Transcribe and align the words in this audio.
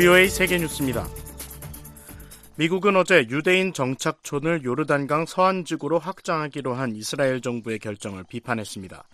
VOA 0.00 0.30
세계 0.30 0.56
뉴스입니다. 0.56 1.06
미국은 2.56 2.96
어제 2.96 3.26
유대인 3.28 3.74
정착촌을 3.74 4.64
요르단강 4.64 5.26
서안지구로 5.26 5.98
확장하기로 5.98 6.72
한 6.72 6.96
이스라엘 6.96 7.42
정부의 7.42 7.78
결정을 7.80 8.24
비판했습니다. 8.24 9.04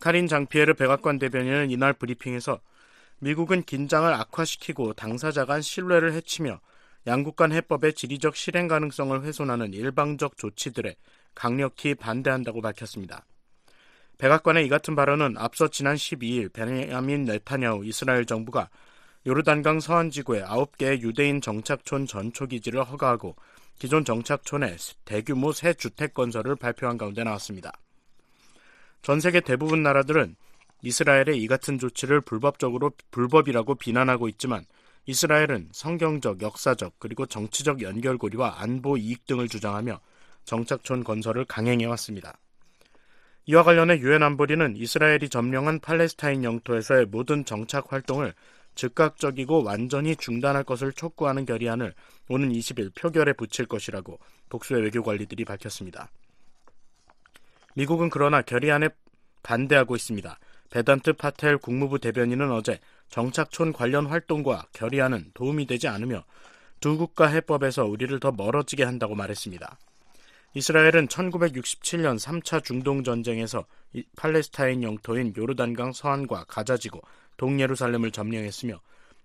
카린 0.00 0.26
장피에르 0.26 0.74
백악관 0.74 1.18
대변인은 1.18 1.70
이날 1.70 1.94
브리핑에서 1.94 2.60
미국은 3.20 3.62
긴장을 3.62 4.12
악화시키고 4.12 4.92
당사자 4.92 5.46
간 5.46 5.62
신뢰를 5.62 6.12
해치며 6.12 6.60
양국 7.06 7.34
간 7.34 7.50
해법의 7.50 7.94
지리적 7.94 8.36
실행 8.36 8.68
가능성을 8.68 9.22
훼손하는 9.22 9.72
일방적 9.72 10.36
조치들에 10.36 10.96
강력히 11.34 11.94
반대한다고 11.94 12.60
밝혔습니다. 12.60 13.24
백악관의 14.18 14.66
이 14.66 14.68
같은 14.68 14.94
발언은 14.94 15.38
앞서 15.38 15.68
지난 15.68 15.96
12일 15.96 16.52
베냐민 16.52 17.24
네타냐후 17.24 17.86
이스라엘 17.86 18.26
정부가 18.26 18.68
요르단강 19.28 19.80
서안 19.80 20.08
지구에 20.08 20.42
9개의 20.42 21.02
유대인 21.02 21.42
정착촌 21.42 22.06
전초 22.06 22.46
기지를 22.46 22.82
허가하고 22.82 23.36
기존 23.78 24.02
정착촌에 24.02 24.74
대규모 25.04 25.52
새 25.52 25.74
주택 25.74 26.14
건설을 26.14 26.56
발표한 26.56 26.96
가운데 26.96 27.24
나왔습니다. 27.24 27.70
전 29.02 29.20
세계 29.20 29.40
대부분 29.40 29.82
나라들은 29.82 30.34
이스라엘의 30.80 31.42
이 31.42 31.46
같은 31.46 31.78
조치를 31.78 32.22
불법적으로 32.22 32.92
불법이라고 33.10 33.74
비난하고 33.74 34.28
있지만 34.30 34.64
이스라엘은 35.04 35.68
성경적, 35.72 36.40
역사적, 36.40 36.94
그리고 36.98 37.26
정치적 37.26 37.82
연결고리와 37.82 38.62
안보 38.62 38.96
이익 38.96 39.26
등을 39.26 39.48
주장하며 39.48 40.00
정착촌 40.46 41.04
건설을 41.04 41.44
강행해 41.44 41.84
왔습니다. 41.84 42.38
이와 43.44 43.62
관련해 43.62 43.98
유엔 43.98 44.22
안보리는 44.22 44.76
이스라엘이 44.76 45.28
점령한 45.28 45.80
팔레스타인 45.80 46.44
영토에서의 46.44 47.06
모든 47.06 47.44
정착 47.44 47.92
활동을 47.92 48.32
즉각적이고 48.78 49.64
완전히 49.64 50.14
중단할 50.14 50.62
것을 50.62 50.92
촉구하는 50.92 51.44
결의안을 51.46 51.94
오는 52.28 52.48
20일 52.50 52.94
표결에 52.94 53.32
붙일 53.32 53.66
것이라고 53.66 54.20
복수의 54.48 54.82
외교 54.82 55.02
관리들이 55.02 55.44
밝혔습니다. 55.44 56.10
미국은 57.74 58.08
그러나 58.08 58.40
결의안에 58.40 58.90
반대하고 59.42 59.96
있습니다. 59.96 60.38
베단트 60.70 61.14
파텔 61.14 61.58
국무부 61.58 61.98
대변인은 61.98 62.52
어제 62.52 62.78
정착촌 63.08 63.72
관련 63.72 64.06
활동과 64.06 64.68
결의안은 64.72 65.32
도움이 65.34 65.66
되지 65.66 65.88
않으며 65.88 66.24
두 66.78 66.96
국가 66.96 67.26
해법에서 67.26 67.84
우리를 67.84 68.20
더 68.20 68.30
멀어지게 68.30 68.84
한다고 68.84 69.16
말했습니다. 69.16 69.76
이스라엘은 70.58 71.06
1967년 71.06 72.18
3차 72.18 72.64
중동 72.64 73.04
전쟁에서 73.04 73.64
팔레스타인 74.16 74.82
영토인 74.82 75.32
요르단강 75.36 75.92
서안과 75.92 76.46
가자지구, 76.48 77.00
동예루살렘을 77.36 78.10
점령했으며 78.10 78.80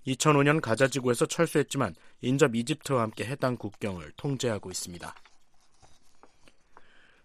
2005년 0.06 0.62
가자지구에서 0.62 1.25
철수했지만 1.25 1.95
인접 2.22 2.56
이집트와 2.56 3.02
함께 3.02 3.25
해당 3.25 3.58
국경을 3.58 4.12
통제하고 4.16 4.70
있습니다. 4.70 5.16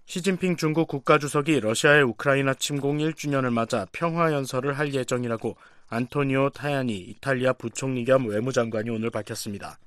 시진핑 0.07 0.57
중국 0.57 0.89
국가주석이 0.89 1.61
러시아의 1.61 2.03
우크라이나 2.05 2.55
침공 2.55 2.99
1주년을 2.99 3.53
맞아 3.53 3.87
평화연설을 3.93 4.79
할 4.79 4.95
예정이라고 4.95 5.55
안토니오 5.91 6.49
타야니 6.51 6.97
이탈리아 6.97 7.53
부총리 7.53 8.07
겸 8.07 8.27
외무장관이 8.27 8.89
오늘 8.89 9.11
밝혔습니다. 9.11 9.79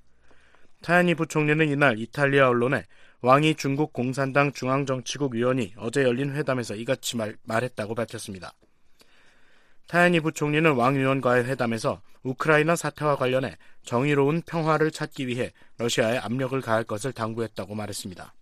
타야니 0.83 1.15
부총리는 1.15 1.69
이날 1.69 1.97
이탈리아 1.97 2.49
언론에 2.49 2.85
왕이 3.23 3.53
중국 3.53 3.93
공산당 3.93 4.51
중앙정치국 4.51 5.35
위원이 5.35 5.75
어제 5.77 6.01
열린 6.01 6.33
회담에서 6.35 6.73
이같이 6.73 7.17
말, 7.17 7.37
말했다고 7.43 7.93
밝혔습니다. 7.93 8.53
타야니 9.85 10.21
부총리는 10.21 10.73
왕 10.73 10.95
위원과의 10.95 11.45
회담에서 11.45 12.01
우크라이나 12.23 12.75
사태와 12.75 13.17
관련해 13.17 13.57
정의로운 13.83 14.41
평화를 14.41 14.89
찾기 14.89 15.27
위해 15.27 15.53
러시아에 15.77 16.17
압력을 16.17 16.59
가할 16.61 16.83
것을 16.83 17.13
당부했다고 17.13 17.75
말했습니다. 17.75 18.33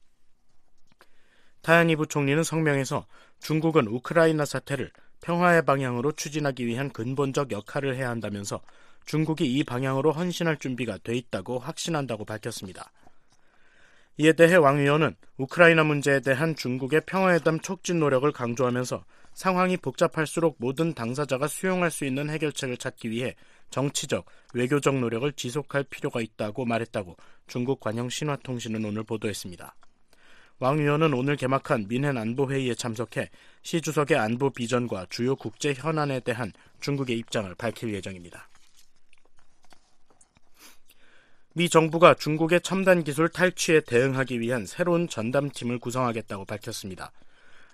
타야니 1.61 1.97
부총리는 1.97 2.41
성명에서 2.41 3.05
중국은 3.39 3.87
우크라이나 3.87 4.45
사태를 4.45 4.91
평화의 5.21 5.65
방향으로 5.65 6.13
추진하기 6.13 6.65
위한 6.65 6.89
근본적 6.91 7.51
역할을 7.51 7.97
해야 7.97 8.09
한다면서 8.09 8.61
중국이 9.05 9.45
이 9.45 9.63
방향으로 9.65 10.13
헌신할 10.13 10.57
준비가 10.57 10.97
돼 10.99 11.15
있다고 11.15 11.59
확신한다고 11.59 12.23
밝혔습니다. 12.23 12.91
이에 14.21 14.33
대해 14.33 14.57
왕 14.57 14.79
위원은 14.79 15.15
우크라이나 15.37 15.85
문제에 15.85 16.19
대한 16.19 16.53
중국의 16.53 17.03
평화회담 17.05 17.61
촉진 17.61 17.99
노력을 17.99 18.29
강조하면서 18.29 19.05
상황이 19.33 19.77
복잡할수록 19.77 20.57
모든 20.59 20.93
당사자가 20.93 21.47
수용할 21.47 21.89
수 21.89 22.03
있는 22.03 22.29
해결책을 22.29 22.75
찾기 22.75 23.11
위해 23.11 23.33
정치적, 23.69 24.25
외교적 24.53 24.99
노력을 24.99 25.31
지속할 25.31 25.85
필요가 25.85 26.19
있다고 26.19 26.65
말했다고 26.65 27.15
중국 27.47 27.79
관영 27.79 28.09
신화통신은 28.09 28.83
오늘 28.83 29.03
보도했습니다. 29.03 29.73
왕 30.59 30.79
위원은 30.79 31.13
오늘 31.13 31.37
개막한 31.37 31.87
민헨 31.87 32.17
안보회의에 32.17 32.73
참석해 32.73 33.29
시 33.61 33.79
주석의 33.79 34.17
안보 34.17 34.49
비전과 34.49 35.05
주요 35.09 35.37
국제 35.37 35.73
현안에 35.73 36.19
대한 36.19 36.51
중국의 36.81 37.17
입장을 37.19 37.55
밝힐 37.55 37.93
예정입니다. 37.93 38.49
미 41.55 41.67
정부가 41.67 42.13
중국의 42.13 42.61
첨단 42.61 43.03
기술 43.03 43.27
탈취에 43.27 43.81
대응하기 43.81 44.39
위한 44.39 44.65
새로운 44.65 45.07
전담팀을 45.07 45.79
구성하겠다고 45.79 46.45
밝혔습니다. 46.45 47.11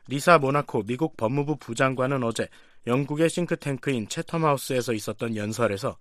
리사 0.07 0.37
모나코 0.37 0.83
미국 0.83 1.17
법무부 1.17 1.57
부장관은 1.57 2.23
어제 2.23 2.47
영국의 2.87 3.29
싱크탱크인 3.29 4.07
채텀하우스에서 4.07 4.95
있었던 4.95 5.35
연설에서 5.35 5.97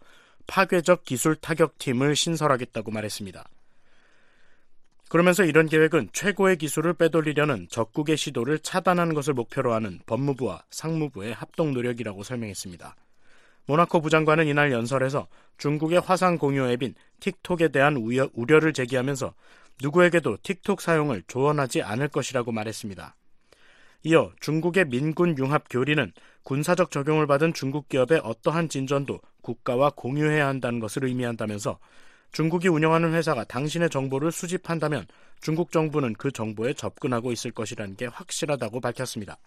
파괴적 0.47 1.05
기술 1.05 1.35
타격팀을 1.37 2.15
신설하겠다고 2.15 2.91
말했습니다. 2.91 3.45
그러면서 5.09 5.45
이런 5.45 5.67
계획은 5.67 6.11
최고의 6.13 6.59
기술을 6.59 6.95
빼돌리려는 6.95 7.69
적국의 7.71 8.17
시도를 8.17 8.59
차단하는 8.59 9.15
것을 9.15 9.35
목표로 9.35 9.73
하는 9.73 10.01
법무부와 10.07 10.65
상무부의 10.71 11.35
합동 11.35 11.73
노력이라고 11.73 12.23
설명했습니다. 12.23 12.95
모나코 13.67 14.01
부장관은 14.01 14.47
이날 14.47 14.73
연설에서 14.73 15.27
중국의 15.59 16.01
화상 16.01 16.39
공유 16.39 16.69
앱인 16.69 16.95
틱톡에 17.21 17.69
대한 17.69 17.97
우려, 17.97 18.29
우려를 18.35 18.73
제기하면서 18.73 19.35
누구에게도 19.83 20.39
틱톡 20.43 20.81
사용을 20.81 21.23
조언하지 21.27 21.83
않을 21.83 22.09
것이라고 22.09 22.53
말했습니다. 22.53 23.17
이어 24.05 24.33
중국의 24.41 24.87
민군 24.87 25.37
융합 25.39 25.65
교리는 25.71 26.13
군사적 26.43 26.91
적용을 26.91 27.27
받은 27.27 27.55
중국 27.55 27.89
기업의 27.89 28.21
어떠한 28.23 28.69
진전도 28.69 29.21
국가와 29.41 29.93
공유해야 29.97 30.47
한다는 30.47 30.79
것을 30.79 31.05
의미한다면서 31.05 31.79
중국이 32.31 32.69
운영하는 32.69 33.15
회사가 33.15 33.45
당신의 33.45 33.89
정보를 33.89 34.31
수집한다면 34.31 35.07
중국 35.41 35.73
정부는 35.73 36.15
그 36.15 36.31
정보에 36.31 36.75
접근하고 36.75 37.33
있을 37.33 37.51
것이라는 37.53 37.97
게 37.97 38.07
확실하다고 38.07 38.81
밝혔습니다. 38.81 39.39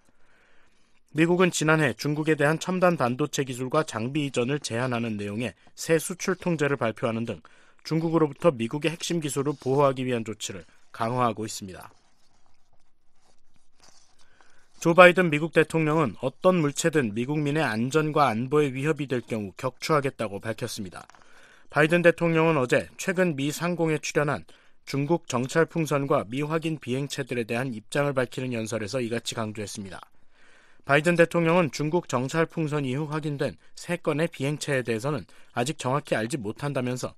미국은 1.11 1.51
지난해 1.51 1.93
중국에 1.93 2.35
대한 2.35 2.59
첨단 2.59 2.97
반도체 2.97 3.43
기술과 3.43 3.83
장비 3.83 4.25
이전을 4.27 4.59
제한하는 4.59 5.17
내용의 5.17 5.53
새 5.75 5.97
수출 5.97 6.35
통제를 6.35 6.77
발표하는 6.77 7.25
등 7.25 7.41
중국으로부터 7.83 8.51
미국의 8.51 8.91
핵심 8.91 9.19
기술을 9.19 9.53
보호하기 9.63 10.05
위한 10.05 10.25
조치를 10.25 10.65
강화하고 10.91 11.45
있습니다. 11.45 11.91
조 14.79 14.93
바이든 14.93 15.31
미국 15.31 15.53
대통령은 15.53 16.15
어떤 16.21 16.61
물체든 16.61 17.15
미국민의 17.15 17.63
안전과 17.63 18.27
안보에 18.27 18.73
위협이 18.73 19.07
될 19.07 19.21
경우 19.21 19.51
격추하겠다고 19.57 20.39
밝혔습니다. 20.39 21.07
바이든 21.69 22.03
대통령은 22.03 22.57
어제 22.57 22.87
최근 22.97 23.35
미 23.35 23.51
상공에 23.51 23.97
출연한 23.97 24.45
중국 24.85 25.27
정찰 25.27 25.65
풍선과 25.65 26.25
미확인 26.27 26.77
비행체들에 26.79 27.45
대한 27.45 27.73
입장을 27.73 28.13
밝히는 28.13 28.53
연설에서 28.53 29.01
이같이 29.01 29.33
강조했습니다. 29.33 29.99
바이든 30.87 31.17
대통령은 31.17 31.71
중국 31.73 32.07
정찰 32.07 32.45
풍선 32.45 32.85
이후 32.85 33.03
확인된 33.11 33.57
3건의 33.75 34.31
비행체에 34.31 34.83
대해서는 34.83 35.25
아직 35.51 35.77
정확히 35.77 36.15
알지 36.15 36.37
못한다면서 36.37 37.13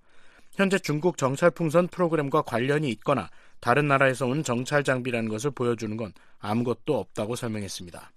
현재 0.53 0.79
중국 0.79 1.19
정찰 1.19 1.51
풍선 1.51 1.87
프로그램과 1.87 2.41
관련이 2.41 2.89
있거나 2.89 3.29
다른 3.59 3.87
나라에서 3.87 4.25
온 4.25 4.41
정찰 4.41 4.83
장비라는 4.83 5.29
것을 5.29 5.51
보여주는 5.51 5.95
건 5.97 6.13
아무것도 6.39 6.97
없다고 6.97 7.35
설명했습니다. 7.35 8.11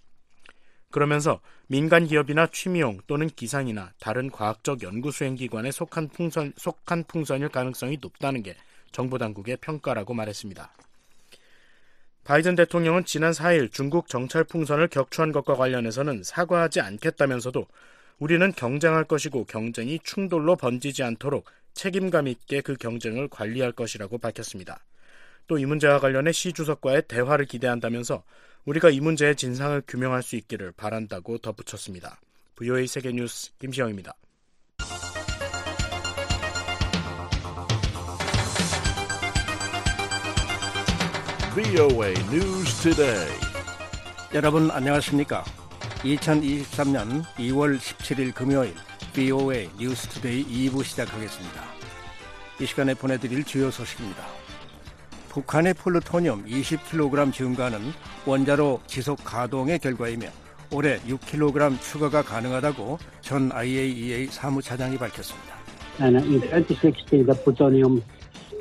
그러면서 0.90 1.38
민간 1.66 2.06
기업이나 2.06 2.46
취미용 2.46 3.00
또는 3.06 3.28
기상이나 3.28 3.92
다른 4.00 4.30
과학적 4.30 4.82
연구 4.82 5.10
수행 5.10 5.34
기관에 5.34 5.70
속한 5.70 6.08
풍선 6.08 6.54
속한 6.56 7.04
풍선일 7.04 7.50
가능성이 7.50 7.98
높다는 8.00 8.42
게 8.42 8.56
정부 8.90 9.18
당국의 9.18 9.58
평가라고 9.58 10.14
말했습니다. 10.14 10.72
바이든 12.24 12.54
대통령은 12.54 13.04
지난 13.04 13.32
4일 13.32 13.72
중국 13.72 14.08
정찰 14.08 14.44
풍선을 14.44 14.88
격추한 14.88 15.32
것과 15.32 15.54
관련해서는 15.54 16.22
사과하지 16.22 16.80
않겠다면서도 16.80 17.66
우리는 18.18 18.52
경쟁할 18.52 19.04
것이고 19.04 19.44
경쟁이 19.44 19.98
충돌로 20.04 20.56
번지지 20.56 21.02
않도록 21.02 21.46
책임감 21.74 22.28
있게 22.28 22.60
그 22.60 22.76
경쟁을 22.76 23.28
관리할 23.28 23.72
것이라고 23.72 24.18
밝혔습니다. 24.18 24.84
또 25.48 25.58
이 25.58 25.66
문제와 25.66 25.98
관련해 25.98 26.32
시 26.32 26.52
주석과의 26.52 27.02
대화를 27.08 27.46
기대한다면서 27.46 28.22
우리가 28.64 28.90
이 28.90 29.00
문제의 29.00 29.34
진상을 29.36 29.82
규명할 29.88 30.22
수 30.22 30.36
있기를 30.36 30.72
바란다고 30.72 31.38
덧붙였습니다. 31.38 32.20
VOA 32.56 32.86
세계뉴스 32.86 33.50
김시영입니다. 33.58 34.14
VOA 41.54 42.14
News 42.30 42.80
Today. 42.80 43.28
여러분 44.32 44.70
안녕하십니까? 44.70 45.44
2023년 45.98 47.24
2월 47.36 47.76
17일 47.76 48.34
금요일 48.34 48.72
VOA 49.12 49.68
News 49.78 50.08
Today 50.08 50.46
2부 50.46 50.82
시작하겠습니다. 50.82 51.62
이 52.58 52.64
시간에 52.64 52.94
보내드릴 52.94 53.44
주요 53.44 53.70
소식입니다. 53.70 54.24
북한의 55.28 55.74
플루토늄 55.74 56.46
20kg 56.46 57.30
증가는 57.34 57.78
원자로 58.24 58.80
지속 58.86 59.22
가동의 59.22 59.78
결과이며 59.78 60.28
올해 60.70 61.00
6kg 61.00 61.78
추가가 61.82 62.22
가능하다고 62.22 62.98
전 63.20 63.52
IAEA 63.52 64.28
사무차장이 64.28 64.96
밝혔습니다. 64.96 65.54
And 66.00 66.16
in 66.16 66.40
2016, 66.40 67.26
the 67.26 67.34
plutonium 67.44 68.02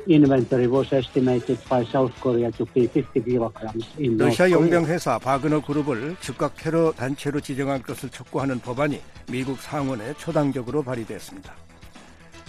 inventory 0.08 0.66
was 0.66 0.92
estimated 0.92 1.58
by 1.68 1.84
South 1.84 2.12
Korea 2.20 2.50
to 2.52 2.66
be 2.74 2.86
50 2.86 3.20
kilograms 3.22 3.86
in 3.98 4.16
North 4.16 4.36
러시아 4.36 4.46
Korea. 4.48 4.52
용병 4.52 4.86
회사 4.86 5.18
바그너 5.18 5.60
그룹을 5.60 6.16
즉각 6.20 6.56
테러 6.56 6.92
단체로 6.92 7.40
지정할 7.40 7.82
것을 7.82 8.08
촉구하는 8.10 8.60
법안이 8.60 9.00
미국 9.30 9.60
상원에 9.60 10.14
초당적으로 10.18 10.82
발의됐습니다. 10.82 11.54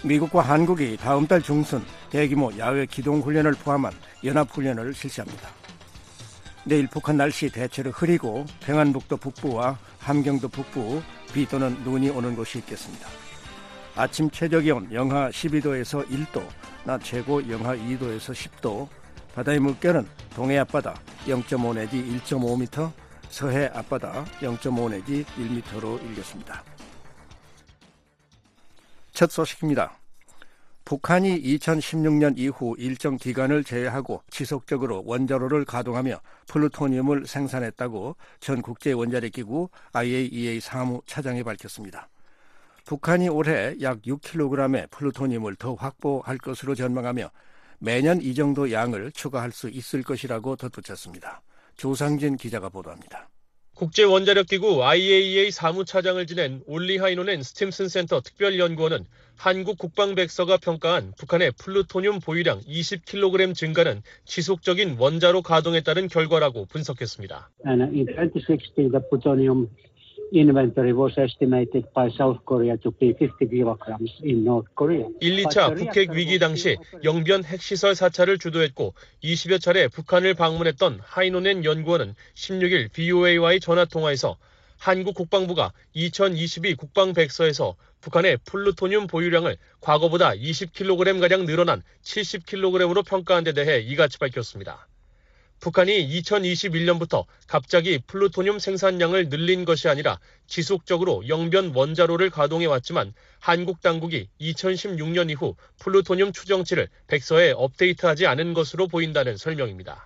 미국과 0.03 0.41
한국이 0.41 0.97
다음 0.97 1.27
달 1.27 1.41
중순 1.41 1.81
대규모 2.09 2.51
야외 2.57 2.85
기동 2.85 3.21
훈련을 3.21 3.53
포함한 3.53 3.93
연합 4.25 4.49
훈련을 4.51 4.93
실시합니다. 4.93 5.49
내일 6.65 6.87
북한 6.87 7.17
날씨 7.17 7.49
대체로 7.49 7.91
흐리고 7.91 8.45
평안북도 8.61 9.17
북부와 9.17 9.77
함경도 9.99 10.49
북부 10.49 11.01
비 11.33 11.45
또는 11.45 11.77
눈이 11.83 12.09
오는 12.09 12.35
곳이 12.35 12.59
있겠습니다. 12.59 13.07
아침 13.95 14.27
최저 14.31 14.59
기온 14.59 14.91
영하 14.91 15.29
12도에서 15.29 16.03
1도, 16.07 16.43
낮 16.83 17.03
최고 17.03 17.47
영하 17.47 17.75
2도에서 17.75 18.33
10도, 18.33 18.87
바다의 19.35 19.59
물결은 19.59 20.07
동해 20.35 20.57
앞바다 20.57 20.95
0.5 21.27 21.75
내지 21.75 22.03
1.5m, 22.03 22.91
서해 23.29 23.69
앞바다 23.71 24.25
0.5 24.41 24.89
내지 24.89 25.23
1m로 25.37 26.03
일겠습니다. 26.03 26.63
첫 29.11 29.29
소식입니다. 29.29 29.99
북한이 30.85 31.41
2016년 31.43 32.37
이후 32.37 32.75
일정 32.79 33.17
기간을 33.17 33.63
제외하고 33.63 34.23
지속적으로 34.31 35.03
원자로를 35.05 35.65
가동하며 35.65 36.19
플루토늄을 36.47 37.27
생산했다고 37.27 38.15
전 38.39 38.61
국제원자력기구 38.63 39.69
IAEA 39.93 40.59
사무차장이 40.59 41.43
밝혔습니다. 41.43 42.09
북한이 42.85 43.29
올해 43.29 43.75
약 43.81 44.01
6kg의 44.01 44.89
플루토늄을 44.91 45.55
더 45.55 45.73
확보할 45.73 46.37
것으로 46.37 46.75
전망하며 46.75 47.29
매년 47.79 48.21
이 48.21 48.33
정도 48.33 48.71
양을 48.71 49.11
추가할 49.11 49.51
수 49.51 49.69
있을 49.69 50.03
것이라고 50.03 50.55
덧붙였습니다. 50.55 51.41
조상진 51.75 52.37
기자가 52.37 52.69
보도합니다. 52.69 53.29
국제원자력기구 53.75 54.83
IAEA 54.85 55.49
사무차장을 55.49 56.23
지낸 56.27 56.61
올리 56.67 56.97
하이노넨 56.97 57.41
스팀슨 57.41 57.87
센터 57.87 58.21
특별연구원은 58.21 59.05
한국 59.35 59.79
국방백서가 59.79 60.57
평가한 60.57 61.13
북한의 61.17 61.53
플루토늄 61.57 62.19
보유량 62.19 62.59
20kg 62.61 63.55
증가는 63.55 64.03
지속적인 64.25 64.97
원자로 64.99 65.41
가동에 65.41 65.81
따른 65.81 66.07
결과라고 66.07 66.65
분석했습니다. 66.65 67.49
And 67.65 67.83
in 67.83 68.07
2016, 68.07 68.91
the 68.91 69.01
plutonium 69.09 69.67
inventory 70.33 70.93
was 70.93 71.13
estimated 71.17 71.85
by 71.93 72.09
South 72.09 72.39
Korea 72.45 72.77
to 72.77 72.91
be 72.91 73.13
50 73.13 73.47
kilograms 73.47 74.11
in 74.23 74.43
North 74.43 74.67
Korea. 74.75 75.05
1, 75.21 75.43
2차 75.43 75.75
북핵 75.75 76.11
위기 76.11 76.39
당시 76.39 76.77
영변 77.03 77.43
핵시설 77.43 77.95
사찰을 77.95 78.39
주도했고 78.39 78.93
20여 79.23 79.61
차례 79.61 79.87
북한을 79.87 80.33
방문했던 80.33 80.99
하이노넨 81.01 81.63
연구원은 81.63 82.15
16일 82.33 82.91
BOA와의 82.91 83.59
전화 83.59 83.85
통화에서 83.85 84.37
한국 84.79 85.15
국방부가 85.15 85.71
2022 85.93 86.75
국방백서에서 86.75 87.75
북한의 88.01 88.39
플루토늄 88.43 89.07
보유량을 89.07 89.55
과거보다 89.79 90.31
20kg가량 90.31 91.45
늘어난 91.45 91.81
70kg으로 92.03 93.05
평가한 93.05 93.45
데 93.45 93.53
대해 93.53 93.79
이같이 93.79 94.17
밝혔습니다. 94.17 94.87
북한이 95.63 96.09
2021년부터 96.09 97.23
갑자기 97.47 97.97
플루토늄 98.05 98.59
생산량을 98.59 99.29
늘린 99.29 99.63
것이 99.63 99.87
아니라 99.87 100.19
지속적으로 100.45 101.25
영변 101.29 101.71
원자로를 101.73 102.31
가동해 102.31 102.65
왔지만 102.65 103.13
한국 103.39 103.79
당국이 103.79 104.27
2016년 104.41 105.29
이후 105.29 105.55
플루토늄 105.79 106.33
추정치를 106.33 106.89
백서에 107.07 107.53
업데이트하지 107.55 108.27
않은 108.27 108.53
것으로 108.53 108.89
보인다는 108.89 109.37
설명입니다. 109.37 110.05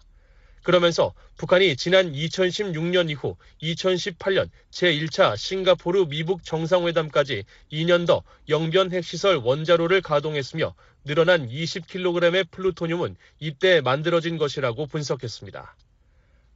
그러면서 0.68 1.14
북한이 1.38 1.78
지난 1.78 2.12
2016년 2.12 3.10
이후 3.10 3.38
2018년 3.62 4.50
제1차 4.70 5.38
싱가포르 5.38 6.08
미북 6.10 6.44
정상회담까지 6.44 7.46
2년 7.72 8.06
더 8.06 8.22
영변 8.50 8.92
핵시설 8.92 9.38
원자로를 9.38 10.02
가동했으며 10.02 10.76
늘어난 11.06 11.48
20kg의 11.48 12.52
플루토늄은 12.52 13.16
이때 13.40 13.80
만들어진 13.80 14.38
것이라고 14.38 14.88
분석했습니다. 14.88 15.74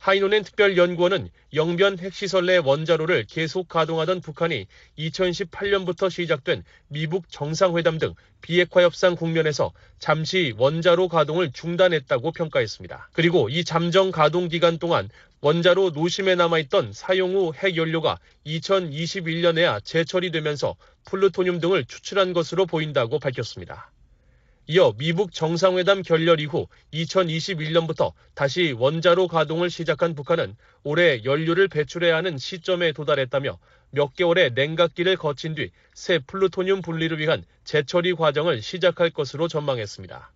하이노넨 0.01 0.43
특별연구원은 0.43 1.29
영변 1.53 1.99
핵시설 1.99 2.47
내 2.47 2.57
원자로를 2.57 3.25
계속 3.29 3.67
가동하던 3.67 4.21
북한이 4.21 4.65
2018년부터 4.97 6.09
시작된 6.09 6.63
미북 6.87 7.29
정상회담 7.29 7.99
등 7.99 8.15
비핵화 8.41 8.81
협상 8.81 9.15
국면에서 9.15 9.71
잠시 9.99 10.55
원자로 10.57 11.07
가동을 11.07 11.51
중단했다고 11.51 12.31
평가했습니다. 12.31 13.09
그리고 13.13 13.47
이 13.49 13.63
잠정 13.63 14.09
가동 14.09 14.47
기간 14.47 14.79
동안 14.79 15.07
원자로 15.41 15.91
노심에 15.91 16.33
남아있던 16.33 16.93
사용 16.93 17.35
후 17.35 17.53
핵연료가 17.53 18.17
2021년에야 18.47 19.85
재처리되면서 19.85 20.77
플루토늄 21.05 21.59
등을 21.59 21.85
추출한 21.85 22.33
것으로 22.33 22.65
보인다고 22.65 23.19
밝혔습니다. 23.19 23.90
이어 24.73 24.93
미북 24.97 25.33
정상회담 25.33 26.01
결렬 26.01 26.39
이후 26.39 26.65
2021년부터 26.93 28.13
다시 28.33 28.71
원자로 28.71 29.27
가동을 29.27 29.69
시작한 29.69 30.15
북한은 30.15 30.55
올해 30.85 31.25
연료를 31.25 31.67
배출해야 31.67 32.15
하는 32.15 32.37
시점에 32.37 32.93
도달했다며 32.93 33.59
몇 33.91 34.15
개월의 34.15 34.53
냉각기를 34.53 35.17
거친 35.17 35.55
뒤 35.55 35.71
새 35.93 36.19
플루토늄 36.19 36.81
분리를 36.81 37.19
위한 37.19 37.43
재처리 37.65 38.13
과정을 38.13 38.61
시작할 38.61 39.09
것으로 39.09 39.49
전망했습니다. 39.49 40.31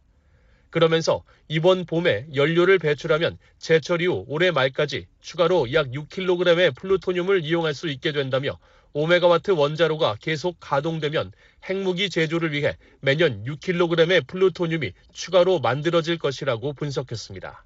그러면서 0.70 1.24
이번 1.48 1.86
봄에 1.86 2.27
연료를 2.36 2.77
배출하면 2.77 3.38
재처리 3.58 4.06
후 4.08 4.25
올해 4.27 4.51
말까지 4.51 5.08
추가로 5.22 5.72
약 5.72 5.92
6kg의 5.92 6.75
플루토늄을 6.75 7.46
이용할 7.46 7.74
수 7.74 7.88
있게 7.88 8.12
된다며 8.12 8.60
5메가와트 8.96 9.58
원자로가 9.58 10.16
계속 10.22 10.58
가동되면 10.62 11.34
핵무기 11.66 12.10
제조를 12.10 12.54
위해 12.54 12.78
매년 13.02 13.44
6kg의 13.44 14.25
플루토늄이 14.25 14.94
추가로 15.12 15.60
만들어질 15.60 16.18
것이라고 16.18 16.74
분석했습니다. 16.74 17.66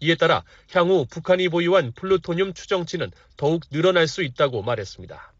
이에 0.00 0.16
따라 0.16 0.42
향후 0.72 1.06
북한이 1.08 1.48
보유한 1.48 1.92
플루토늄 1.92 2.52
추정치는 2.54 3.12
더욱 3.36 3.62
늘어날 3.70 4.08
수 4.08 4.22
있다고 4.22 4.62
말했습니다. 4.62 5.32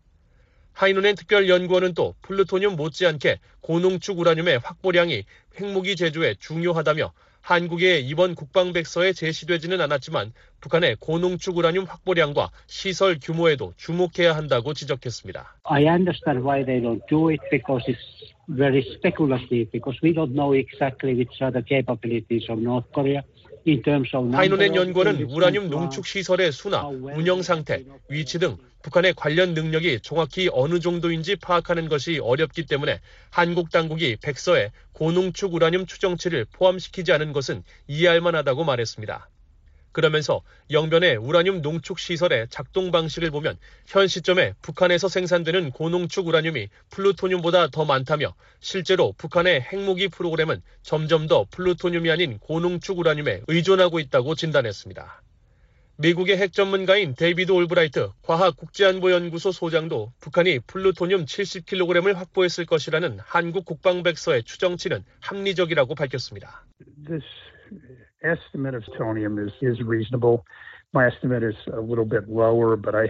하이노넨 0.72 1.16
특별연구원은 1.16 1.94
또 1.94 2.14
플루토늄 2.22 2.76
못지않게 2.76 3.40
고농축 3.60 4.20
우라늄의 4.20 4.58
확보량이 4.58 5.24
핵무기 5.56 5.96
제조에 5.96 6.36
중요하다며 6.38 7.12
한국의 7.44 8.06
이번 8.06 8.34
국방백서에 8.34 9.12
제시되지는 9.12 9.82
않았지만 9.82 10.32
북한의 10.62 10.96
고농축 10.98 11.58
우라늄 11.58 11.84
확보량과 11.84 12.48
시설 12.66 13.18
규모에도 13.22 13.74
주목해야 13.76 14.34
한다고 14.34 14.72
지적했습니다. 14.72 15.58
I 15.64 15.84
understand 15.84 16.42
why 16.42 16.64
they 16.64 16.80
don't 16.80 17.06
do 17.06 17.28
it 17.28 17.42
because 17.50 17.84
it's 17.86 18.00
very 18.48 18.80
speculative 18.96 19.70
because 19.70 20.00
we 20.02 20.14
don't 20.14 20.32
know 20.32 20.56
exactly 20.56 21.12
which 21.12 21.36
are 21.42 21.52
the 21.52 21.62
capabilities 21.62 22.48
of 22.48 22.62
North 22.62 22.90
Korea. 22.94 23.20
Of 23.64 24.76
연구원은 24.76 25.22
우라늄 25.30 25.70
농축 25.70 26.06
시설의 26.06 26.52
수나 26.52 26.86
운영 26.86 27.42
상태, 27.42 27.82
위치 28.08 28.38
등 28.38 28.58
북한의 28.82 29.14
관련 29.16 29.54
능력이 29.54 30.00
정확히 30.02 30.50
어느 30.52 30.78
정도인지 30.78 31.36
파악하는 31.36 31.88
것이 31.88 32.18
어렵기 32.18 32.66
때문에 32.66 33.00
한국 33.30 33.70
당국이 33.70 34.16
백서에 34.20 34.70
고농축 34.92 35.54
우라늄 35.54 35.86
추정치를 35.86 36.46
포함시키지 36.52 37.12
않은 37.12 37.32
것은 37.32 37.62
이해할 37.88 38.20
만하다고 38.20 38.64
말했습니다. 38.64 39.28
그러면서 39.94 40.42
영변의 40.70 41.16
우라늄 41.16 41.62
농축 41.62 41.98
시설의 41.98 42.48
작동 42.50 42.90
방식을 42.90 43.30
보면 43.30 43.56
현 43.86 44.08
시점에 44.08 44.52
북한에서 44.60 45.08
생산되는 45.08 45.70
고농축 45.70 46.26
우라늄이 46.26 46.68
플루토늄보다 46.90 47.68
더 47.68 47.84
많다며 47.84 48.34
실제로 48.60 49.14
북한의 49.16 49.62
핵무기 49.62 50.08
프로그램은 50.08 50.60
점점 50.82 51.28
더 51.28 51.46
플루토늄이 51.50 52.10
아닌 52.10 52.38
고농축 52.40 52.98
우라늄에 52.98 53.42
의존하고 53.46 54.00
있다고 54.00 54.34
진단했습니다. 54.34 55.22
미국의 55.96 56.38
핵 56.38 56.52
전문가인 56.52 57.14
데이비드 57.14 57.52
올브라이트 57.52 58.10
과학국제안보연구소 58.22 59.52
소장도 59.52 60.12
북한이 60.18 60.58
플루토늄 60.66 61.24
70kg을 61.24 62.14
확보했을 62.14 62.66
것이라는 62.66 63.20
한국 63.20 63.64
국방백서의 63.64 64.42
추정치는 64.42 65.04
합리적이라고 65.20 65.94
밝혔습니다. 65.94 66.66
this 67.06 67.22
estimate 68.24 68.74
of 68.74 68.82
plutonium 68.84 69.38
is, 69.38 69.52
is 69.60 69.80
reasonable. 69.80 70.44
My 70.92 71.06
estimate 71.06 71.42
is 71.42 71.56
a 71.72 71.80
little 71.80 72.04
bit 72.04 72.28
lower, 72.28 72.76
but 72.76 72.94
I 72.94 73.08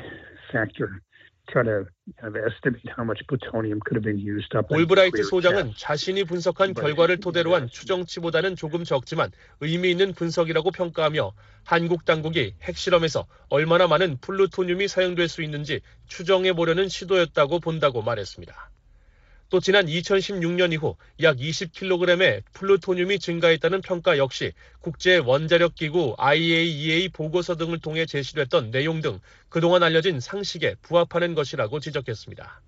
factor 0.53 1.03
try 1.49 1.63
to 1.63 1.87
kind 2.21 2.29
of 2.29 2.37
estimate 2.37 2.81
how 2.97 3.05
much 3.05 3.21
plutonium 3.29 3.79
could 3.85 3.97
have 3.97 4.05
been 4.05 4.19
used 4.19 4.57
up. 4.57 4.67
in 4.71 4.81
올브라이트 4.81 5.21
nuclear 5.21 5.29
소장은. 5.29 5.73
자신이 5.77 6.25
분석한 6.25 6.75
결과를 6.75 7.21
토대로 7.21 7.55
한 7.55 7.69
추정치보다는 7.69 8.57
조금 8.57 8.85
적지만 8.85 9.31
의미 9.61 9.91
있는 9.91 10.15
분석이라고 10.15 10.71
평가하며 10.71 11.33
한국 11.65 12.05
당국이 12.05 12.55
핵실험에서 12.63 13.27
얼마나 13.51 13.87
많은 13.87 14.19
플루토늄이 14.21 14.89
사용될 14.89 15.29
수 15.29 15.43
있는지 15.43 15.81
추정해 16.07 16.53
보려는 16.53 16.89
시도였다고 16.89 17.61
본다고 17.61 18.03
말했습니다. 18.03 18.71
또 19.55 19.61
지난 19.61 19.87
2016년 19.87 20.73
이후 20.73 20.97
약 21.23 21.37
20kg의 21.37 22.43
플루토늄이 22.55 23.21
증가했다는 23.21 23.83
평가 23.83 24.19
역시 24.19 24.51
국제 24.81 25.19
원자력 25.19 25.77
기구 25.77 26.17
IAEA 26.19 27.11
보고서 27.11 27.55
등을 27.55 27.79
통해 27.79 28.05
제시됐던 28.05 28.73
내용 28.73 29.01
등 29.01 29.21
그동안 29.49 29.85
알려진 29.85 30.19
상식에 30.19 30.75
부합하는 30.83 31.37
것이라고 31.37 31.79
지적했습니다. 31.79 32.63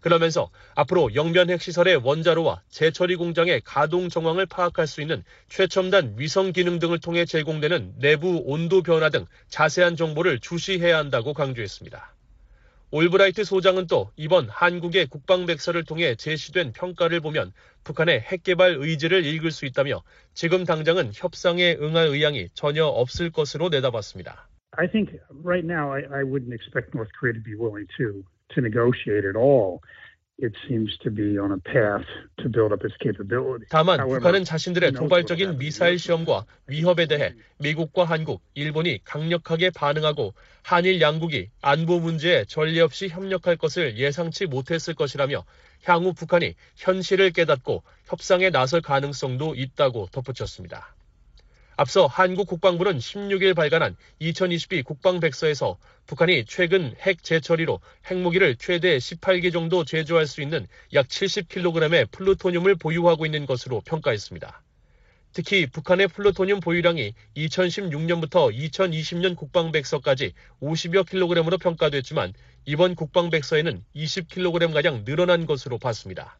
그러면서 0.00 0.48
앞으로 0.74 1.14
영변 1.14 1.50
핵시설의 1.50 1.96
원자로와 1.96 2.62
재처리 2.70 3.16
공장의 3.16 3.60
가동 3.62 4.08
정황을 4.08 4.46
파악할 4.46 4.86
수 4.86 5.02
있는 5.02 5.22
최첨단 5.50 6.14
위성 6.16 6.52
기능 6.52 6.78
등을 6.78 6.98
통해 6.98 7.26
제공되는 7.26 7.96
내부 7.98 8.40
온도 8.46 8.82
변화 8.82 9.10
등 9.10 9.26
자세한 9.50 9.96
정보를 9.96 10.40
주시해야 10.40 10.96
한다고 10.96 11.34
강조했습니다. 11.34 12.14
올브라이트 12.94 13.44
소장은 13.44 13.86
또 13.86 14.10
이번 14.16 14.50
한국의 14.50 15.06
국방백서를 15.06 15.82
통해 15.82 16.14
제시된 16.14 16.72
평가를 16.72 17.20
보면 17.20 17.52
북한의 17.84 18.20
핵개발 18.20 18.76
의지를 18.78 19.24
읽을 19.24 19.50
수 19.50 19.64
있다며 19.64 20.02
지금 20.34 20.64
당장은 20.66 21.12
협상에 21.14 21.74
응할 21.80 22.08
의향이 22.08 22.48
전혀 22.52 22.84
없을 22.84 23.30
것으로 23.30 23.70
내다봤습니다. 23.70 24.46
I 24.76 24.90
think 24.90 25.18
right 25.42 25.66
now 25.66 25.90
I, 25.90 26.02
I 26.12 26.22
wouldn't 26.22 26.52
expect 26.52 26.92
North 26.94 27.10
Korea 27.18 27.32
to 27.32 27.42
be 27.42 27.54
willing 27.56 27.88
to 27.96 28.24
to 28.52 28.60
negotiate 28.60 29.24
at 29.24 29.36
all. 29.40 29.80
It 30.42 30.54
seems 30.66 30.98
to 31.04 31.10
be 31.14 31.38
on 31.38 31.52
a 31.52 31.58
path 31.62 32.04
to 32.42 32.50
build 32.50 32.72
up 32.72 32.84
its 32.84 32.96
capability. 33.00 33.64
다만 33.70 34.04
북한은 34.08 34.42
자신들의 34.42 34.90
도발적인 34.92 35.58
미사일. 35.58 36.00
시험과 36.00 36.46
위협에 36.66 37.06
대해 37.06 37.34
미국과 37.58 38.04
한국, 38.04 38.42
일본이 38.54 38.98
강력하게 39.04 39.70
반응하고 39.70 40.34
한일 40.62 41.00
양국이 41.00 41.48
안보 41.60 42.00
문제에 42.00 42.44
전례 42.46 42.80
없이 42.80 43.08
협력할 43.08 43.56
것을 43.56 43.98
예상치 43.98 44.46
못했을 44.46 44.94
것이라며 44.94 45.44
향후 45.84 46.12
북한이 46.12 46.54
현실을 46.74 47.30
깨닫고 47.30 47.84
협상에 48.06 48.50
나설 48.50 48.80
가능성도 48.80 49.54
있다고 49.54 50.08
덧붙였습니다. 50.10 50.92
앞서 51.82 52.06
한국 52.06 52.46
국방부는 52.46 52.98
16일 52.98 53.56
발간한 53.56 53.96
2022 54.20 54.84
국방백서에서 54.84 55.78
북한이 56.06 56.44
최근 56.46 56.94
핵 57.00 57.24
재처리로 57.24 57.80
핵무기를 58.08 58.54
최대 58.54 58.96
18개 58.98 59.52
정도 59.52 59.84
제조할 59.84 60.28
수 60.28 60.42
있는 60.42 60.68
약 60.94 61.08
70kg의 61.08 62.12
플루토늄을 62.12 62.76
보유하고 62.76 63.26
있는 63.26 63.46
것으로 63.46 63.80
평가했습니다. 63.80 64.62
특히 65.32 65.66
북한의 65.66 66.06
플루토늄 66.06 66.60
보유량이 66.60 67.14
2016년부터 67.36 68.56
2020년 68.56 69.34
국방백서까지 69.34 70.34
50여 70.62 71.10
킬로그램으로 71.10 71.58
평가됐지만 71.58 72.32
이번 72.64 72.94
국방백서에는 72.94 73.82
20kg가량 73.96 75.04
늘어난 75.04 75.46
것으로 75.46 75.78
봤습니다. 75.78 76.38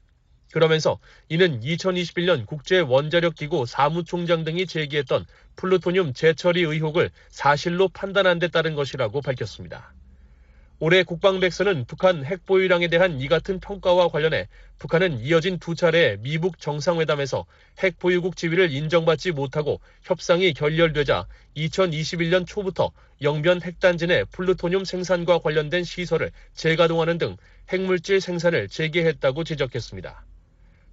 그러면서 0.53 0.99
이는 1.29 1.61
2021년 1.61 2.47
국제원자력기구 2.47 3.65
사무총장 3.67 4.45
등이 4.45 4.67
제기했던 4.67 5.27
플루토늄 5.57 6.13
재처리 6.13 6.63
의혹을 6.63 7.11
사실로 7.31 7.89
판단한 7.89 8.39
데 8.39 8.49
따른 8.49 8.75
것이라고 8.75 9.23
밝혔습니다. 9.23 9.93
올해 10.79 11.05
국방백서는 11.05 11.85
북한 11.87 12.25
핵보유량에 12.25 12.89
대한 12.89 13.21
이 13.21 13.29
같은 13.29 13.61
평가와 13.61 14.09
관련해 14.09 14.49
북한은 14.79 15.21
이어진 15.21 15.59
두 15.59 15.75
차례 15.75 16.17
미북 16.19 16.59
정상회담에서 16.59 17.47
핵보유국 17.79 18.37
지위를 18.37 18.73
인정받지 18.73 19.31
못하고 19.31 19.81
협상이 20.03 20.53
결렬되자 20.53 21.27
2021년 21.57 22.47
초부터 22.47 22.91
영변 23.23 23.63
핵단지 23.63 24.09
내 24.09 24.25
플루토늄 24.25 24.85
생산과 24.85 25.39
관련된 25.39 25.85
시설을 25.85 26.33
재가동하는 26.55 27.17
등 27.17 27.37
핵물질 27.71 28.21
생산을 28.21 28.69
재개했다고 28.69 29.45
지적했습니다. 29.45 30.25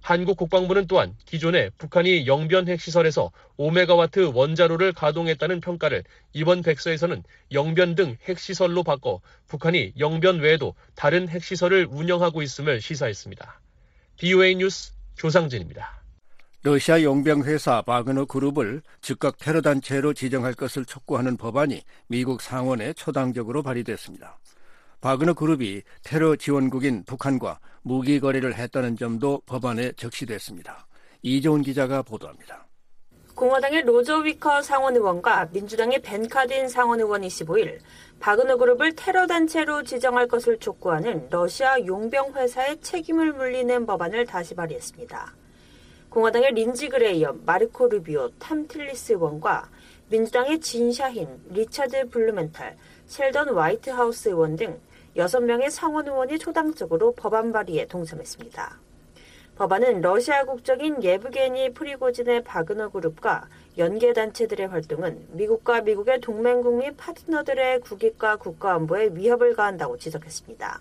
한국 0.00 0.36
국방부는 0.38 0.86
또한 0.86 1.14
기존에 1.24 1.70
북한이 1.78 2.26
영변 2.26 2.68
핵시설에서 2.68 3.30
5메가와트 3.58 4.34
원자로를 4.34 4.92
가동했다는 4.92 5.60
평가를 5.60 6.04
이번 6.32 6.62
백서에서는 6.62 7.22
영변 7.52 7.94
등 7.94 8.16
핵시설로 8.28 8.82
바꿔 8.82 9.20
북한이 9.48 9.94
영변 9.98 10.40
외에도 10.40 10.74
다른 10.94 11.28
핵시설을 11.28 11.86
운영하고 11.90 12.42
있음을 12.42 12.80
시사했습니다. 12.80 13.60
VOA 14.16 14.56
뉴스 14.56 14.92
조상진입니다. 15.16 16.00
러시아 16.62 17.02
용병회사 17.02 17.82
바그너 17.82 18.26
그룹을 18.26 18.82
즉각 19.00 19.38
테러 19.38 19.62
단체로 19.62 20.12
지정할 20.12 20.52
것을 20.52 20.84
촉구하는 20.84 21.38
법안이 21.38 21.82
미국 22.06 22.42
상원에 22.42 22.92
초당적으로 22.92 23.62
발의됐습니다. 23.62 24.38
바그너 25.00 25.32
그룹이 25.32 25.82
테러 26.04 26.36
지원국인 26.36 27.04
북한과 27.04 27.58
무기 27.82 28.20
거래를 28.20 28.54
했다는 28.54 28.96
점도 28.96 29.40
법안에 29.46 29.92
적시됐습니다. 29.92 30.86
이종훈 31.22 31.62
기자가 31.62 32.02
보도합니다. 32.02 32.66
공화당의 33.34 33.82
로저 33.82 34.18
위커 34.18 34.60
상원 34.60 34.96
의원과 34.96 35.48
민주당의 35.52 36.02
벤 36.02 36.28
카딘 36.28 36.68
상원 36.68 37.00
의원이 37.00 37.28
15일 37.28 37.78
바그너 38.18 38.58
그룹을 38.58 38.94
테러 38.94 39.26
단체로 39.26 39.82
지정할 39.82 40.28
것을 40.28 40.58
촉구하는 40.58 41.28
러시아 41.30 41.78
용병 41.86 42.34
회사의 42.34 42.82
책임을 42.82 43.32
물리는 43.32 43.86
법안을 43.86 44.26
다시 44.26 44.54
발의했습니다. 44.54 45.34
공화당의 46.10 46.52
린지 46.52 46.90
그레이엄, 46.90 47.42
마르코 47.46 47.88
루비오, 47.88 48.32
탐 48.38 48.66
틸리스 48.66 49.12
의원과 49.12 49.70
민주당의 50.10 50.60
진 50.60 50.92
샤힌, 50.92 51.28
리차드 51.48 52.10
블루멘탈, 52.10 52.76
셸던 53.06 53.56
화이트하우스 53.56 54.28
의원 54.28 54.56
등 54.56 54.78
6명의 55.16 55.70
상원 55.70 56.06
의원이 56.06 56.38
초당적으로 56.38 57.12
법안 57.12 57.52
발의에 57.52 57.86
동참했습니다. 57.86 58.78
법안은 59.56 60.00
러시아 60.00 60.44
국적인 60.44 61.02
예브게니 61.02 61.74
프리고진의 61.74 62.44
바그너 62.44 62.88
그룹과 62.88 63.46
연계 63.76 64.12
단체들의 64.12 64.68
활동은 64.68 65.26
미국과 65.32 65.82
미국의 65.82 66.20
동맹국 66.20 66.78
및 66.78 66.96
파트너들의 66.96 67.80
국익과 67.80 68.36
국가안보에 68.36 69.10
위협을 69.12 69.54
가한다고 69.54 69.98
지적했습니다. 69.98 70.80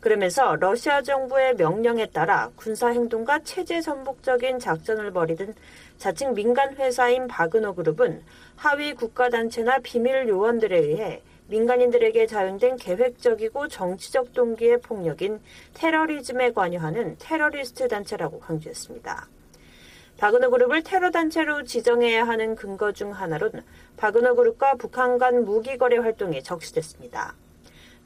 그러면서 0.00 0.56
러시아 0.56 1.02
정부의 1.02 1.56
명령에 1.56 2.06
따라 2.06 2.50
군사 2.56 2.88
행동과 2.88 3.40
체제 3.40 3.82
전복적인 3.82 4.58
작전을 4.58 5.10
벌이던 5.10 5.54
자칭 5.98 6.32
민간 6.32 6.74
회사인 6.76 7.28
바그너 7.28 7.72
그룹은 7.72 8.22
하위 8.56 8.94
국가 8.94 9.28
단체나 9.28 9.80
비밀 9.80 10.26
요원들에 10.26 10.78
의해 10.78 11.22
민간인들에게 11.50 12.26
자행된 12.28 12.76
계획적이고 12.76 13.66
정치적 13.66 14.32
동기의 14.32 14.80
폭력인 14.80 15.40
테러리즘에 15.74 16.52
관여하는 16.52 17.16
테러리스트 17.18 17.88
단체라고 17.88 18.38
강조했습니다. 18.38 19.28
바그너 20.16 20.50
그룹을 20.50 20.84
테러 20.84 21.10
단체로 21.10 21.64
지정해야 21.64 22.24
하는 22.24 22.54
근거 22.54 22.92
중 22.92 23.12
하나로는 23.12 23.64
바그너 23.96 24.34
그룹과 24.34 24.74
북한 24.76 25.18
간 25.18 25.44
무기 25.44 25.76
거래 25.76 25.96
활동이 25.96 26.42
적시됐습니다. 26.44 27.34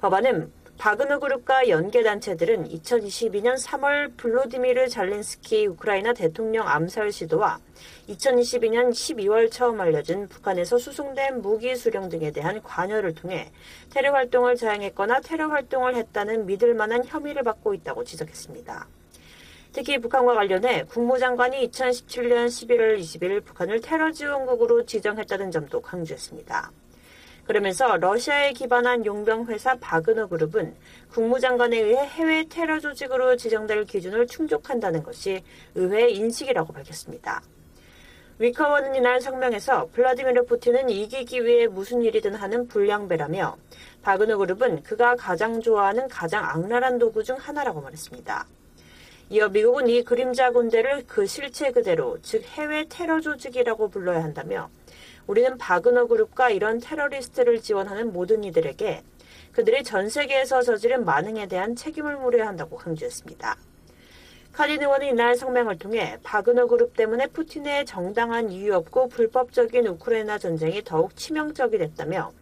법안은 0.01 0.51
바그너 0.79 1.19
그룹과 1.21 1.69
연계 1.69 2.03
단체들은 2.03 2.69
2022년 2.69 3.57
3월 3.65 4.17
블로디미르 4.17 4.89
잘린스키 4.89 5.67
우크라이나 5.69 6.13
대통령 6.13 6.69
암살 6.69 7.13
시도와 7.13 7.61
2022년 8.09 8.91
12월 8.91 9.51
처음 9.51 9.81
알려진 9.81 10.29
북한에서 10.29 10.79
수송된 10.79 11.41
무기 11.41 11.75
수령 11.77 12.09
등에 12.09 12.33
대한 12.33 12.61
관여를 12.63 13.15
통해 13.15 13.51
테러 13.91 14.13
활동을 14.13 14.57
자행했거나 14.57 15.21
테러 15.21 15.49
활동을 15.49 15.95
했다는 15.95 16.47
믿을 16.47 16.75
만한 16.75 17.05
혐의를 17.05 17.45
받고 17.45 17.73
있다고 17.75 18.05
지적했습니다. 18.05 18.87
특히 19.73 19.99
북한과 19.99 20.35
관련해 20.35 20.85
국무장관이 20.85 21.69
2017년 21.69 22.47
11월 22.47 22.99
20일 22.99 23.45
북한을 23.45 23.81
테러 23.81 24.13
지원국으로 24.13 24.85
지정했다는 24.85 25.51
점도 25.51 25.81
강조했습니다. 25.81 26.73
그러면서 27.47 27.97
러시아에 27.99 28.53
기반한 28.53 29.05
용병회사 29.05 29.77
바그너 29.81 30.29
그룹은 30.29 30.75
국무장관에 31.11 31.79
의해 31.79 32.07
해외 32.07 32.45
테러 32.49 32.81
조직으로 32.81 33.37
지정될 33.37 33.85
기준을 33.85 34.27
충족한다는 34.27 35.03
것이 35.03 35.43
의회의 35.75 36.17
인식이라고 36.17 36.73
밝혔습니다. 36.73 37.43
위커원은 38.39 38.97
이날 38.97 39.21
성명에서 39.21 39.91
블라디미르 39.93 40.47
푸틴은 40.47 40.91
이기기 40.91 41.45
위해 41.45 41.67
무슨 41.69 42.03
일이든 42.03 42.35
하는 42.35 42.67
불량배라며 42.67 43.57
바그너 44.03 44.39
그룹은 44.39 44.83
그가 44.83 45.15
가장 45.15 45.61
좋아하는 45.61 46.09
가장 46.09 46.45
악랄한 46.45 46.99
도구 46.99 47.23
중 47.23 47.37
하나라고 47.37 47.81
말했습니다. 47.81 48.47
이어 49.31 49.49
미국은 49.49 49.89
이 49.89 50.03
그림자 50.03 50.51
군대를 50.51 51.05
그 51.07 51.27
실체 51.27 51.71
그대로 51.71 52.19
즉 52.23 52.43
해외 52.45 52.85
테러 52.89 53.21
조직이라고 53.21 53.89
불러야 53.89 54.23
한다며 54.23 54.69
우리는 55.27 55.57
바그너 55.57 56.07
그룹과 56.07 56.51
이런 56.51 56.81
테러리스트를 56.81 57.61
지원하는 57.61 58.13
모든 58.13 58.45
이들에게 58.45 59.03
그들이 59.53 59.85
전 59.85 60.09
세계에서 60.09 60.63
저지른 60.63 61.05
만행에 61.05 61.47
대한 61.47 61.77
책임을 61.77 62.17
물어야 62.17 62.47
한다고 62.47 62.77
강조했습니다. 62.77 63.57
카린 64.53 64.81
의원은 64.81 65.09
이날 65.09 65.35
성명을 65.35 65.79
통해 65.79 66.17
바그너 66.23 66.67
그룹 66.67 66.97
때문에 66.97 67.27
푸틴의 67.27 67.87
정당한 67.87 68.51
이유 68.51 68.75
없고 68.75 69.09
불법적인 69.09 69.87
우크라이나 69.87 70.39
전쟁이 70.39 70.83
더욱 70.85 71.17
치명적이 71.17 71.79
됐다며 71.79 72.33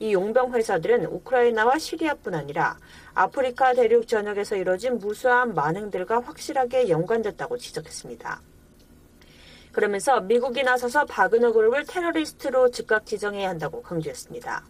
이 0.00 0.12
용병 0.12 0.52
회사들은 0.52 1.06
우크라이나와 1.06 1.78
시리아뿐 1.78 2.34
아니라 2.34 2.76
아프리카 3.14 3.74
대륙 3.74 4.08
전역에서 4.08 4.56
이뤄진 4.56 4.98
무수한 4.98 5.54
만행들과 5.54 6.20
확실하게 6.20 6.88
연관됐다고 6.88 7.58
지적했습니다. 7.58 8.40
그러면서 9.72 10.20
미국이 10.20 10.62
나서서 10.62 11.04
바그너 11.04 11.52
그룹을 11.52 11.84
테러리스트로 11.86 12.70
즉각 12.70 13.06
지정해야 13.06 13.48
한다고 13.48 13.82
강조했습니다. 13.82 14.64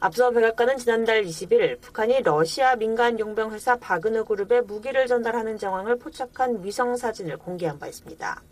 앞서 0.00 0.30
백악관은 0.30 0.76
지난달 0.78 1.24
20일 1.24 1.80
북한이 1.80 2.22
러시아 2.22 2.76
민간 2.76 3.18
용병 3.18 3.52
회사 3.52 3.76
바그너 3.76 4.24
그룹에 4.24 4.60
무기를 4.60 5.06
전달하는 5.06 5.56
정황을 5.58 5.98
포착한 5.98 6.62
위성 6.62 6.96
사진을 6.96 7.38
공개한 7.38 7.78
바 7.78 7.86
있습니다. 7.86 8.42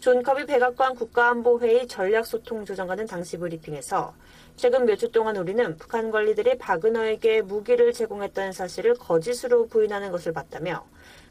존 0.00 0.22
커비 0.22 0.44
백악관 0.46 0.96
국가안보회의 0.96 1.86
전략소통조정관은 1.86 3.06
당시 3.06 3.38
브리핑에서 3.38 4.14
최근 4.56 4.84
몇 4.84 4.96
주 4.96 5.10
동안 5.10 5.36
우리는 5.36 5.76
북한 5.76 6.10
관리들이 6.10 6.58
바그너에게 6.58 7.42
무기를 7.42 7.92
제공했다는 7.92 8.52
사실을 8.52 8.94
거짓으로 8.94 9.66
부인하는 9.68 10.10
것을 10.10 10.32
봤다며 10.32 10.84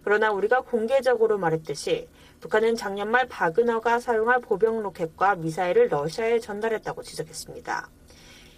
그러나 0.04 0.32
우리가 0.32 0.62
공개적으로 0.62 1.38
말했듯이 1.38 2.08
북한은 2.44 2.76
작년 2.76 3.10
말 3.10 3.26
바그너가 3.30 4.02
사용할 4.02 4.42
보병 4.42 4.84
로켓과 4.84 5.36
미사일을 5.36 5.88
러시아에 5.88 6.40
전달했다고 6.40 7.02
지적했습니다. 7.02 7.90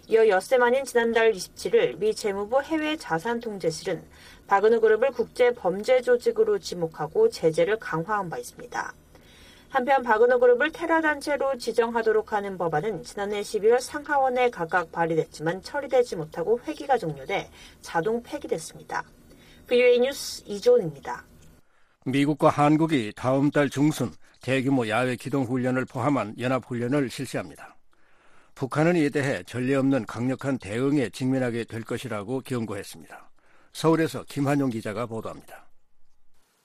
이어 0.07 0.27
엿새 0.27 0.57
만인 0.57 0.85
지난달 0.85 1.31
27일 1.31 1.99
미 1.99 2.15
재무부 2.15 2.63
해외 2.63 2.97
자산 2.97 3.39
통제실은 3.39 4.03
바그너 4.47 4.79
그룹을 4.79 5.11
국제 5.11 5.51
범죄 5.51 6.01
조직으로 6.01 6.57
지목하고 6.57 7.29
제재를 7.29 7.77
강화한 7.77 8.27
바 8.27 8.39
있습니다. 8.39 8.91
한편 9.69 10.01
바그너 10.01 10.39
그룹을 10.39 10.71
테러 10.71 10.99
단체로 11.01 11.59
지정하도록 11.59 12.33
하는 12.33 12.57
법안은 12.57 13.03
지난해 13.03 13.41
12월 13.41 13.79
상하원에 13.79 14.49
각각 14.49 14.91
발의됐지만 14.91 15.61
처리되지 15.61 16.15
못하고 16.15 16.59
회기가 16.65 16.97
종료돼 16.97 17.51
자동 17.81 18.23
폐기됐습니다. 18.23 19.03
VOA 19.67 19.99
뉴스 19.99 20.41
이조은입니다. 20.47 21.34
미국과 22.05 22.49
한국이 22.49 23.13
다음 23.15 23.49
달 23.49 23.69
중순 23.69 24.13
대규모 24.41 24.87
야외 24.87 25.15
기동 25.15 25.43
훈련을 25.43 25.85
포함한 25.85 26.35
연합 26.39 26.63
훈련을 26.65 27.09
실시합니다. 27.09 27.75
북한은 28.53 28.95
이에 28.95 29.09
대해 29.09 29.41
전례 29.43 29.75
없는 29.75 30.05
강력한 30.05 30.59
대응에 30.59 31.09
직면하게 31.09 31.63
될 31.63 31.83
것이라고 31.83 32.41
경고했습니다. 32.41 33.31
서울에서 33.73 34.23
김한용 34.29 34.69
기자가 34.69 35.07
보도합니다. 35.07 35.67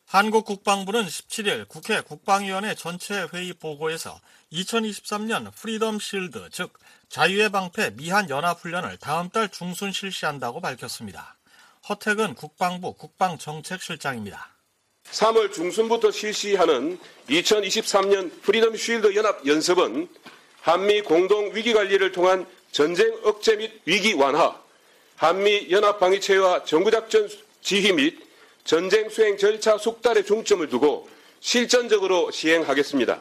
한국 0.06 0.44
국방부는 0.44 1.04
17일 1.04 1.68
국회 1.68 2.00
국방위원회 2.00 2.74
전체 2.74 3.26
회의 3.32 3.52
보고에서 3.54 4.20
2023년 4.52 5.52
Freedom 5.54 5.98
Shield, 6.00 6.50
즉 6.50 6.78
자유의 7.08 7.50
방패 7.50 7.94
미한 7.96 8.28
연합훈련을 8.28 8.98
다음 8.98 9.30
달 9.30 9.48
중순 9.48 9.90
실시한다고 9.90 10.60
밝혔습니다. 10.60 11.38
허태근 11.88 12.34
국방부 12.34 12.92
국방정책실장입니다. 12.94 14.59
3월 15.12 15.52
중순부터 15.52 16.10
실시하는 16.10 16.98
2023년 17.28 18.30
프리덤 18.42 18.76
쉴드 18.76 19.14
연합 19.14 19.44
연습은 19.46 20.08
한미 20.60 21.02
공동 21.02 21.54
위기 21.54 21.72
관리를 21.72 22.12
통한 22.12 22.46
전쟁 22.70 23.12
억제 23.24 23.56
및 23.56 23.72
위기 23.84 24.12
완화, 24.14 24.60
한미 25.16 25.68
연합 25.70 25.98
방위체제와 25.98 26.64
전구작전 26.64 27.28
지휘 27.62 27.92
및 27.92 28.18
전쟁 28.64 29.08
수행 29.08 29.36
절차 29.36 29.76
숙달에 29.78 30.22
중점을 30.22 30.68
두고 30.68 31.08
실전적으로 31.40 32.30
시행하겠습니다. 32.30 33.20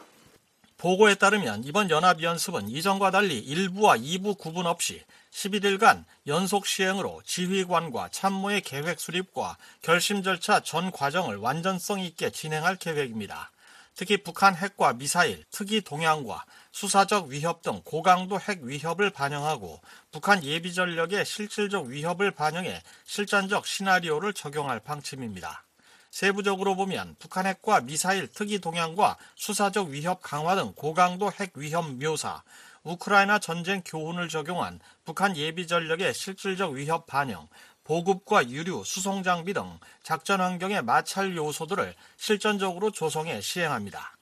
보고에 0.80 1.14
따르면 1.14 1.64
이번 1.64 1.90
연합연습은 1.90 2.70
이전과 2.70 3.10
달리 3.10 3.44
1부와 3.44 4.02
2부 4.02 4.38
구분 4.38 4.64
없이 4.64 5.04
11일간 5.30 6.06
연속 6.26 6.66
시행으로 6.66 7.20
지휘관과 7.26 8.08
참모의 8.08 8.62
계획 8.62 8.98
수립과 8.98 9.58
결심 9.82 10.22
절차 10.22 10.60
전 10.60 10.90
과정을 10.90 11.36
완전성 11.36 12.00
있게 12.00 12.30
진행할 12.30 12.76
계획입니다. 12.76 13.50
특히 13.94 14.16
북한 14.16 14.56
핵과 14.56 14.94
미사일, 14.94 15.44
특이 15.50 15.82
동향과 15.82 16.46
수사적 16.72 17.26
위협 17.26 17.60
등 17.60 17.82
고강도 17.84 18.40
핵 18.40 18.62
위협을 18.62 19.10
반영하고 19.10 19.82
북한 20.10 20.42
예비 20.44 20.72
전력의 20.72 21.26
실질적 21.26 21.88
위협을 21.88 22.30
반영해 22.30 22.82
실전적 23.04 23.66
시나리오를 23.66 24.32
적용할 24.32 24.80
방침입니다. 24.80 25.62
세부적으로 26.10 26.74
보면 26.76 27.16
북한 27.18 27.46
핵과 27.46 27.80
미사일 27.80 28.26
특이 28.28 28.58
동향과 28.58 29.16
수사적 29.36 29.88
위협 29.88 30.20
강화 30.22 30.54
등 30.54 30.72
고강도 30.74 31.30
핵 31.32 31.52
위협 31.56 31.88
묘사, 31.94 32.42
우크라이나 32.82 33.38
전쟁 33.38 33.82
교훈을 33.84 34.28
적용한 34.28 34.80
북한 35.04 35.36
예비 35.36 35.66
전력의 35.66 36.14
실질적 36.14 36.72
위협 36.72 37.06
반영, 37.06 37.48
보급과 37.84 38.48
유류, 38.48 38.84
수송 38.84 39.22
장비 39.22 39.52
등 39.52 39.78
작전 40.02 40.40
환경의 40.40 40.82
마찰 40.82 41.36
요소들을 41.36 41.94
실전적으로 42.16 42.90
조성해 42.90 43.40
시행합니다. 43.40 44.19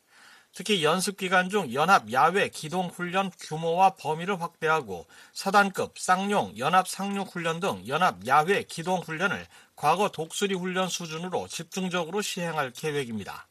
특히 0.58 0.82
연습 0.82 1.16
기간 1.16 1.50
중 1.50 1.72
연합 1.72 2.10
야외 2.10 2.48
기동 2.48 2.88
훈련 2.88 3.30
규모와 3.38 3.90
범위를 3.90 4.42
확대하고 4.42 5.06
사단급 5.32 5.96
쌍용 5.96 6.58
연합 6.58 6.88
상륙 6.88 7.32
훈련 7.32 7.60
등 7.60 7.84
연합 7.86 8.26
야외 8.26 8.64
기동 8.64 8.98
훈련을 8.98 9.46
과거 9.76 10.08
독수리 10.08 10.56
훈련 10.56 10.88
수준으로 10.88 11.46
집중적으로 11.46 12.22
시행할 12.22 12.72
계획입니다. 12.72 13.46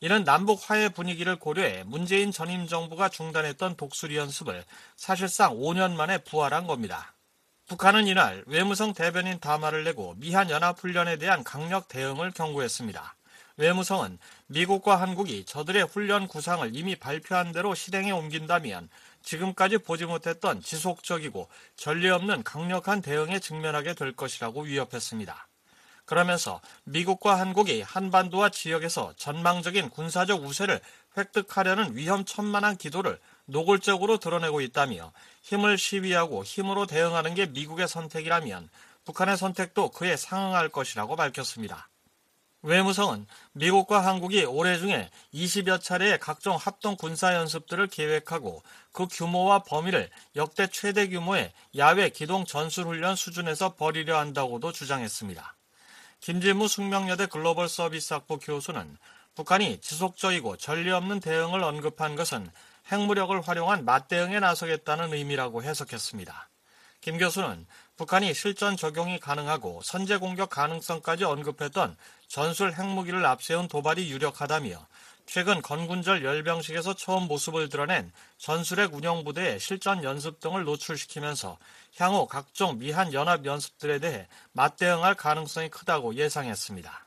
이는 0.00 0.24
남북 0.24 0.68
화해 0.68 0.88
분위기를 0.88 1.36
고려해 1.36 1.84
문재인 1.86 2.32
전임 2.32 2.66
정부가 2.66 3.10
중단했던 3.10 3.76
독수리 3.76 4.16
연습을 4.16 4.64
사실상 4.96 5.54
5년 5.54 5.92
만에 5.92 6.18
부활한 6.18 6.66
겁니다. 6.66 7.14
북한은 7.68 8.08
이날 8.08 8.42
외무성 8.48 8.92
대변인 8.92 9.38
담화를 9.38 9.84
내고 9.84 10.14
미한 10.16 10.50
연합 10.50 10.80
훈련에 10.80 11.16
대한 11.18 11.44
강력 11.44 11.86
대응을 11.86 12.32
경고했습니다. 12.32 13.14
외무성은 13.60 14.18
미국과 14.46 14.98
한국이 14.98 15.44
저들의 15.44 15.84
훈련 15.84 16.28
구상을 16.28 16.74
이미 16.74 16.96
발표한 16.96 17.52
대로 17.52 17.74
실행에 17.74 18.10
옮긴다면 18.10 18.88
지금까지 19.22 19.76
보지 19.76 20.06
못했던 20.06 20.62
지속적이고 20.62 21.46
전례 21.76 22.08
없는 22.08 22.42
강력한 22.42 23.02
대응에 23.02 23.38
직면하게 23.38 23.92
될 23.92 24.12
것이라고 24.12 24.62
위협했습니다. 24.62 25.46
그러면서 26.06 26.62
미국과 26.84 27.38
한국이 27.38 27.82
한반도와 27.82 28.48
지역에서 28.48 29.12
전망적인 29.18 29.90
군사적 29.90 30.42
우세를 30.42 30.80
획득하려는 31.18 31.94
위험천만한 31.94 32.78
기도를 32.78 33.20
노골적으로 33.44 34.16
드러내고 34.16 34.62
있다며 34.62 35.12
힘을 35.42 35.76
시위하고 35.76 36.44
힘으로 36.44 36.86
대응하는 36.86 37.34
게 37.34 37.44
미국의 37.44 37.88
선택이라면 37.88 38.70
북한의 39.04 39.36
선택도 39.36 39.90
그에 39.90 40.16
상응할 40.16 40.70
것이라고 40.70 41.14
밝혔습니다. 41.14 41.89
외무성은 42.62 43.26
미국과 43.52 44.04
한국이 44.04 44.44
올해 44.44 44.76
중에 44.76 45.08
20여 45.32 45.80
차례의 45.80 46.18
각종 46.18 46.56
합동 46.56 46.96
군사 46.96 47.34
연습들을 47.34 47.86
계획하고 47.86 48.62
그 48.92 49.06
규모와 49.10 49.60
범위를 49.60 50.10
역대 50.36 50.66
최대 50.66 51.08
규모의 51.08 51.52
야외 51.76 52.10
기동 52.10 52.44
전술훈련 52.44 53.16
수준에서 53.16 53.76
벌이려 53.76 54.18
한다고도 54.18 54.72
주장했습니다. 54.72 55.56
김진무 56.20 56.68
숙명여대 56.68 57.26
글로벌 57.26 57.68
서비스학부 57.68 58.38
교수는 58.38 58.98
북한이 59.34 59.80
지속적이고 59.80 60.58
전례 60.58 60.90
없는 60.90 61.20
대응을 61.20 61.62
언급한 61.62 62.14
것은 62.14 62.50
핵무력을 62.92 63.40
활용한 63.40 63.86
맞대응에 63.86 64.38
나서겠다는 64.40 65.14
의미라고 65.14 65.62
해석했습니다. 65.62 66.50
김 67.00 67.16
교수는 67.16 67.66
북한이 68.00 68.32
실전 68.32 68.78
적용이 68.78 69.20
가능하고 69.20 69.82
선제 69.84 70.16
공격 70.16 70.48
가능성까지 70.48 71.24
언급했던 71.24 71.98
전술 72.28 72.72
핵무기를 72.72 73.26
앞세운 73.26 73.68
도발이 73.68 74.10
유력하다며 74.10 74.86
최근 75.26 75.60
건군절 75.60 76.24
열병식에서 76.24 76.94
처음 76.94 77.24
모습을 77.24 77.68
드러낸 77.68 78.10
전술핵 78.38 78.94
운영부대의 78.94 79.60
실전 79.60 80.02
연습 80.02 80.40
등을 80.40 80.64
노출시키면서 80.64 81.58
향후 81.98 82.26
각종 82.26 82.78
미한 82.78 83.12
연합 83.12 83.44
연습들에 83.44 83.98
대해 83.98 84.28
맞대응할 84.52 85.14
가능성이 85.14 85.68
크다고 85.68 86.14
예상했습니다. 86.14 87.06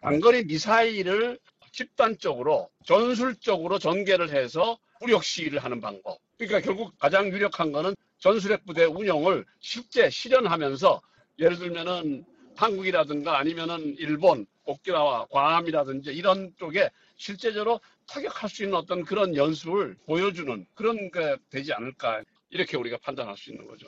단거리 0.00 0.46
미사일을 0.46 1.38
집단적으로 1.70 2.68
전술적으로 2.84 3.78
전개를 3.78 4.30
해서 4.30 4.80
무력 5.00 5.22
시위를 5.22 5.62
하는 5.62 5.80
방법. 5.80 6.18
그러니까 6.38 6.60
결국 6.60 6.98
가장 6.98 7.28
유력한 7.28 7.70
거는 7.70 7.94
전술핵 8.18 8.66
부대 8.66 8.84
운영을 8.84 9.44
실제 9.60 10.10
실현하면서 10.10 11.00
예를 11.38 11.56
들면은 11.56 12.24
한국이라든가 12.56 13.38
아니면은 13.38 13.94
일본, 13.98 14.46
오키나와, 14.64 15.26
괌이라든지 15.26 16.10
이런 16.10 16.52
쪽에 16.58 16.90
실제적으로 17.16 17.80
타격할 18.08 18.50
수 18.50 18.64
있는 18.64 18.76
어떤 18.76 19.04
그런 19.04 19.36
연습을 19.36 19.96
보여주는 20.06 20.66
그런 20.74 21.10
게 21.10 21.36
되지 21.50 21.72
않을까 21.72 22.22
이렇게 22.50 22.76
우리가 22.76 22.98
판단할 23.02 23.36
수 23.36 23.50
있는 23.50 23.66
거죠. 23.66 23.86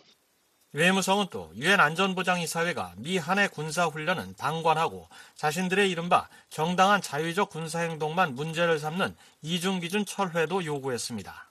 외무성은 0.73 1.27
또 1.31 1.51
유엔 1.57 1.81
안전보장이사회가 1.81 2.95
미 2.99 3.19
한해 3.19 3.49
군사훈련은 3.49 4.35
방관하고 4.37 5.09
자신들의 5.35 5.91
이른바 5.91 6.29
정당한 6.49 7.03
자유적 7.03 7.51
군사행동만 7.51 8.37
문제를 8.37 8.79
삼는 8.79 9.17
이중기준 9.43 10.07
철회도 10.07 10.65
요구했습니다. 10.65 11.50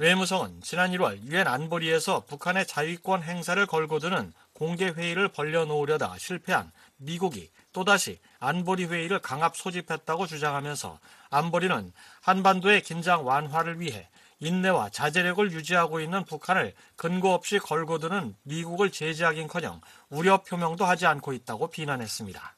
외무성은 0.00 0.60
지난 0.62 0.92
1월 0.92 1.20
유엔 1.24 1.48
안보리에서 1.48 2.24
북한의 2.26 2.68
자위권 2.68 3.24
행사를 3.24 3.66
걸고 3.66 3.98
드는 3.98 4.32
공개 4.52 4.86
회의를 4.86 5.26
벌려놓으려다 5.26 6.16
실패한 6.18 6.70
미국이 6.98 7.50
또다시 7.72 8.20
안보리 8.38 8.84
회의를 8.84 9.18
강압 9.18 9.56
소집했다고 9.56 10.28
주장하면서 10.28 11.00
안보리는 11.30 11.92
한반도의 12.20 12.82
긴장 12.82 13.26
완화를 13.26 13.80
위해 13.80 14.08
인내와 14.38 14.90
자제력을 14.90 15.50
유지하고 15.50 15.98
있는 15.98 16.24
북한을 16.24 16.74
근거 16.94 17.34
없이 17.34 17.58
걸고 17.58 17.98
드는 17.98 18.36
미국을 18.44 18.92
제지하긴커녕 18.92 19.80
우려 20.10 20.44
표명도 20.44 20.84
하지 20.84 21.06
않고 21.06 21.32
있다고 21.32 21.70
비난했습니다. 21.70 22.57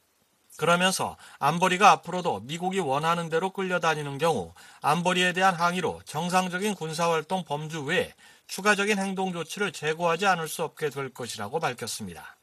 그러면서 0.60 1.16
안보리가 1.38 1.90
앞으로도 1.90 2.40
미국이 2.40 2.80
원하는 2.80 3.30
대로 3.30 3.48
끌려다니는 3.48 4.18
경우 4.18 4.52
안보리에 4.82 5.32
대한 5.32 5.54
항의로 5.54 6.02
정상적인 6.04 6.74
군사활동 6.74 7.44
범주 7.44 7.84
외에 7.84 8.12
추가적인 8.46 8.98
행동 8.98 9.32
조치를 9.32 9.72
제고하지 9.72 10.26
않을 10.26 10.48
수 10.48 10.62
없게 10.62 10.90
될 10.90 11.14
것이라고 11.14 11.60
밝혔습니다. 11.60 12.36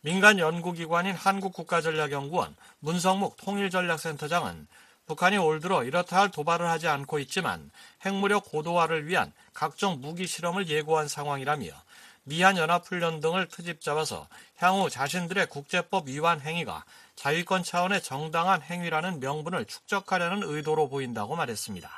민간 0.00 0.40
연구기관인 0.40 1.14
한국국가전략연구원 1.14 2.56
문성묵 2.80 3.36
통일전략센터장은 3.36 4.66
북한이 5.06 5.36
올 5.36 5.60
들어 5.60 5.84
이렇다 5.84 6.18
할 6.18 6.32
도발을 6.32 6.68
하지 6.68 6.88
않고 6.88 7.20
있지만 7.20 7.70
핵무력 8.04 8.50
고도화를 8.50 9.06
위한 9.06 9.32
각종 9.52 10.00
무기 10.00 10.26
실험을 10.26 10.68
예고한 10.68 11.06
상황이라며 11.06 11.68
미한 12.24 12.56
연합훈련 12.56 13.20
등을 13.20 13.46
트집 13.48 13.80
잡아서 13.80 14.26
향후 14.56 14.90
자신들의 14.90 15.46
국제법 15.46 16.08
위반 16.08 16.40
행위가 16.40 16.84
자위권 17.16 17.62
차원의 17.62 18.02
정당한 18.02 18.62
행위라는 18.62 19.20
명분을 19.20 19.64
축적하려는 19.64 20.42
의도로 20.42 20.88
보인다고 20.88 21.36
말했습니다. 21.36 21.88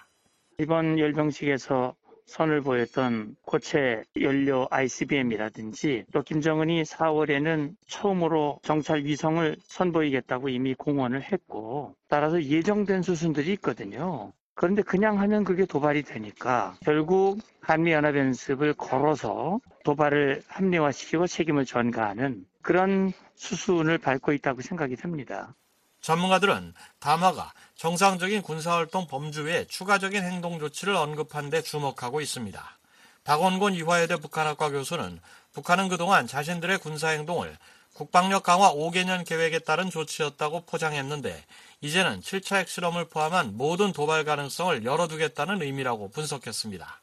이번 0.58 0.98
열병식에서 0.98 1.94
선을 2.26 2.60
보였던 2.60 3.36
고체 3.42 4.02
연료 4.20 4.66
ICBM이라든지 4.70 6.04
또 6.12 6.22
김정은이 6.22 6.82
4월에는 6.82 7.76
처음으로 7.86 8.60
정찰 8.62 9.04
위성을 9.04 9.56
선보이겠다고 9.62 10.48
이미 10.48 10.74
공언을 10.74 11.22
했고 11.22 11.94
따라서 12.08 12.42
예정된 12.42 13.02
수순들이 13.02 13.52
있거든요. 13.54 14.32
그런데 14.54 14.82
그냥 14.82 15.20
하면 15.20 15.44
그게 15.44 15.66
도발이 15.66 16.02
되니까 16.02 16.74
결국 16.82 17.38
한미연합연습을 17.60 18.74
걸어서 18.74 19.60
도발을 19.84 20.42
합리화시키고 20.48 21.26
책임을 21.26 21.66
전가하는 21.66 22.46
그런 22.66 23.12
수순을 23.36 23.98
밟고 23.98 24.32
있다고 24.32 24.60
생각이 24.60 24.96
됩니다. 24.96 25.54
전문가들은 26.00 26.74
담화가 26.98 27.52
정상적인 27.76 28.42
군사활동 28.42 29.06
범주 29.06 29.44
외에 29.44 29.64
추가적인 29.66 30.24
행동 30.24 30.58
조치를 30.58 30.96
언급한 30.96 31.48
데 31.48 31.62
주목하고 31.62 32.20
있습니다. 32.20 32.78
박원곤 33.22 33.74
이화여대 33.74 34.16
북한학과 34.16 34.70
교수는 34.70 35.20
북한은 35.52 35.88
그동안 35.88 36.26
자신들의 36.26 36.78
군사행동을 36.78 37.56
국방력 37.94 38.42
강화 38.42 38.72
5개년 38.72 39.24
계획에 39.24 39.60
따른 39.60 39.88
조치였다고 39.88 40.66
포장했는데 40.66 41.44
이제는 41.82 42.20
7차 42.20 42.56
핵실험을 42.56 43.04
포함한 43.04 43.56
모든 43.56 43.92
도발 43.92 44.24
가능성을 44.24 44.84
열어두겠다는 44.84 45.62
의미라고 45.62 46.10
분석했습니다. 46.10 47.00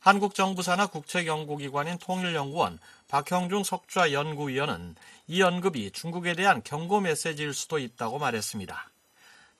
한국 0.00 0.34
정부 0.34 0.62
산하 0.62 0.86
국책연구기관인 0.86 1.98
통일연구원 1.98 2.78
박형중 3.08 3.62
석좌 3.62 4.12
연구위원은 4.12 4.96
이 5.28 5.42
언급이 5.42 5.92
중국에 5.92 6.34
대한 6.34 6.62
경고 6.64 7.00
메시지일 7.00 7.54
수도 7.54 7.78
있다고 7.78 8.18
말했습니다. 8.18 8.90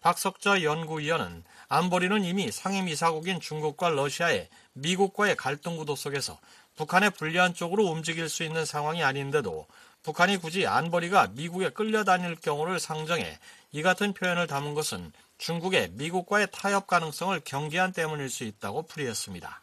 박석좌 0.00 0.62
연구위원은 0.62 1.44
안보리는 1.68 2.24
이미 2.24 2.50
상임이사국인 2.52 3.40
중국과 3.40 3.90
러시아의 3.90 4.48
미국과의 4.74 5.36
갈등 5.36 5.76
구도 5.76 5.96
속에서 5.96 6.38
북한의 6.76 7.10
불리한 7.10 7.54
쪽으로 7.54 7.86
움직일 7.86 8.28
수 8.28 8.44
있는 8.44 8.64
상황이 8.64 9.02
아닌데도 9.02 9.66
북한이 10.02 10.36
굳이 10.36 10.66
안보리가 10.66 11.28
미국에 11.32 11.70
끌려다닐 11.70 12.36
경우를 12.36 12.78
상정해 12.78 13.38
이 13.72 13.82
같은 13.82 14.12
표현을 14.12 14.46
담은 14.46 14.74
것은 14.74 15.12
중국의 15.38 15.90
미국과의 15.92 16.48
타협 16.52 16.86
가능성을 16.86 17.40
경계한 17.44 17.92
때문일 17.92 18.30
수 18.30 18.44
있다고 18.44 18.82
풀이했습니다. 18.82 19.62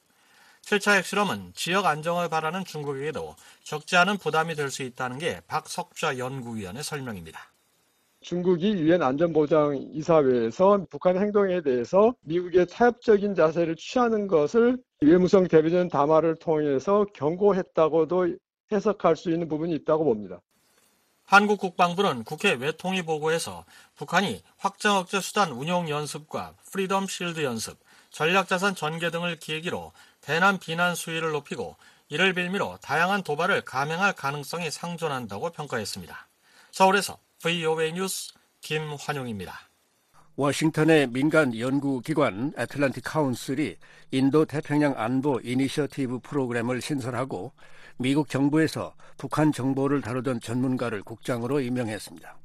7차 0.63 0.95
핵실험은 0.97 1.51
지역 1.55 1.85
안정을 1.85 2.29
바라는 2.29 2.63
중국에게도 2.63 3.35
적지 3.63 3.97
않은 3.97 4.17
부담이 4.17 4.55
될 4.55 4.71
수 4.71 4.83
있다는 4.83 5.19
게 5.19 5.41
박석좌 5.47 6.17
연구위원의 6.17 6.83
설명입니다. 6.83 7.39
중국이 8.21 8.71
유엔 8.71 9.03
안전보장 9.03 9.89
이사회에서 9.91 10.85
북한 10.89 11.17
행동에 11.17 11.61
대해서 11.61 12.15
미국에 12.21 12.67
타협적인 12.67 13.35
자세를 13.35 13.75
취하는 13.75 14.27
것을 14.27 14.77
외무성 15.01 15.49
대변인 15.49 15.89
담화를 15.89 16.37
통해서 16.37 17.05
경고했다고도 17.13 18.37
해석할 18.71 19.17
수 19.17 19.29
있는 19.31 19.49
부분이 19.49 19.75
있다고 19.75 20.05
봅니다. 20.05 20.39
한국 21.25 21.59
국방부는 21.59 22.23
국회 22.23 22.53
외통위 22.53 23.01
보고에서 23.01 23.65
북한이 23.95 24.41
확장 24.57 24.95
억제 24.95 25.19
수단 25.19 25.51
운용 25.51 25.89
연습과 25.89 26.53
프리덤 26.71 27.07
실드 27.07 27.43
연습, 27.43 27.77
전략자산 28.11 28.75
전개 28.75 29.09
등을 29.11 29.37
계기로 29.39 29.91
대남 30.23 30.57
비난 30.57 30.95
수위를 30.95 31.31
높이고 31.31 31.75
이를 32.07 32.33
빌미로 32.33 32.77
다양한 32.81 33.23
도발을 33.23 33.61
감행할 33.61 34.13
가능성이 34.13 34.71
상존한다고 34.71 35.51
평가했습니다. 35.51 36.27
서울에서 36.71 37.17
VOA 37.41 37.91
뉴스 37.91 38.33
김환용입니다. 38.61 39.53
워싱턴의 40.35 41.07
민간 41.07 41.57
연구기관 41.57 42.53
애틀란틱 42.57 43.03
카운슬이 43.03 43.75
인도 44.11 44.45
태평양 44.45 44.93
안보 44.97 45.41
이니셔티브 45.41 46.19
프로그램을 46.19 46.81
신설하고 46.81 47.51
미국 47.97 48.29
정부에서 48.29 48.95
북한 49.17 49.51
정보를 49.51 50.01
다루던 50.01 50.39
전문가를 50.39 51.03
국장으로 51.03 51.59
임명했습니다. 51.59 52.37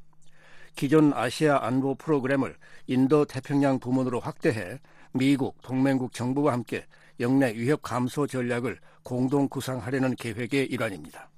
기존 0.75 1.13
아시아 1.15 1.61
안보 1.63 1.95
프로그램을 1.95 2.57
인도 2.89 3.25
태평양 3.25 3.79
부문으로 3.79 4.21
확대해 4.21 4.81
미국 5.13 5.63
동맹국 5.63 6.13
정부와 6.13 6.53
함께 6.53 6.85
영내 7.21 7.55
위협 7.55 7.83
감소 7.83 8.27
전략을 8.27 8.79
공동 9.03 9.49
구상하려는 9.49 10.15
계획의 10.17 10.67
일환입니다. 10.67 11.29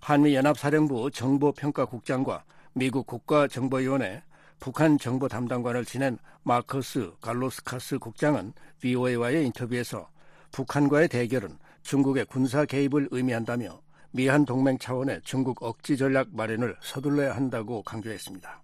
한미연합사령부 0.00 1.10
정보평가국장과 1.10 2.44
미국 2.72 3.06
국가정보위원회 3.06 4.22
북한 4.60 4.98
정보 4.98 5.28
담당관을 5.28 5.84
지낸 5.84 6.18
마커스 6.42 7.12
갈로스카스 7.20 7.98
국장은 7.98 8.52
VOA와의 8.80 9.46
인터뷰에서 9.46 10.08
북한과의 10.52 11.08
대결은 11.08 11.58
중국의 11.82 12.26
군사 12.26 12.64
개입을 12.64 13.08
의미한다며 13.10 13.80
미한 14.10 14.44
동맹 14.44 14.78
차원의 14.78 15.20
중국 15.22 15.62
억지 15.62 15.96
전략 15.96 16.28
마련을 16.34 16.76
서둘러야 16.80 17.36
한다고 17.36 17.82
강조했습니다. 17.82 18.62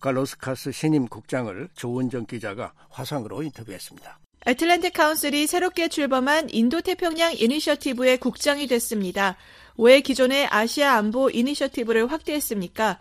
갈로스카스 0.00 0.72
신임 0.72 1.06
국장을 1.06 1.68
조은정 1.74 2.26
기자가 2.26 2.72
화상으로 2.88 3.42
인터뷰했습니다. 3.42 4.18
애틀랜틱 4.46 4.94
카운슬이 4.94 5.46
새롭게 5.46 5.88
출범한 5.88 6.48
인도태평양 6.50 7.34
이니셔티브의 7.38 8.16
국장이 8.16 8.66
됐습니다. 8.66 9.36
왜 9.76 10.00
기존의 10.00 10.46
아시아 10.46 10.94
안보 10.94 11.28
이니셔티브를 11.28 12.10
확대했습니까? 12.10 12.98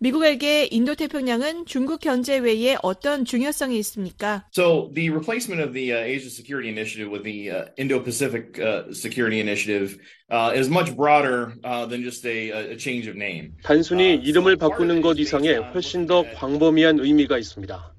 미국에게 0.00 0.68
인도태평양은 0.70 1.64
중국 1.64 2.00
견제 2.00 2.36
외에 2.36 2.76
어떤 2.82 3.24
중요성이 3.24 3.78
있습니까? 3.78 4.44
So 4.52 4.90
the 4.92 5.08
replacement 5.08 5.62
of 5.62 5.72
the 5.72 5.92
uh, 5.92 6.04
Asia 6.04 6.28
Security 6.28 6.68
Initiative 6.68 7.08
with 7.08 7.22
the 7.22 7.50
uh, 7.50 7.64
Indo-Pacific 7.78 8.58
uh, 8.58 8.92
Security 8.92 9.40
Initiative 9.40 9.96
is 10.54 10.68
much 10.68 10.94
broader 10.96 11.54
than 11.88 12.02
just 12.02 12.26
a, 12.26 12.50
a 12.72 12.76
change 12.76 13.08
of 13.08 13.16
name. 13.16 13.52
단순히 13.62 14.16
이름을 14.16 14.56
바꾸는 14.56 15.00
것 15.00 15.18
이상의 15.18 15.56
훨씬 15.72 16.06
더 16.06 16.24
광범위한 16.34 16.98
의미가 16.98 17.38
있습니다. 17.38 17.94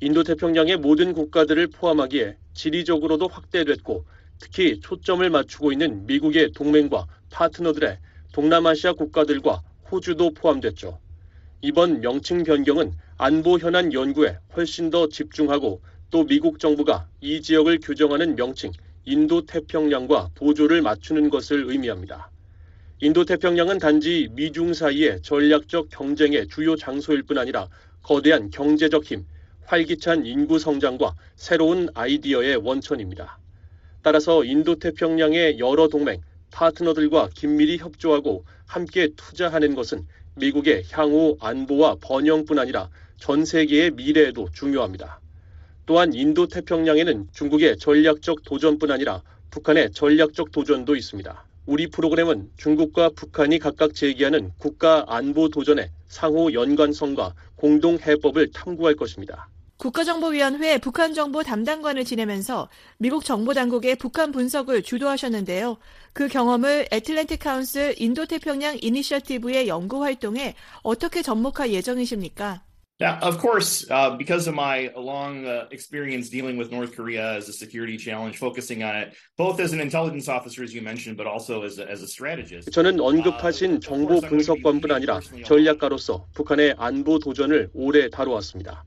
인도태평양의 0.00 0.78
모든 0.78 1.12
국가들을 1.12 1.68
포함하기에 1.68 2.36
지리적으로도 2.52 3.28
확대됐고 3.28 4.04
특히 4.38 4.80
초점을 4.80 5.28
맞추고 5.30 5.72
있는 5.72 6.06
미국의 6.06 6.52
동맹과 6.52 7.06
파트너들의 7.30 7.98
동남아시아 8.32 8.94
국가들과 8.94 9.62
호주도 9.90 10.34
포함됐죠. 10.34 10.98
이번 11.62 12.00
명칭 12.00 12.42
변경은 12.42 12.92
안보 13.16 13.58
현안 13.58 13.92
연구에 13.92 14.38
훨씬 14.56 14.90
더 14.90 15.08
집중하고 15.08 15.80
또 16.10 16.24
미국 16.24 16.58
정부가 16.58 17.08
이 17.20 17.40
지역을 17.40 17.78
규정하는 17.80 18.34
명칭 18.34 18.72
인도 19.04 19.46
태평양과 19.46 20.30
보조를 20.34 20.82
맞추는 20.82 21.30
것을 21.30 21.64
의미합니다. 21.70 22.30
인도 23.00 23.24
태평양은 23.24 23.78
단지 23.78 24.28
미중 24.32 24.74
사이의 24.74 25.22
전략적 25.22 25.88
경쟁의 25.90 26.48
주요 26.48 26.74
장소일 26.74 27.22
뿐 27.22 27.38
아니라 27.38 27.68
거대한 28.02 28.50
경제적 28.50 29.04
힘, 29.04 29.24
활기찬 29.66 30.26
인구 30.26 30.58
성장과 30.58 31.14
새로운 31.36 31.88
아이디어의 31.94 32.56
원천입니다. 32.56 33.38
따라서 34.02 34.44
인도 34.44 34.78
태평양의 34.78 35.58
여러 35.58 35.88
동맹, 35.88 36.20
파트너들과 36.50 37.30
긴밀히 37.34 37.78
협조하고 37.78 38.44
함께 38.66 39.08
투자하는 39.16 39.74
것은 39.74 40.06
미국의 40.36 40.84
향후 40.90 41.36
안보와 41.40 41.96
번영뿐 42.00 42.58
아니라 42.58 42.90
전 43.16 43.44
세계의 43.44 43.92
미래에도 43.92 44.48
중요합니다. 44.52 45.20
또한 45.86 46.14
인도 46.14 46.46
태평양에는 46.46 47.28
중국의 47.32 47.78
전략적 47.78 48.42
도전뿐 48.44 48.90
아니라 48.90 49.22
북한의 49.50 49.92
전략적 49.92 50.50
도전도 50.50 50.96
있습니다. 50.96 51.44
우리 51.66 51.86
프로그램은 51.88 52.50
중국과 52.56 53.10
북한이 53.10 53.58
각각 53.58 53.94
제기하는 53.94 54.50
국가 54.58 55.04
안보 55.08 55.48
도전의 55.48 55.90
상호 56.08 56.52
연관성과 56.52 57.34
공동 57.56 57.98
해법을 57.98 58.50
탐구할 58.52 58.96
것입니다. 58.96 59.48
국가정보위원회 59.76 60.78
북한 60.78 61.14
정보 61.14 61.42
담당관을 61.42 62.04
지내면서 62.04 62.68
미국 62.98 63.24
정보당국의 63.24 63.96
북한 63.96 64.32
분석을 64.32 64.82
주도하셨는데요. 64.82 65.78
그 66.12 66.28
경험을 66.28 66.88
애틀랜틱 66.92 67.40
카운슬 67.40 67.94
인도태평양 67.98 68.78
이니셔티브의 68.80 69.68
연구 69.68 70.02
활동에 70.02 70.54
어떻게 70.82 71.22
접목할 71.22 71.72
예정이십니까? 71.72 72.62
Yeah, 73.00 73.18
of 73.22 73.40
course, 73.40 73.84
uh, 73.90 74.16
because 74.16 74.46
of 74.46 74.54
my 74.54 74.88
long 74.96 75.44
uh, 75.44 75.66
experience 75.72 76.30
dealing 76.30 76.56
with 76.56 76.70
North 76.70 76.94
Korea 76.94 77.34
as 77.34 77.48
a 77.48 77.52
security 77.52 77.98
challenge, 77.98 78.38
focusing 78.38 78.84
on 78.84 78.94
it 78.94 79.16
both 79.36 79.58
as 79.58 79.72
an 79.72 79.80
intelligence 79.80 80.28
officer, 80.28 80.62
as 80.62 80.72
you 80.72 80.80
mentioned, 80.80 81.16
but 81.16 81.26
also 81.26 81.64
as 81.64 81.80
a, 81.80 81.90
as 81.90 82.02
a 82.02 82.06
strategist. 82.06 82.70
저는 82.70 83.00
언급하신 83.00 83.80
정보 83.80 84.20
분석관뿐 84.20 84.92
아니라 84.92 85.18
전략가로서 85.44 86.28
북한의 86.34 86.76
안보 86.78 87.18
도전을 87.18 87.70
오래 87.74 88.08
다루었습니다. 88.08 88.84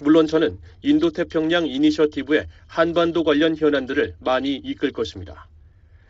물론 0.00 0.26
저는 0.26 0.58
인도 0.82 1.10
태평양 1.10 1.66
이니셔티브의 1.66 2.48
한반도 2.66 3.22
관련 3.22 3.56
현안들을 3.56 4.16
많이 4.18 4.56
이끌 4.56 4.90
것입니다. 4.92 5.46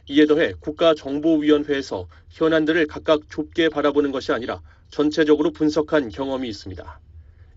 이에 0.09 0.27
더해 0.27 0.55
국가정보위원회에서 0.61 2.09
현안들을 2.31 2.87
각각 2.87 3.29
좁게 3.29 3.68
바라보는 3.68 4.11
것이 4.12 4.33
아니라 4.33 4.61
전체적으로 4.90 5.51
분석한 5.51 6.09
경험이 6.09 6.49
있습니다. 6.49 7.01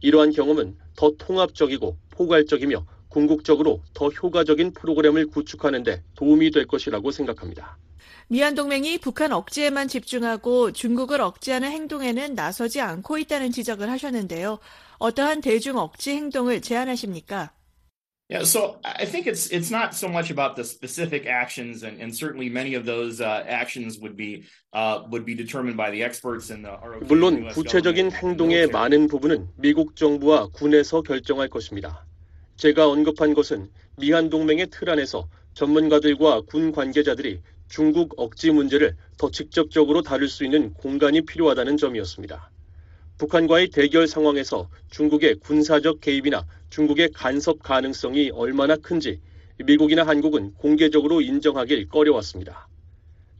이러한 0.01 0.31
경험은 0.31 0.75
더 0.95 1.11
통합적이고 1.17 1.97
포괄적이며 2.11 2.85
궁극적으로 3.09 3.81
더 3.93 4.09
효과적인 4.09 4.73
프로그램을 4.73 5.27
구축하는 5.27 5.83
데 5.83 6.03
도움이 6.15 6.51
될 6.51 6.67
것이라고 6.67 7.11
생각합니다. 7.11 7.77
미얀 8.29 8.55
동맹이 8.55 8.97
북한 8.97 9.31
억지에만 9.31 9.87
집중하고 9.87 10.73
중국을 10.73 11.21
억지하는 11.21 11.71
행동에는 11.71 12.35
나서지 12.35 12.81
않고 12.81 13.17
있다는 13.19 13.51
지적을 13.51 13.89
하셨는데요. 13.89 14.59
어떠한 14.99 15.39
대중 15.39 15.77
억지 15.77 16.11
행동을 16.11 16.59
제안하십니까? 16.61 17.51
Yeah, 18.29 18.43
so 18.43 18.81
I 18.83 19.05
think 19.05 19.25
it's 19.25 19.49
it's 19.51 19.71
not 19.71 19.95
so 19.95 20.09
much 20.09 20.29
about 20.29 20.57
the 20.57 20.65
specific 20.67 21.25
actions, 21.25 21.87
and, 21.87 21.95
and 22.01 22.13
certainly 22.13 22.49
many 22.49 22.75
of 22.75 22.83
those 22.83 23.23
uh, 23.23 23.45
actions 23.47 24.01
would 24.01 24.17
be 24.17 24.43
uh, 24.73 25.07
would 25.09 25.23
be 25.23 25.33
determined 25.33 25.77
by 25.77 25.89
the 25.89 26.03
experts 26.03 26.51
in 26.51 26.61
the 26.61 26.75
ROK. 26.83 27.07
물론 27.07 27.47
구체적인 27.47 28.11
행동의 28.11 28.67
많은 28.67 29.07
부분은 29.07 29.47
미국 29.55 29.95
정부와 29.95 30.49
군에서 30.51 31.01
결정할 31.03 31.47
것입니다. 31.47 32.05
제가 32.57 32.89
언급한 32.89 33.33
것은 33.33 33.69
미한 33.95 34.29
동맹의 34.29 34.67
틀 34.71 34.89
안에서 34.89 35.29
전문가들과 35.53 36.41
군 36.41 36.73
관계자들이 36.73 37.39
중국 37.67 38.13
억지 38.17 38.51
문제를 38.51 38.95
더 39.17 39.29
직접적으로 39.29 40.01
다룰 40.01 40.29
수 40.29 40.45
있는 40.45 40.73
공간이 40.73 41.21
필요하다는 41.21 41.77
점이었습니다. 41.77 42.49
북한과의 43.17 43.69
대결 43.69 44.07
상황에서 44.07 44.69
중국의 44.89 45.35
군사적 45.35 46.01
개입이나 46.01 46.45
중국의 46.69 47.11
간섭 47.13 47.63
가능성이 47.63 48.29
얼마나 48.29 48.75
큰지 48.75 49.19
미국이나 49.57 50.05
한국은 50.05 50.53
공개적으로 50.53 51.21
인정하길 51.21 51.89
꺼려왔습니다. 51.89 52.67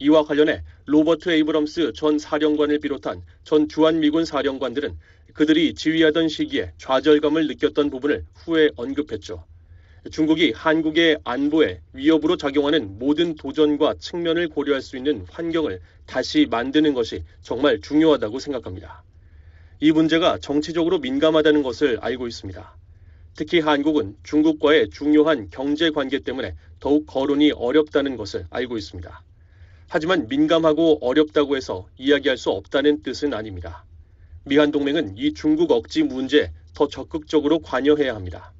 이와 0.00 0.24
관련해 0.24 0.62
로버트 0.86 1.30
에이브럼스 1.30 1.92
전 1.94 2.18
사령관을 2.18 2.80
비롯한 2.80 3.22
전 3.44 3.68
주한미군 3.68 4.24
사령관들은 4.24 4.96
그들이 5.34 5.74
지휘하던 5.74 6.28
시기에 6.28 6.72
좌절감을 6.78 7.46
느꼈던 7.46 7.90
부분을 7.90 8.24
후에 8.34 8.70
언급했죠. 8.76 9.44
중국이 10.10 10.52
한국의 10.52 11.18
안보에 11.24 11.80
위협으로 11.92 12.36
작용하는 12.36 12.98
모든 12.98 13.34
도전과 13.34 13.94
측면을 13.98 14.48
고려할 14.48 14.80
수 14.82 14.96
있는 14.96 15.26
환경을 15.30 15.80
다시 16.06 16.46
만드는 16.50 16.94
것이 16.94 17.24
정말 17.42 17.80
중요하다고 17.80 18.38
생각합니다. 18.38 19.02
이 19.80 19.92
문제가 19.92 20.38
정치적으로 20.38 20.98
민감하다는 20.98 21.62
것을 21.62 21.98
알고 22.00 22.26
있습니다. 22.26 22.76
특히 23.34 23.60
한국은 23.60 24.16
중국과의 24.24 24.90
중요한 24.90 25.48
경제 25.50 25.90
관계 25.90 26.18
때문에 26.18 26.54
더욱 26.80 27.06
거론이 27.06 27.52
어렵다는 27.52 28.16
것을 28.16 28.46
알고 28.50 28.76
있습니다. 28.76 29.22
하지만 29.88 30.28
민감하고 30.28 30.98
어렵다고 31.00 31.56
해서 31.56 31.86
이야기할 31.96 32.36
수 32.36 32.50
없다는 32.50 33.02
뜻은 33.02 33.32
아닙니다. 33.34 33.84
미한 34.44 34.70
동맹은 34.70 35.16
이 35.16 35.34
중국 35.34 35.70
억지 35.70 36.02
문제에 36.02 36.50
더 36.74 36.88
적극적으로 36.88 37.60
관여해야 37.60 38.14
합니다. 38.14 38.52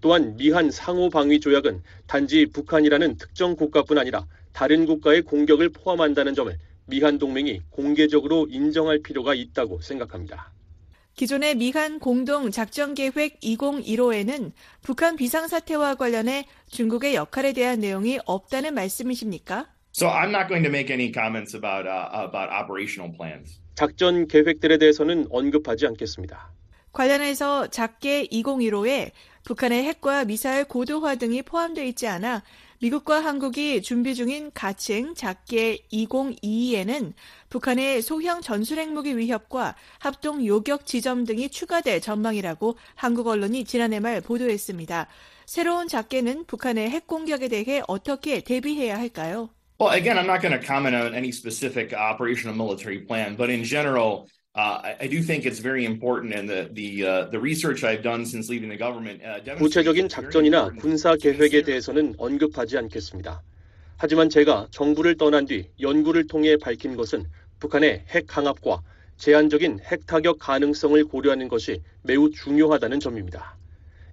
또한 0.00 0.36
미한 0.36 0.70
상호 0.70 1.08
방위 1.08 1.40
조약은 1.40 1.82
단지 2.06 2.46
북한이라는 2.46 3.16
특정 3.16 3.56
국가뿐 3.56 3.98
아니라 3.98 4.26
다른 4.52 4.86
국가의 4.86 5.22
공격을 5.22 5.70
포함한다는 5.70 6.34
점을 6.34 6.56
미한 6.86 7.18
동맹이 7.18 7.60
공개적으로 7.70 8.46
인정할 8.48 9.00
필요가 9.00 9.34
있다고 9.34 9.80
생각합니다. 9.80 10.52
기존의 11.14 11.56
미한 11.56 11.98
공동 11.98 12.50
작전 12.50 12.94
계획 12.94 13.40
2015에는 13.40 14.52
북한 14.82 15.16
비상 15.16 15.48
사태와 15.48 15.96
관련해 15.96 16.46
중국의 16.68 17.16
역할에 17.16 17.52
대한 17.52 17.80
내용이 17.80 18.20
없다는 18.24 18.74
말씀이십니까? 18.74 19.66
So 19.92 20.08
I'm 20.08 20.30
not 20.30 20.46
going 20.46 20.62
to 20.62 20.70
make 20.70 20.92
any 20.92 21.12
comments 21.12 21.56
about 21.56 21.88
uh, 21.88 22.24
about 22.24 22.50
operational 22.54 23.12
plans. 23.16 23.60
작전 23.74 24.28
계획들에 24.28 24.78
대해서는 24.78 25.26
언급하지 25.30 25.88
않겠습니다. 25.88 26.52
관련해서 26.92 27.66
작계 27.68 28.26
2015에 28.26 29.10
북한의 29.48 29.82
핵과 29.84 30.26
미사일 30.26 30.66
고도화 30.66 31.14
등이 31.14 31.40
포함되어 31.40 31.82
있지 31.84 32.06
않아 32.06 32.42
미국과 32.80 33.24
한국이 33.24 33.80
준비 33.80 34.14
중인 34.14 34.50
가칭 34.52 35.14
작계 35.14 35.78
2022에는 35.90 37.14
북한의 37.48 38.02
소형 38.02 38.42
전술핵무기 38.42 39.16
위협과 39.16 39.74
합동 40.00 40.44
요격 40.44 40.84
지점 40.84 41.24
등이 41.24 41.48
추가될 41.48 42.02
전망이라고 42.02 42.76
한국 42.94 43.26
언론이 43.26 43.64
지난해 43.64 44.00
말 44.00 44.20
보도했습니다. 44.20 45.08
새로운 45.46 45.88
작계는 45.88 46.44
북한의 46.44 46.90
핵 46.90 47.06
공격에 47.06 47.48
대해 47.48 47.80
어떻게 47.88 48.42
대비해야 48.42 48.98
할까요? 48.98 49.48
Well, 49.80 49.96
again, 49.96 50.18
I'm 50.18 50.26
not 50.26 50.42
going 50.42 50.52
to 50.52 50.60
comment 50.60 50.94
on 50.94 51.14
any 51.14 51.30
specific 51.30 51.94
operational 51.94 52.54
military 52.54 53.00
plan, 53.06 53.34
but 53.34 53.48
in 53.48 53.64
general, 53.64 54.26
I, 54.58 54.96
I 55.02 55.06
do 55.06 55.22
think 55.22 55.46
it's 55.46 55.60
very 55.60 55.84
important, 55.84 56.34
and 56.34 56.48
the 56.48 56.68
the 56.72 57.06
uh, 57.06 57.24
the 57.30 57.38
research 57.38 57.84
I've 57.84 58.02
done 58.02 58.26
since 58.26 58.50
leaving 58.50 58.68
the 58.68 58.76
government. 58.76 59.22
Uh, 59.22 59.56
구체적인 59.56 60.08
작전이나 60.08 60.70
군사 60.80 61.14
계획에 61.14 61.62
대해서는 61.62 62.14
언급하지 62.18 62.76
않겠습니다. 62.78 63.42
하지만 63.96 64.28
제가 64.28 64.66
정부를 64.70 65.16
떠난 65.16 65.46
뒤 65.46 65.68
연구를 65.80 66.26
통해 66.26 66.56
밝힌 66.56 66.96
것은 66.96 67.26
북한의 67.60 68.04
핵 68.08 68.26
강압과 68.26 68.82
제한적인 69.16 69.80
핵 69.84 70.06
타격 70.06 70.38
가능성을 70.40 71.04
고려하는 71.04 71.48
것이 71.48 71.80
매우 72.02 72.30
중요하다는 72.30 72.98
점입니다. 73.00 73.56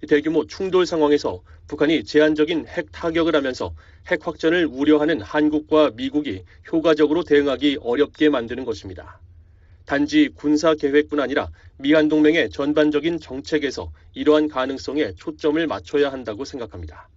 대규모 0.08 0.45
충돌 0.45 0.86
상황에서 0.86 1.41
북한이 1.67 2.04
제한적인 2.04 2.67
핵 2.67 2.91
타격을 2.91 3.36
하면서 3.36 3.74
핵 4.08 4.28
확전을 4.28 4.67
우려하는 4.67 5.21
한국과 5.21 5.91
미국이 5.95 6.43
효과적으로 6.71 7.24
대응하기 7.24 7.80
어렵게 7.82 8.30
만드는 8.30 8.65
것입니다. 8.65 9.19
단지 9.86 10.30
군사 10.34 10.74
계획뿐 10.74 11.19
아니라 11.19 11.50
미한 11.78 12.10
동맹의 12.10 12.50
전반적인 12.50 13.19
정책에서 13.19 13.91
이러한 14.13 14.48
가능성에 14.48 15.13
초점을 15.13 15.65
맞춰야 15.67 16.12
한다고 16.12 16.43
생각합니다. 16.43 17.10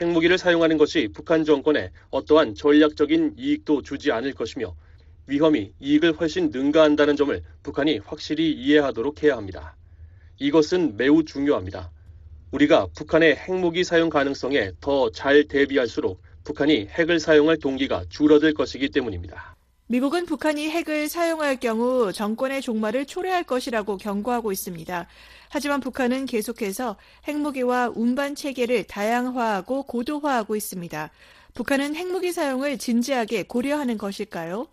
핵무기를 0.00 0.38
사용하는 0.38 0.78
것이 0.78 1.08
북한 1.12 1.44
정권에 1.44 1.90
어떠한 2.10 2.54
전략적인 2.54 3.34
이익도 3.36 3.82
주지 3.82 4.12
않을 4.12 4.32
것이며 4.34 4.76
위험이 5.26 5.72
이익을 5.80 6.12
훨씬 6.12 6.50
능가한다는 6.50 7.16
점을 7.16 7.42
북한이 7.62 7.98
확실히 7.98 8.52
이해하도록 8.52 9.22
해야 9.22 9.36
합니다. 9.36 9.76
이것은 10.38 10.96
매우 10.96 11.24
중요합니다. 11.24 11.90
우리가 12.52 12.86
북한의 12.96 13.36
핵무기 13.36 13.84
사용 13.84 14.08
가능성에 14.08 14.72
더 14.80 15.10
잘 15.10 15.44
대비할수록 15.48 16.22
북한이 16.44 16.86
핵을 16.86 17.18
사용할 17.18 17.58
동기가 17.58 18.04
줄어들 18.08 18.54
것이기 18.54 18.88
때문입니다. 18.90 19.57
미국은 19.90 20.26
북한이 20.26 20.68
핵을 20.68 21.08
사용할 21.08 21.56
경우 21.56 22.12
정권의 22.12 22.60
종말을 22.60 23.06
초래할 23.06 23.44
것이라고 23.44 23.96
경고하고 23.96 24.52
있습니다. 24.52 25.06
하지만 25.48 25.80
북한은 25.80 26.26
계속해서 26.26 26.98
핵무기와 27.26 27.92
운반 27.94 28.34
체계를 28.34 28.84
다양화하고 28.84 29.84
고도화하고 29.84 30.56
있습니다. 30.56 31.10
북한은 31.54 31.96
핵무기 31.96 32.32
사용을 32.32 32.76
진지하게 32.76 33.44
고려하는 33.44 33.96
것일까요? 33.96 34.68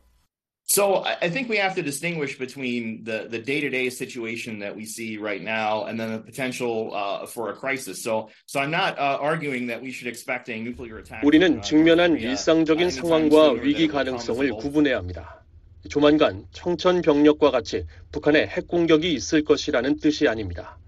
So 0.68 1.04
I 1.06 1.30
think 1.30 1.48
we 1.48 1.58
have 1.58 1.76
to 1.76 1.84
distinguish 1.84 2.40
between 2.40 3.04
the, 3.04 3.28
the 3.30 3.38
day-to-day 3.38 3.90
situation 3.92 4.60
that 4.60 4.76
we 4.76 4.84
see 4.84 5.16
right 5.18 5.42
now 5.42 5.86
and 5.86 6.00
then 6.00 6.12
the 6.12 6.20
potential 6.20 6.92
uh, 6.94 7.28
for 7.28 7.50
a 7.52 7.54
crisis. 7.54 8.02
So, 8.02 8.30
so 8.48 8.60
I'm 8.60 8.72
not 8.72 8.98
uh, 8.98 9.20
arguing 9.22 9.68
that 9.68 9.80
we 9.82 9.92
should 9.92 10.08
expect 10.08 10.50
a 10.50 10.60
nuclear 10.60 10.98
attack. 10.98 11.24
우리는 11.24 11.62
직면한 11.62 12.20
일상적인 12.20 12.90
상황과 12.90 13.52
위기 13.62 13.88
가능성을 13.88 14.50
구분해야 14.54 14.98
합니다. 14.98 15.44
조만간 15.88 16.48
청천벽력과 16.52 17.52
같이 17.52 17.86
북한의 18.12 18.48
핵 18.48 18.68
공격이 18.68 19.14
있을 19.14 19.44
것이라는 19.44 20.00
뜻이 20.00 20.28
아닙니다. 20.28 20.80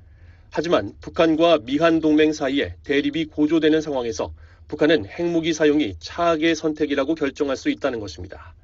하지만 0.49 0.93
북한과 1.01 1.59
미한 1.59 1.99
동맹 1.99 2.33
사이에 2.33 2.75
대립이 2.83 3.25
고조되는 3.25 3.79
상황에서 3.81 4.33
북한은 4.67 5.05
핵무기 5.05 5.53
사용이 5.53 5.97
차악의 5.99 6.55
선택이라고 6.55 7.13
결정할 7.13 7.55
수 7.55 7.69
있다는 7.69 7.99
것입니다. 7.99 8.55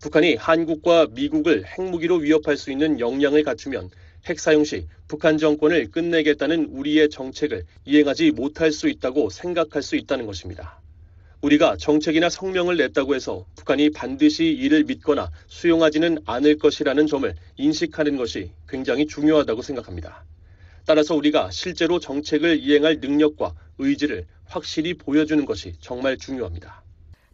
북한이 0.00 0.36
한국과 0.36 1.08
미국을 1.10 1.66
핵무기로 1.66 2.16
위협할 2.16 2.56
수 2.56 2.72
있는 2.72 3.00
역량을 3.00 3.42
갖추면 3.42 3.90
핵 4.24 4.40
사용 4.40 4.64
시 4.64 4.86
북한 5.08 5.36
정권을 5.36 5.90
끝내겠다는 5.90 6.70
우리의 6.70 7.10
정책을 7.10 7.64
이행하지 7.84 8.30
못할 8.30 8.72
수 8.72 8.88
있다고 8.88 9.28
생각할 9.28 9.82
수 9.82 9.96
있다는 9.96 10.24
것입니다. 10.24 10.80
우리가 11.42 11.76
정책이나 11.76 12.30
성명을 12.30 12.78
냈다고 12.78 13.14
해서 13.14 13.46
북한이 13.56 13.90
반드시 13.90 14.46
이를 14.46 14.84
믿거나 14.84 15.30
수용하지는 15.48 16.18
않을 16.24 16.56
것이라는 16.56 17.06
점을 17.06 17.34
인식하는 17.58 18.16
것이 18.16 18.52
굉장히 18.68 19.06
중요하다고 19.06 19.60
생각합니다. 19.60 20.24
따라서 20.86 21.14
우리가 21.14 21.50
실제로 21.50 21.98
정책을 21.98 22.58
이행할 22.58 23.00
능력과 23.00 23.54
의지를 23.76 24.26
확실히 24.44 24.94
보여주는 24.94 25.44
것이 25.44 25.74
정말 25.78 26.16
중요합니다. 26.16 26.82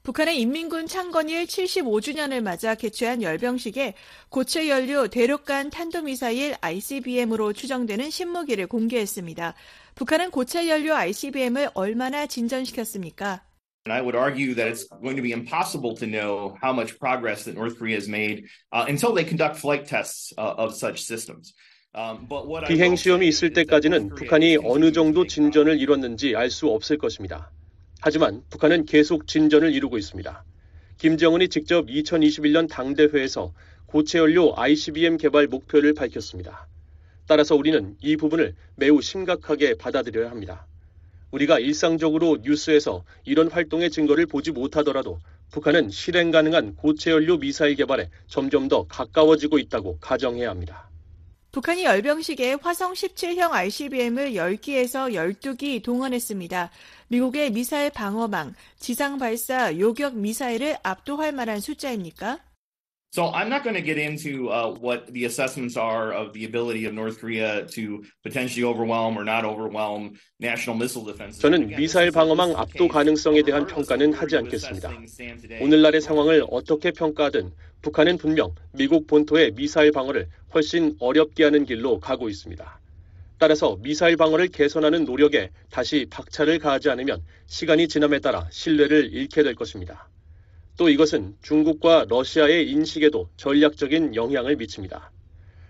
북한의 0.07 0.40
인민군 0.40 0.87
창건일 0.87 1.47
75주년을 1.47 2.40
맞아 2.40 2.77
개최한 2.77 3.23
열병식에 3.23 3.95
고체 4.29 4.69
연료 4.69 5.09
대륙간 5.09 5.71
탄도미사일 5.71 6.55
ICBM으로 6.61 7.53
추정되는 7.53 8.09
신무기를 8.11 8.69
공개했습니다. 8.69 9.55
북한은 9.97 10.31
고체 10.31 10.69
연료 10.69 10.95
ICBM을 10.95 11.71
얼마나 11.75 12.29
진전시켰습니까? 12.29 13.42
And 13.85 13.92
I 13.92 14.01
would 14.01 14.16
argue 14.16 14.55
that 14.55 14.71
it's 14.71 14.87
going 15.03 15.16
to 15.16 15.23
be 15.23 15.33
impossible 15.33 15.97
to 15.97 16.07
know 16.07 16.55
how 16.62 16.73
much 16.73 17.01
progress 17.01 17.42
that 17.47 17.59
North 17.59 17.77
Korea 17.77 17.97
has 17.97 18.09
made 18.09 18.45
uh, 18.71 18.87
until 18.87 19.12
they 19.12 19.27
conduct 19.27 19.59
flight 19.59 19.90
tests 19.90 20.33
uh, 20.38 20.55
of 20.57 20.73
such 20.77 21.03
systems. 21.03 21.53
비행 22.69 22.95
시험이 22.95 23.27
있을 23.27 23.53
때까지는 23.53 24.11
북한이 24.14 24.59
어느 24.62 24.92
정도 24.92 25.27
진전을 25.27 25.81
이뤘는지 25.81 26.37
알 26.37 26.51
수 26.51 26.69
없을 26.69 26.97
것입니다. 26.97 27.51
하지만 28.07 28.45
북한은 28.51 28.85
계속 28.85 29.27
진전을 29.27 29.75
이루고 29.75 29.99
있습니다. 29.99 30.45
김정은이 30.99 31.49
직접 31.49 31.87
2021년 31.87 32.69
당대회에서 32.71 33.53
고체 33.87 34.21
연료 34.21 34.57
ICBM 34.57 35.16
개발 35.16 35.49
목표를 35.49 35.92
밝혔습니다. 35.92 36.69
따라서 37.27 37.57
우리는 37.57 37.97
이 38.01 38.16
부분을 38.16 38.55
매우 38.77 39.03
심각하게 39.03 39.75
받아들여야 39.75 40.31
합니다. 40.31 40.69
우리가 41.33 41.59
일상적으로 41.59 42.38
뉴스에서 42.42 43.03
이런 43.25 43.51
활동의 43.51 43.90
증거를 43.90 44.27
보지 44.27 44.53
못하더라도 44.53 45.19
북한은 45.51 45.90
실행 45.90 46.31
가능한 46.31 46.77
고체 46.77 47.11
연료 47.11 47.38
미사일 47.38 47.75
개발에 47.75 48.09
점점 48.29 48.69
더 48.69 48.85
가까워지고 48.85 49.59
있다고 49.59 49.99
가정해야 49.99 50.51
합니다. 50.51 50.88
북한이 51.57 51.85
열병식에 51.85 52.59
화성 52.61 52.92
17형 52.92 53.53
ICBM을 53.53 54.33
10기에서 54.33 55.11
12기 55.14 55.83
동원했습니다. 55.83 56.71
미국의 57.09 57.51
미사일 57.51 57.88
방어망, 57.88 58.53
지상 58.79 59.16
발사 59.16 59.75
요격 59.79 60.19
미사일을 60.19 60.77
압도할 60.83 61.33
만한 61.33 61.61
숫자입니까? 61.61 62.40
So 63.14 63.33
I'm 63.33 63.49
not 63.49 63.62
going 63.62 63.73
to 63.75 63.81
get 63.81 63.97
into 63.97 64.51
uh, 64.51 64.77
what 64.79 65.11
the 65.11 65.25
assessments 65.25 65.79
are 65.79 66.12
of 66.12 66.35
the 66.35 66.45
ability 66.45 66.85
of 66.85 66.92
North 66.92 67.19
Korea 67.19 67.64
to 67.69 68.03
potentially 68.23 68.62
overwhelm 68.62 69.16
or 69.16 69.25
not 69.25 69.47
overwhelm 69.47 70.21
national 70.38 70.77
missile 70.77 71.07
defense. 71.07 71.40
저는 71.40 71.69
미사일 71.69 72.11
방어망 72.11 72.53
압도 72.59 72.87
가능성에 72.87 73.40
대한 73.40 73.66
평가는 73.66 74.12
하지 74.12 74.37
않겠습니다. 74.37 74.90
오늘날의 75.62 76.03
상황을 76.03 76.45
어떻게 76.51 76.90
평가하든 76.90 77.53
북한은 77.81 78.19
분명 78.19 78.55
미국 78.73 79.07
본토의 79.07 79.53
미사일 79.53 79.92
방어를 79.92 80.29
훨씬 80.57 80.97
어렵게 81.01 81.45
하는 81.45 81.66
길로 81.66 82.01
가고 82.01 82.31
있습니다. 82.31 82.81
따라서 83.37 83.77
미사일 83.83 84.16
방어를 84.16 84.49
개선하는 84.49 85.05
노력에 85.05 85.51
다시 85.69 86.07
박차를 86.09 86.59
가하지 86.59 86.88
않으면 86.88 87.23
시간이 87.47 87.88
지남에 87.88 88.21
따라 88.21 88.49
신뢰를 88.51 89.12
잃게 89.12 89.42
될 89.42 89.55
것입니다. 89.55 90.09
또 90.79 90.88
이것은 90.88 91.37
중국과 91.42 92.07
러시아의 92.09 92.71
인식에도 92.71 93.29
전략적인 93.37 94.14
영향을 94.14 94.57
미칩니다. 94.57 95.12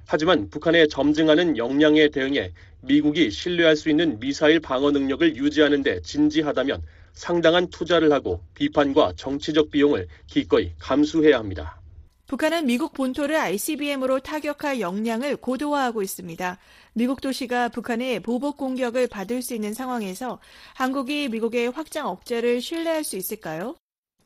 하지만 0.07 0.51
북한의 0.51 0.89
점증하는 0.89 1.57
역량에 1.57 2.11
대응해 2.11 2.53
미국이 2.81 3.33
신뢰할 3.33 3.75
수 3.75 3.91
있는 3.91 4.21
미사일 4.21 4.61
방어 4.61 4.93
능력을 4.93 5.35
유지하는 5.35 5.83
데 5.83 6.01
진지하다면 6.01 6.81
상당한 7.13 7.67
투자를 7.71 8.13
하고 8.13 8.41
비판과 8.55 9.15
정치적 9.17 9.73
비용을 9.73 10.07
기꺼이 10.29 10.75
감수해야 10.79 11.39
합니다. 11.39 11.81
북한은 12.27 12.67
미국 12.67 12.93
본토를 12.93 13.37
ICBM으로 13.37 14.19
타격할 14.19 14.81
역량을 14.81 15.37
고도화하고 15.37 16.03
있습니다. 16.03 16.59
미국 16.95 17.21
도시가 17.21 17.69
북한의 17.69 18.21
보복 18.21 18.57
공격을 18.57 19.07
받을 19.07 19.43
수 19.43 19.55
있는 19.55 19.75
상황에서 19.75 20.41
한국이 20.75 21.29
미국의 21.29 21.71
확장 21.71 22.09
억제를 22.09 22.61
신뢰할 22.61 23.05
수 23.05 23.17
있을까요? 23.17 23.77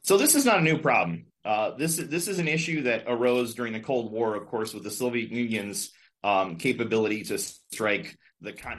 So 0.03 0.17
this 0.17 0.35
is 0.35 0.49
not 0.49 0.61
a 0.61 0.63
new 0.63 0.81
problem. 0.81 1.27
Uh, 1.45 1.77
this 1.77 1.97
this 2.09 2.29
is 2.29 2.41
an 2.41 2.49
issue 2.49 2.83
that 2.85 3.05
arose 3.07 3.55
during 3.55 3.73
the 3.75 3.85
Cold 3.85 4.11
War, 4.11 4.35
of 4.35 4.49
course, 4.49 4.73
with 4.73 4.83
the 4.83 4.91
Soviet 4.91 5.31
Union's 5.31 5.93
um, 6.25 6.57
capability 6.57 7.23
to 7.25 7.37
strike 7.37 8.17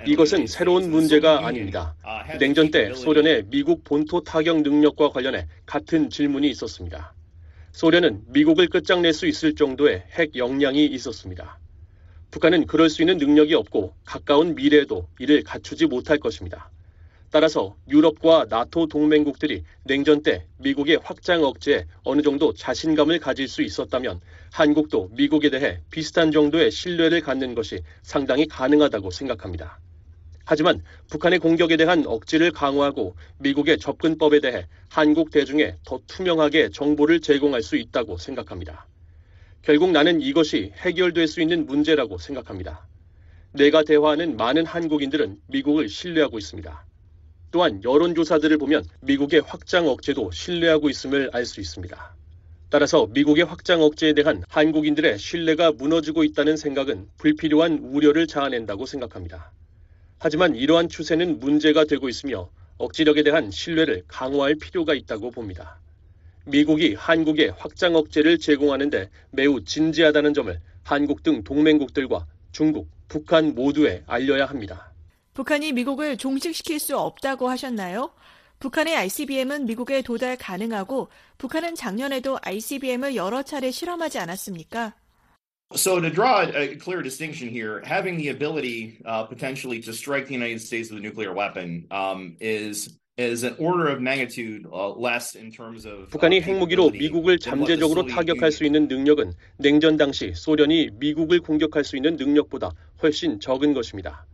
이것은 0.07 0.47
새로운 0.47 0.89
문제가 0.89 1.45
아닙니다. 1.45 1.95
냉전 2.39 2.71
때 2.71 2.95
소련의 2.95 3.45
미국 3.51 3.83
본토 3.83 4.23
타격 4.23 4.63
능력과 4.63 5.09
관련해 5.09 5.47
같은 5.67 6.09
질문이 6.09 6.49
있었습니다. 6.49 7.13
소련은 7.71 8.23
미국을 8.27 8.67
끝장낼 8.67 9.13
수 9.13 9.27
있을 9.27 9.55
정도의 9.55 10.05
핵 10.11 10.35
역량이 10.35 10.85
있었습니다. 10.85 11.59
북한은 12.29 12.65
그럴 12.65 12.89
수 12.89 13.01
있는 13.01 13.17
능력이 13.17 13.53
없고 13.53 13.93
가까운 14.05 14.55
미래에도 14.55 15.07
이를 15.19 15.43
갖추지 15.43 15.85
못할 15.85 16.17
것입니다. 16.17 16.71
따라서 17.29 17.77
유럽과 17.87 18.47
나토 18.49 18.87
동맹국들이 18.87 19.63
냉전 19.85 20.21
때 20.21 20.45
미국의 20.57 20.99
확장 21.01 21.43
억제에 21.43 21.85
어느 22.03 22.21
정도 22.21 22.53
자신감을 22.53 23.19
가질 23.19 23.47
수 23.47 23.61
있었다면 23.61 24.19
한국도 24.51 25.09
미국에 25.13 25.49
대해 25.49 25.79
비슷한 25.89 26.31
정도의 26.31 26.71
신뢰를 26.71 27.21
갖는 27.21 27.55
것이 27.55 27.83
상당히 28.03 28.47
가능하다고 28.47 29.11
생각합니다. 29.11 29.79
하지만 30.45 30.81
북한의 31.09 31.39
공격에 31.39 31.77
대한 31.77 32.05
억지를 32.05 32.51
강화하고 32.51 33.15
미국의 33.37 33.77
접근법에 33.79 34.39
대해 34.39 34.67
한국 34.89 35.31
대중에 35.31 35.77
더 35.85 35.99
투명하게 36.07 36.69
정보를 36.69 37.21
제공할 37.21 37.61
수 37.61 37.75
있다고 37.75 38.17
생각합니다. 38.17 38.87
결국 39.61 39.91
나는 39.91 40.21
이것이 40.21 40.73
해결될 40.77 41.27
수 41.27 41.41
있는 41.41 41.65
문제라고 41.65 42.17
생각합니다. 42.17 42.87
내가 43.53 43.83
대화하는 43.83 44.37
많은 44.37 44.65
한국인들은 44.65 45.37
미국을 45.47 45.89
신뢰하고 45.89 46.37
있습니다. 46.37 46.85
또한 47.51 47.83
여론조사들을 47.83 48.57
보면 48.57 48.85
미국의 49.01 49.41
확장 49.41 49.87
억제도 49.87 50.31
신뢰하고 50.31 50.89
있음을 50.89 51.29
알 51.33 51.45
수 51.45 51.59
있습니다. 51.59 52.15
따라서 52.69 53.07
미국의 53.07 53.43
확장 53.43 53.81
억제에 53.81 54.13
대한 54.13 54.43
한국인들의 54.47 55.19
신뢰가 55.19 55.73
무너지고 55.73 56.23
있다는 56.23 56.55
생각은 56.55 57.09
불필요한 57.17 57.79
우려를 57.79 58.27
자아낸다고 58.27 58.85
생각합니다. 58.85 59.51
하지만 60.23 60.55
이러한 60.55 60.87
추세는 60.87 61.39
문제가 61.39 61.83
되고 61.85 62.07
있으며 62.07 62.47
억지력에 62.77 63.23
대한 63.23 63.49
신뢰를 63.49 64.03
강화할 64.07 64.53
필요가 64.53 64.93
있다고 64.93 65.31
봅니다. 65.31 65.79
미국이 66.45 66.93
한국의 66.93 67.53
확장 67.57 67.95
억제를 67.95 68.37
제공하는데 68.37 69.09
매우 69.31 69.63
진지하다는 69.63 70.35
점을 70.35 70.59
한국 70.83 71.23
등 71.23 71.43
동맹국들과 71.43 72.27
중국, 72.51 72.87
북한 73.07 73.55
모두에 73.55 74.03
알려야 74.05 74.45
합니다. 74.45 74.93
북한이 75.33 75.71
미국을 75.71 76.17
종식시킬 76.17 76.77
수 76.77 76.99
없다고 76.99 77.49
하셨나요? 77.49 78.11
북한의 78.59 78.95
ICBM은 78.97 79.65
미국에 79.65 80.03
도달 80.03 80.37
가능하고 80.37 81.09
북한은 81.39 81.73
작년에도 81.73 82.37
ICBM을 82.43 83.15
여러 83.15 83.41
차례 83.41 83.71
실험하지 83.71 84.19
않았습니까? 84.19 84.93
So 85.75 85.99
to 86.01 86.09
draw 86.09 86.41
a 86.53 86.75
clear 86.75 87.01
distinction 87.01 87.47
here, 87.47 87.81
having 87.85 88.17
the 88.17 88.29
ability 88.29 88.99
uh, 89.05 89.23
potentially 89.23 89.79
to 89.81 89.93
strike 89.93 90.27
the 90.27 90.33
United 90.33 90.61
States 90.61 90.89
with 90.89 90.99
a 90.99 91.01
nuclear 91.01 91.33
weapon 91.33 91.87
um, 91.91 92.35
is 92.39 92.97
is 93.17 93.43
an 93.43 93.55
order 93.59 93.87
of 93.87 94.01
magnitude 94.01 94.65
uh, 94.71 94.89
less 94.89 95.35
in 95.35 95.51
terms 95.51 95.85
of. 95.85 96.09
북한이 96.09 96.41
핵무기로 96.41 96.91
미국을 96.91 97.39
잠재적으로 97.39 98.05
타격할 98.05 98.51
수 98.51 98.65
있는 98.65 98.87
능력은 98.87 99.33
냉전 99.57 99.97
당시 99.97 100.33
소련이 100.33 100.89
미국을 100.93 101.39
공격할 101.39 101.83
수 101.83 101.95
있는 101.95 102.15
능력보다 102.17 102.71
훨씬 103.01 103.39
적은 103.39 103.73
것입니다. 103.73 104.25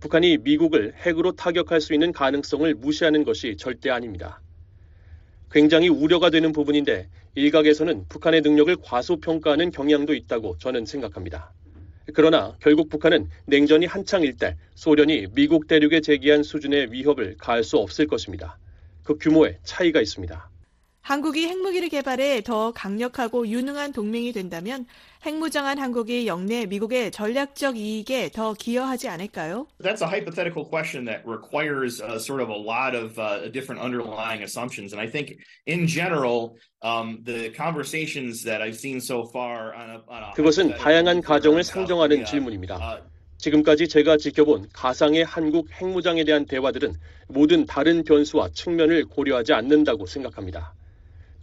북한이 0.00 0.38
미국을 0.38 0.94
핵으로 0.96 1.32
타격할 1.32 1.80
수 1.80 1.92
있는 1.92 2.12
가능성을 2.12 2.74
무시하는 2.74 3.24
것이 3.24 3.56
절대 3.58 3.90
아닙니다. 3.90 4.40
굉장히 5.50 5.88
우려가 5.88 6.30
되는 6.30 6.52
부분인데 6.52 7.08
일각에서는 7.34 8.06
북한의 8.08 8.40
능력을 8.42 8.76
과소평가하는 8.82 9.70
경향도 9.70 10.14
있다고 10.14 10.56
저는 10.58 10.86
생각합니다. 10.86 11.52
그러나 12.14 12.56
결국 12.60 12.88
북한은 12.88 13.28
냉전이 13.46 13.86
한창일 13.86 14.36
때 14.36 14.56
소련이 14.74 15.28
미국 15.32 15.66
대륙에 15.66 16.00
제기한 16.00 16.42
수준의 16.42 16.92
위협을 16.92 17.36
가할 17.38 17.62
수 17.62 17.78
없을 17.78 18.06
것입니다. 18.06 18.58
그 19.02 19.16
규모에 19.18 19.58
차이가 19.64 20.00
있습니다. 20.00 20.49
한국이 21.02 21.48
핵무기를 21.48 21.88
개발해 21.88 22.42
더 22.42 22.72
강력하고 22.72 23.48
유능한 23.48 23.92
동맹이 23.92 24.32
된다면 24.32 24.86
핵무장한 25.24 25.78
한국이 25.78 26.26
영내 26.26 26.66
미국의 26.66 27.10
전략적 27.10 27.76
이익에 27.76 28.30
더 28.30 28.54
기여하지 28.54 29.08
않을까요? 29.08 29.66
That's 29.82 30.02
a 30.02 30.08
hypothetical 30.08 30.64
question 30.64 31.04
that 31.06 31.22
requires 31.26 32.00
uh, 32.00 32.18
sort 32.18 32.42
of 32.42 32.50
a 32.50 32.56
lot 32.56 32.94
of 32.94 33.18
uh, 33.18 33.50
different 33.50 33.82
underlying 33.82 34.42
assumptions. 34.42 34.92
And 34.92 35.00
I 35.00 35.10
think 35.10 35.36
in 35.66 35.86
general, 35.86 36.56
um, 36.82 37.18
the 37.24 37.50
conversations 37.56 38.44
that 38.44 38.62
I've 38.62 38.76
seen 38.76 39.00
so 39.00 39.26
far 39.32 39.74
on 39.74 39.90
a, 39.90 40.00
on 40.08 40.22
a 40.22 40.32
그것은 40.36 40.76
다양한 40.76 41.22
가정을 41.22 41.64
상정하는 41.64 42.24
질문입니다. 42.24 43.02
지금까지 43.38 43.88
제가 43.88 44.18
지켜본 44.18 44.68
가상의 44.72 45.24
한국 45.24 45.70
핵무장에 45.72 46.24
대한 46.24 46.44
대화들은 46.44 46.94
모든 47.28 47.64
다른 47.64 48.04
변수와 48.04 48.50
측면을 48.52 49.06
고려하지 49.06 49.54
않는다고 49.54 50.04
생각합니다. 50.06 50.74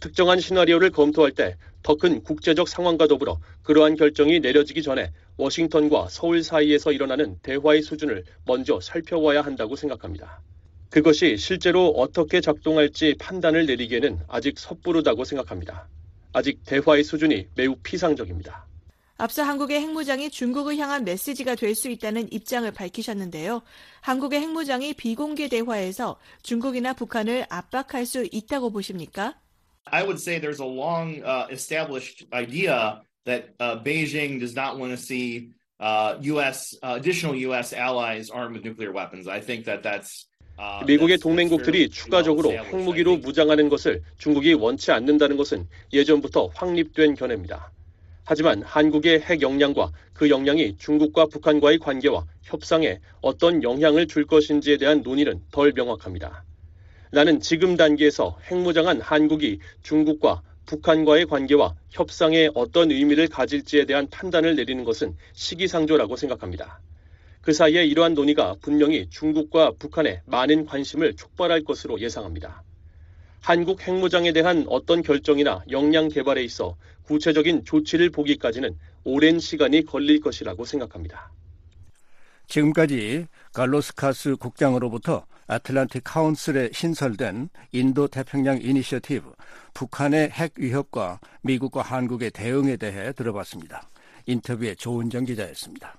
특정한 0.00 0.40
시나리오를 0.40 0.90
검토할 0.90 1.32
때 1.32 1.56
더 1.82 1.96
큰 1.96 2.22
국제적 2.22 2.68
상황과 2.68 3.06
더불어 3.06 3.38
그러한 3.62 3.96
결정이 3.96 4.40
내려지기 4.40 4.82
전에 4.82 5.12
워싱턴과 5.36 6.08
서울 6.10 6.42
사이에서 6.42 6.92
일어나는 6.92 7.38
대화의 7.42 7.82
수준을 7.82 8.24
먼저 8.44 8.80
살펴봐야 8.80 9.42
한다고 9.42 9.76
생각합니다. 9.76 10.42
그것이 10.90 11.36
실제로 11.36 11.88
어떻게 11.90 12.40
작동할지 12.40 13.14
판단을 13.18 13.66
내리기에는 13.66 14.18
아직 14.28 14.58
섣부르다고 14.58 15.24
생각합니다. 15.24 15.88
아직 16.32 16.64
대화의 16.64 17.04
수준이 17.04 17.48
매우 17.54 17.76
피상적입니다. 17.82 18.66
앞서 19.16 19.42
한국의 19.42 19.80
핵무장이 19.80 20.30
중국을 20.30 20.76
향한 20.78 21.04
메시지가 21.04 21.54
될 21.56 21.74
수 21.74 21.88
있다는 21.88 22.32
입장을 22.32 22.70
밝히셨는데요. 22.70 23.62
한국의 24.02 24.40
핵무장이 24.40 24.94
비공개 24.94 25.48
대화에서 25.48 26.18
중국이나 26.42 26.92
북한을 26.92 27.46
압박할 27.48 28.06
수 28.06 28.26
있다고 28.30 28.70
보십니까? 28.70 29.36
I 29.92 30.02
would 30.02 30.20
say 30.20 30.38
there's 30.38 30.60
a 30.60 30.64
long 30.64 31.22
uh, 31.22 31.46
established 31.50 32.26
idea 32.32 33.02
that 33.24 33.54
uh, 33.60 33.78
Beijing 33.78 34.40
does 34.40 34.54
not 34.54 34.78
want 34.78 34.92
to 34.92 34.96
see 34.96 35.50
uh, 35.80 36.16
U.S. 36.20 36.74
additional 36.82 37.34
U.S. 37.34 37.72
allies 37.72 38.30
armed 38.30 38.54
with 38.54 38.64
nuclear 38.64 38.92
weapons. 38.92 39.28
I 39.28 39.40
think 39.40 39.64
that 39.66 39.82
that's 39.82 40.26
미국의 40.86 41.18
동맹국들이 41.18 41.88
추가적으로 41.88 42.50
핵무기로 42.50 43.18
무장하는 43.18 43.68
것을 43.68 44.02
중국이 44.18 44.54
원치 44.54 44.90
않는다는 44.90 45.36
것은 45.36 45.68
예전부터 45.92 46.50
확립된 46.54 47.14
견해입니다. 47.14 47.70
하지만 48.24 48.62
한국의 48.62 49.20
핵 49.20 49.40
역량과 49.40 49.92
그 50.12 50.28
역량이 50.28 50.76
중국과 50.78 51.26
북한과의 51.26 51.78
관계와 51.78 52.26
협상에 52.42 52.98
어떤 53.22 53.62
영향을 53.62 54.06
줄 54.06 54.26
것인지에 54.26 54.76
대한 54.78 55.02
논의는 55.02 55.40
덜 55.52 55.72
명확합니다. 55.72 56.44
나는 57.10 57.40
지금 57.40 57.76
단계에서 57.76 58.38
핵무장한 58.50 59.00
한국이 59.00 59.60
중국과 59.82 60.42
북한과의 60.66 61.26
관계와 61.26 61.74
협상에 61.90 62.50
어떤 62.54 62.90
의미를 62.90 63.28
가질지에 63.28 63.86
대한 63.86 64.06
판단을 64.10 64.56
내리는 64.56 64.84
것은 64.84 65.16
시기상조라고 65.32 66.16
생각합니다. 66.16 66.80
그 67.40 67.54
사이에 67.54 67.86
이러한 67.86 68.12
논의가 68.12 68.56
분명히 68.60 69.08
중국과 69.08 69.72
북한에 69.78 70.20
많은 70.26 70.66
관심을 70.66 71.16
촉발할 71.16 71.64
것으로 71.64 71.98
예상합니다. 72.00 72.62
한국 73.40 73.80
핵무장에 73.80 74.32
대한 74.32 74.66
어떤 74.68 75.02
결정이나 75.02 75.62
역량 75.70 76.08
개발에 76.08 76.42
있어 76.44 76.76
구체적인 77.04 77.64
조치를 77.64 78.10
보기까지는 78.10 78.76
오랜 79.04 79.38
시간이 79.38 79.86
걸릴 79.86 80.20
것이라고 80.20 80.66
생각합니다. 80.66 81.32
지금까지 82.46 83.26
갈로스카스 83.54 84.36
국장으로부터 84.36 85.24
아틀란틱 85.48 86.04
카운슬에 86.04 86.70
신설된 86.72 87.48
인도 87.72 88.06
태평양 88.06 88.60
이니셔티브 88.60 89.32
북한의 89.74 90.30
핵 90.30 90.52
위협과 90.56 91.20
미국과 91.42 91.82
한국의 91.82 92.30
대응에 92.30 92.76
대해 92.76 93.12
들어봤습니다. 93.12 93.88
인터뷰에 94.26 94.76
조은정 94.76 95.24
기자였습니다. 95.24 95.94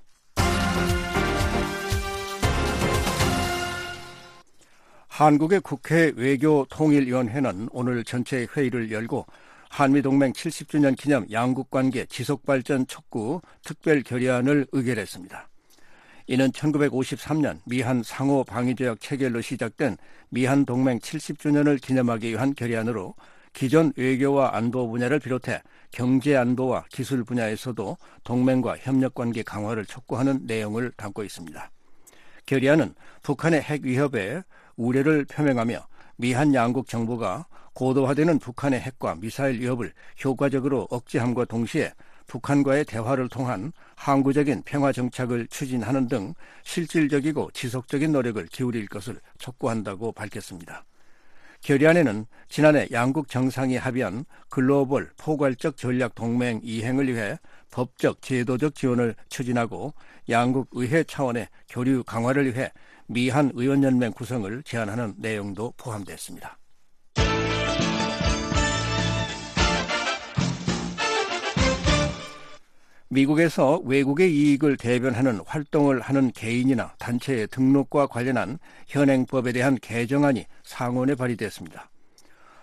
한국의 5.08 5.60
국회 5.60 6.14
외교통일위원회는 6.16 7.70
오늘 7.74 8.04
전체 8.06 8.47
회의를 8.56 8.91
열고 8.91 9.26
한미동맹 9.70 10.32
70주년 10.32 10.95
기념 10.95 11.26
양국관계 11.32 12.06
지속발전 12.06 12.88
촉구 12.88 13.41
특별 13.64 14.02
결의안을 14.02 14.68
의결했습니다. 14.72 15.49
이는 16.32 16.51
1953년 16.51 17.59
미한 17.65 18.03
상호 18.03 18.43
방위조약 18.43 18.99
체결로 18.99 19.41
시작된 19.41 19.97
미한 20.30 20.63
동맹 20.63 20.99
70주년을 20.99 21.82
기념하기 21.82 22.30
위한 22.30 22.53
결의안으로 22.53 23.15
기존 23.51 23.91
외교와 23.95 24.55
안보 24.55 24.88
분야를 24.88 25.17
비롯해 25.17 25.63
경제 25.89 26.38
안보와 26.38 26.86
기술 26.89 27.23
분야에서도 27.23 27.97
동맹과 28.23 28.77
협력 28.77 29.15
관계 29.15 29.41
강화를 29.41 29.88
촉구하는 29.88 30.41
내용을 30.43 30.91
담고 30.91 31.23
있습니다. 31.23 31.71
결의안은 32.45 32.93
북한의 33.23 33.63
핵 33.63 33.82
위협에 33.84 34.43
우려를 34.75 35.25
표명하며 35.25 35.80
미한 36.17 36.53
양국 36.53 36.88
정부가 36.88 37.47
고도화되는 37.73 38.38
북한의 38.38 38.82
핵과 38.82 39.15
미사일 39.15 39.59
위협을 39.61 39.93
효과적으로 40.23 40.88
억제함과 40.91 41.45
동시에 41.45 41.91
북한과의 42.30 42.86
대화를 42.86 43.27
통한 43.27 43.73
항구적인 43.95 44.61
평화 44.63 44.91
정착을 44.93 45.47
추진하는 45.47 46.07
등 46.07 46.34
실질적이고 46.63 47.51
지속적인 47.51 48.13
노력을 48.13 48.45
기울일 48.45 48.88
것을 48.88 49.19
촉구한다고 49.39 50.13
밝혔습니다. 50.13 50.86
결의안에는 51.61 52.25
지난해 52.47 52.88
양국 52.93 53.27
정상이 53.27 53.75
합의한 53.75 54.23
글로벌 54.47 55.09
포괄적 55.17 55.75
전략 55.75 56.15
동맹 56.15 56.61
이행을 56.63 57.13
위해 57.13 57.38
법적, 57.71 58.21
제도적 58.21 58.75
지원을 58.75 59.15
추진하고 59.27 59.93
양국 60.30 60.69
의회 60.71 61.03
차원의 61.03 61.47
교류 61.67 62.03
강화를 62.03 62.53
위해 62.53 62.71
미한 63.07 63.51
의원연맹 63.55 64.13
구성을 64.13 64.63
제안하는 64.63 65.15
내용도 65.17 65.73
포함됐습니다. 65.77 66.59
미국에서 73.10 73.82
외국의 73.86 74.32
이익을 74.32 74.78
대변하는 74.78 75.41
활동을 75.45 75.99
하는 75.99 76.32
개인이나 76.32 76.93
단체의 76.99 77.47
등록과 77.47 78.05
관련한 78.05 78.60
현행법에 78.88 79.51
대한 79.51 79.78
개정안이 79.82 80.45
상원에 80.64 81.16
발의됐습니다. 81.16 81.89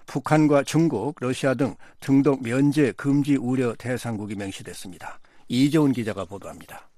북한과 0.06 0.62
중국, 0.62 1.16
러시아 1.20 1.54
등 1.54 1.74
등록 1.98 2.44
면제 2.44 2.92
금지 2.92 3.34
우려 3.34 3.74
대상국이 3.74 4.36
명시됐습니다. 4.36 5.18
이재훈 5.48 5.92
기자가 5.92 6.24
보도합니다. 6.24 6.88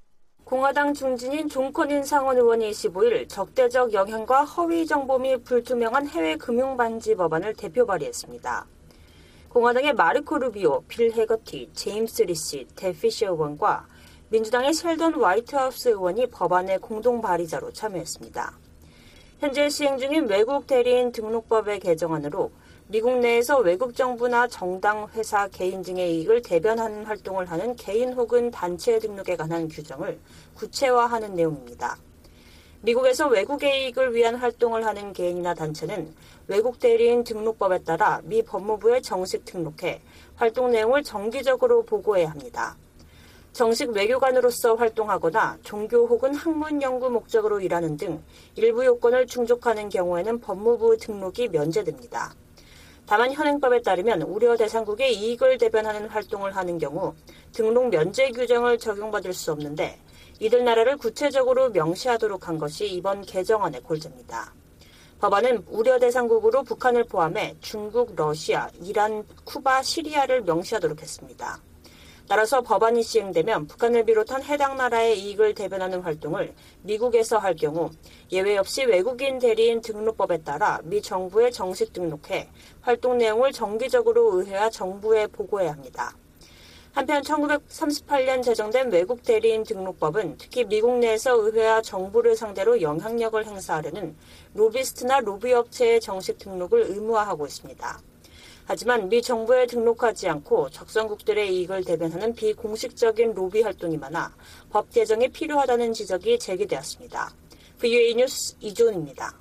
공화당 0.44 0.92
중진인 0.92 1.48
존커닌 1.48 2.02
상원 2.02 2.36
의원이 2.36 2.70
25일 2.70 3.28
적대적 3.28 3.94
영향과 3.94 4.44
허위 4.44 4.86
정보 4.86 5.18
및 5.18 5.42
불투명한 5.44 6.08
해외 6.08 6.36
금융 6.36 6.76
반지 6.76 7.14
법안을 7.14 7.54
대표 7.54 7.86
발의했습니다. 7.86 8.66
공화당의 9.48 9.94
마르코 9.94 10.38
루비오, 10.38 10.82
빌 10.88 11.10
해거티, 11.10 11.70
제임스 11.72 12.22
리시, 12.24 12.66
뎁 12.76 12.95
피셔 12.95 13.32
의원과 13.32 13.86
민주당의 14.28 14.74
셀던 14.74 15.14
화이트하우스 15.14 15.88
의원이 15.88 16.26
법안의 16.26 16.80
공동 16.80 17.22
발의자로 17.22 17.72
참여했습니다. 17.72 18.58
현재 19.40 19.70
시행 19.70 19.96
중인 19.96 20.28
외국 20.28 20.66
대리인 20.66 21.12
등록법의 21.12 21.80
개정안으로 21.80 22.50
미국 22.88 23.18
내에서 23.20 23.58
외국 23.58 23.94
정부나 23.94 24.48
정당, 24.48 25.08
회사, 25.14 25.48
개인 25.48 25.80
등의 25.80 26.16
이익을 26.16 26.42
대변하는 26.42 27.04
활동을 27.04 27.50
하는 27.50 27.74
개인 27.76 28.12
혹은 28.12 28.50
단체 28.50 28.98
등록에 28.98 29.36
관한 29.36 29.68
규정을 29.68 30.18
구체화하는 30.56 31.34
내용입니다. 31.34 31.96
미국에서 32.80 33.26
외국의 33.26 33.86
이익을 33.86 34.14
위한 34.14 34.36
활동을 34.36 34.86
하는 34.86 35.12
개인이나 35.12 35.52
단체는 35.52 36.14
외국 36.46 36.78
대리인 36.78 37.24
등록법에 37.24 37.82
따라 37.82 38.20
미 38.22 38.40
법무부에 38.42 39.00
정식 39.00 39.44
등록해 39.44 40.00
활동 40.36 40.70
내용을 40.70 41.02
정기적으로 41.02 41.84
보고해야 41.84 42.30
합니다. 42.30 42.76
정식 43.52 43.90
외교관으로서 43.90 44.76
활동하거나 44.76 45.58
종교 45.64 46.06
혹은 46.06 46.32
학문 46.32 46.80
연구 46.80 47.10
목적으로 47.10 47.60
일하는 47.60 47.96
등 47.96 48.22
일부 48.54 48.86
요건을 48.86 49.26
충족하는 49.26 49.88
경우에는 49.88 50.38
법무부 50.38 50.98
등록이 50.98 51.48
면제됩니다. 51.48 52.32
다만 53.06 53.32
현행법에 53.32 53.82
따르면 53.82 54.22
우려 54.22 54.56
대상국의 54.56 55.14
이익을 55.16 55.58
대변하는 55.58 56.06
활동을 56.08 56.54
하는 56.54 56.78
경우 56.78 57.14
등록 57.52 57.88
면제 57.88 58.30
규정을 58.30 58.78
적용받을 58.78 59.32
수 59.32 59.50
없는데 59.50 59.98
이들 60.40 60.64
나라를 60.64 60.96
구체적으로 60.96 61.70
명시하도록 61.70 62.46
한 62.46 62.58
것이 62.58 62.86
이번 62.86 63.22
개정안의 63.22 63.80
골자입니다. 63.82 64.54
법안은 65.18 65.64
우려 65.68 65.98
대상국으로 65.98 66.62
북한을 66.62 67.04
포함해 67.04 67.56
중국, 67.60 68.14
러시아, 68.14 68.70
이란, 68.80 69.24
쿠바, 69.44 69.82
시리아를 69.82 70.42
명시하도록 70.42 71.02
했습니다. 71.02 71.60
따라서 72.28 72.60
법안이 72.60 73.02
시행되면 73.02 73.66
북한을 73.66 74.04
비롯한 74.04 74.44
해당 74.44 74.76
나라의 74.76 75.18
이익을 75.18 75.54
대변하는 75.54 76.02
활동을 76.02 76.54
미국에서 76.82 77.38
할 77.38 77.56
경우 77.56 77.90
예외 78.30 78.58
없이 78.58 78.84
외국인 78.84 79.40
대리인 79.40 79.80
등록법에 79.80 80.42
따라 80.42 80.78
미 80.84 81.02
정부에 81.02 81.50
정식 81.50 81.92
등록해 81.92 82.48
활동 82.82 83.18
내용을 83.18 83.50
정기적으로 83.50 84.38
의회와 84.38 84.70
정부에 84.70 85.26
보고해야 85.26 85.72
합니다. 85.72 86.14
한편 86.98 87.22
1938년 87.22 88.42
제정된 88.42 88.90
외국 88.90 89.22
대리인 89.22 89.62
등록법은 89.62 90.34
특히 90.36 90.64
미국 90.64 90.98
내에서 90.98 91.32
의회와 91.36 91.80
정부를 91.80 92.34
상대로 92.34 92.82
영향력을 92.82 93.46
행사하려는 93.46 94.16
로비스트나 94.54 95.20
로비 95.20 95.52
업체의 95.52 96.00
정식 96.00 96.38
등록을 96.38 96.86
의무화하고 96.88 97.46
있습니다. 97.46 98.00
하지만 98.64 99.08
미 99.08 99.22
정부에 99.22 99.66
등록하지 99.66 100.28
않고 100.28 100.70
적성국들의 100.70 101.54
이익을 101.54 101.84
대변하는 101.84 102.34
비공식적인 102.34 103.32
로비 103.32 103.62
활동이 103.62 103.96
많아 103.96 104.34
법 104.68 104.90
개정이 104.90 105.28
필요하다는 105.28 105.92
지적이 105.92 106.40
제기되었습니다. 106.40 107.30
VUA 107.78 108.16
뉴스 108.16 108.56
이준입니다. 108.58 109.40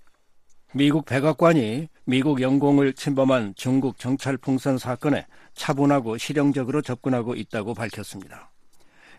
미국 0.73 1.05
백악관이 1.05 1.87
미국 2.03 2.39
영공을 2.39 2.93
침범한 2.93 3.55
중국 3.55 3.97
정찰 3.97 4.37
풍선 4.37 4.77
사건에 4.77 5.25
차분하고 5.57 6.17
실용적으로 6.17 6.81
접근하고 6.81 7.35
있다고 7.35 7.73
밝혔습니다. 7.73 8.51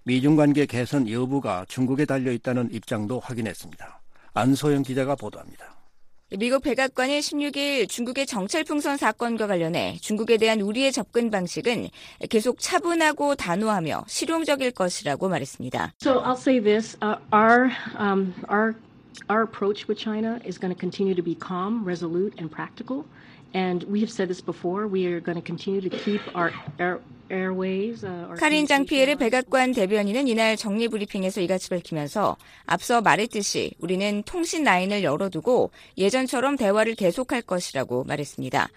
미중 0.05 0.36
관계 0.36 0.64
개선 0.64 1.09
여부가 1.11 1.66
중국에 1.68 2.07
달려 2.07 2.32
있다는 2.32 2.70
입장도 2.72 3.20
확인했습니다. 3.20 4.01
안소영 4.32 4.82
기자가 4.82 5.16
보도합니다. 5.16 5.76
미국 6.36 6.62
백악관이 6.62 7.20
16일 7.20 7.89
중국의 7.89 8.26
정찰풍선 8.26 8.99
사건과 8.99 9.47
관련해 9.47 9.97
중국에 10.03 10.36
대한 10.36 10.61
우리의 10.61 10.93
접근 10.93 11.30
방식은 11.30 11.89
계속 12.28 12.59
차분하고 12.61 13.34
단호하며 13.34 14.05
실용적일 14.07 14.72
것이라고 14.72 15.28
말했습니다. 15.30 15.95
So 16.03 16.22
I'll 16.22 16.36
say 16.36 16.61
this: 16.61 16.99
uh, 17.03 17.16
our 17.32 17.70
um, 17.99 18.34
our 18.51 18.74
our 19.30 19.43
approach 19.43 19.89
with 19.89 19.99
China 19.99 20.39
is 20.47 20.61
going 20.61 20.74
to 20.74 20.78
continue 20.78 21.14
to 21.14 21.24
be 21.24 21.34
calm, 21.34 21.82
resolute, 21.82 22.34
and 22.39 22.53
practical. 22.53 23.05
And 23.55 23.84
we 23.88 24.01
have 24.01 24.11
said 24.11 24.28
this 24.28 24.42
before. 24.42 24.86
We 24.86 25.07
are 25.07 25.20
going 25.20 25.36
to 25.36 25.44
continue 25.44 25.80
to 25.80 25.90
keep 25.90 26.20
our, 26.34 26.53
our 26.78 27.01
카린 28.38 28.66
장피에르 28.66 29.16
백악관 29.16 29.72
대변인은 29.72 30.28
이날 30.28 30.57
정례 30.57 30.88
브리핑에서 30.88 31.42
이같이 31.42 31.68
밝히면서 31.68 32.38
앞서 32.64 33.03
말했듯이 33.03 33.74
우리는 33.80 34.22
통신 34.22 34.64
라인을 34.64 35.03
열어두고 35.03 35.70
예전처럼 35.99 36.57
대화를 36.57 36.94
계속할 36.94 37.42
것이라고 37.42 38.05
말했습니다. 38.05 38.68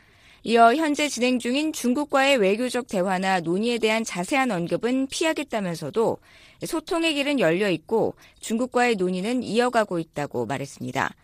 이어 0.43 0.75
현재 0.75 1.07
진행 1.07 1.39
중인 1.39 1.71
중국과의 1.71 2.37
외교적 2.37 2.87
대화나 2.87 3.39
논의에 3.39 3.77
대한 3.77 4.03
자세한 4.03 4.51
언급은 4.51 5.07
피하겠다면서도 5.07 6.17
소통의 6.65 7.13
길은 7.13 7.39
열려 7.39 7.69
있고 7.69 8.15
중국과의 8.41 8.95
논의는 8.95 9.43
이어가고 9.43 9.99
있다고 9.99 10.45
말했습니다. 10.45 11.15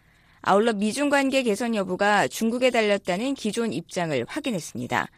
아울러 0.48 0.72
미중 0.72 1.10
관계 1.10 1.44
개선 1.44 1.76
여부가 1.76 2.30
중국에 2.30 2.70
달렸다는 2.70 3.34
기존 3.34 3.74
입장을 3.74 4.24
확인했습니다. 4.30 5.10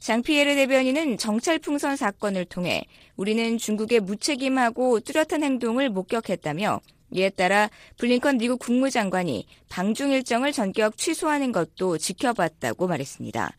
장피에르 0.00 0.56
대변인은 0.56 1.18
정찰 1.18 1.60
풍선 1.60 1.94
사건을 1.94 2.46
통해 2.46 2.82
우리는 3.14 3.58
중국의 3.58 4.00
무책임하고 4.00 4.98
뚜렷한 4.98 5.44
행동을 5.44 5.88
목격했다며 5.88 6.80
이에 7.12 7.30
따라 7.30 7.70
블링컨 7.98 8.38
미국 8.38 8.58
국무장관이 8.58 9.46
방중 9.68 10.10
일정을 10.10 10.50
전격 10.50 10.96
취소하는 10.96 11.52
것도 11.52 11.96
지켜봤다고 11.98 12.88
말했습니다. 12.88 13.52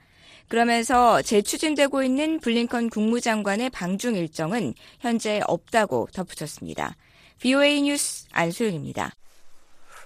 그러면서 0.50 1.22
재추진되고 1.22 2.04
있는 2.04 2.42
블링컨 2.42 2.90
국무장관의 2.90 3.70
방중 3.70 4.16
일정은 4.16 4.74
현재 5.00 5.40
없다고 5.48 6.10
덧붙였습니다. 6.12 6.98
BOA 7.40 7.84
뉴스 7.84 8.26
안소연입니다. 8.34 9.14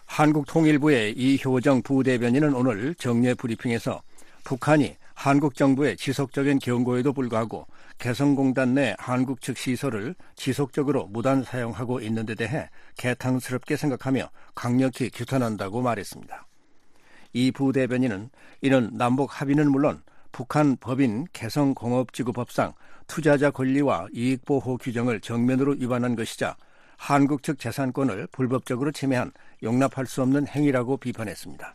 한국통일부의 0.08 1.14
이효정 1.14 1.84
부대변인은 1.84 2.56
오늘 2.56 2.96
정례 2.96 3.34
브리핑에서 3.36 4.02
북한이 4.44 4.96
한국 5.14 5.56
정부의 5.56 5.98
지속적인 5.98 6.60
경고에도 6.60 7.14
불구하고 7.14 7.68
개성공단 8.00 8.74
내 8.74 8.96
한국 8.98 9.42
측 9.42 9.58
시설을 9.58 10.16
지속적으로 10.36 11.08
무단 11.08 11.44
사용하고 11.44 12.00
있는 12.00 12.26
데 12.26 12.34
대해 12.36 12.70
개탄스럽게 12.98 13.76
생각하며 13.76 14.30
강력히 14.56 15.10
규탄한다고 15.10 15.82
말했습니다. 15.82 16.48
이 17.34 17.52
부대변인은 17.52 18.30
이는 18.62 18.90
남북 18.94 19.42
합의는 19.42 19.70
물론 19.70 20.02
북한 20.32 20.78
법인 20.78 21.26
개성공업지구법상 21.34 22.74
투자자 23.08 23.52
권리와 23.52 24.08
이익보호 24.14 24.78
규정을 24.78 25.20
정면으로 25.20 25.74
위반한 25.74 26.16
것이자 26.16 26.56
한국 26.98 27.44
측 27.44 27.60
재산권을 27.60 28.28
불법적으로 28.32 28.92
침해한 28.92 29.32
용납할 29.64 30.06
수 30.08 30.22
없는 30.22 30.48
행위라고 30.48 30.98
비판했습니다. 30.98 31.74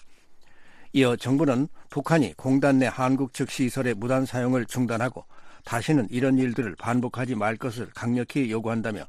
이어 0.95 1.17
정부는 1.17 1.69
북한이 1.89 2.35
공단 2.37 2.79
내 2.79 2.87
한국 2.87 3.33
측 3.33 3.51
시설의 3.51 3.95
무단 3.95 4.27
사용을 4.27 4.67
중단하고 4.67 5.25
다시는 5.65 6.09
이런 6.11 6.37
일들을 6.37 6.77
반복하지 6.77 7.35
말 7.35 7.57
것을 7.57 7.89
강력히 7.95 8.51
요구한다며 8.51 9.07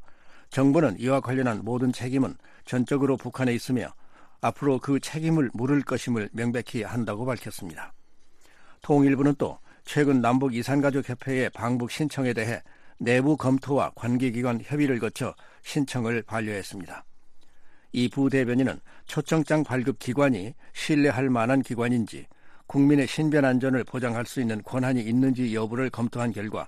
정부는 0.49 0.99
이와 0.99 1.20
관련한 1.20 1.61
모든 1.64 1.91
책임은 1.91 2.36
전적으로 2.64 3.18
북한에 3.18 3.53
있으며 3.53 3.88
앞으로 4.39 4.80
그 4.80 4.99
책임을 4.99 5.49
물을 5.53 5.82
것임을 5.82 6.30
명백히 6.32 6.84
한다고 6.84 7.26
밝혔습니다. 7.26 7.91
통일부는 8.82 9.36
또 9.38 9.57
최근 9.84 10.22
남북 10.22 10.53
이산가족협회의 10.53 11.49
방북 11.49 11.91
신청에 11.91 12.34
대해 12.34 12.61
내부 12.97 13.36
검토와 13.36 13.91
관계기관 13.95 14.61
협의를 14.64 14.99
거쳐 14.99 15.34
신청을 15.64 16.22
반려했습니다. 16.24 17.05
이 17.93 18.09
부대변인은 18.09 18.80
초청장 19.05 19.64
발급 19.64 19.99
기관이 19.99 20.53
신뢰할 20.74 21.30
만한 21.30 21.61
기관인지 21.61 22.28
국민의 22.66 23.07
신변 23.07 23.45
안전을 23.45 23.84
보장할 23.84 24.26
수 24.26 24.41
있는 24.41 24.61
권한이 24.64 25.01
있는지 25.01 25.53
여부를 25.53 25.89
검토한 25.89 26.32
결과 26.32 26.68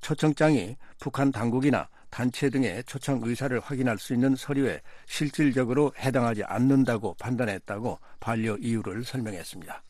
초청장이 0.00 0.76
북한 0.98 1.32
당국이나 1.32 1.88
단체 2.10 2.50
등의 2.50 2.84
초청 2.84 3.20
의사를 3.22 3.58
확인할 3.60 3.98
수 3.98 4.14
있는 4.14 4.36
서류에 4.36 4.80
실질적으로 5.06 5.92
해당하지 5.98 6.44
않는다고 6.44 7.14
판단했다고 7.18 7.98
반려 8.20 8.56
이유를 8.56 9.04
설명했습니다. 9.04 9.82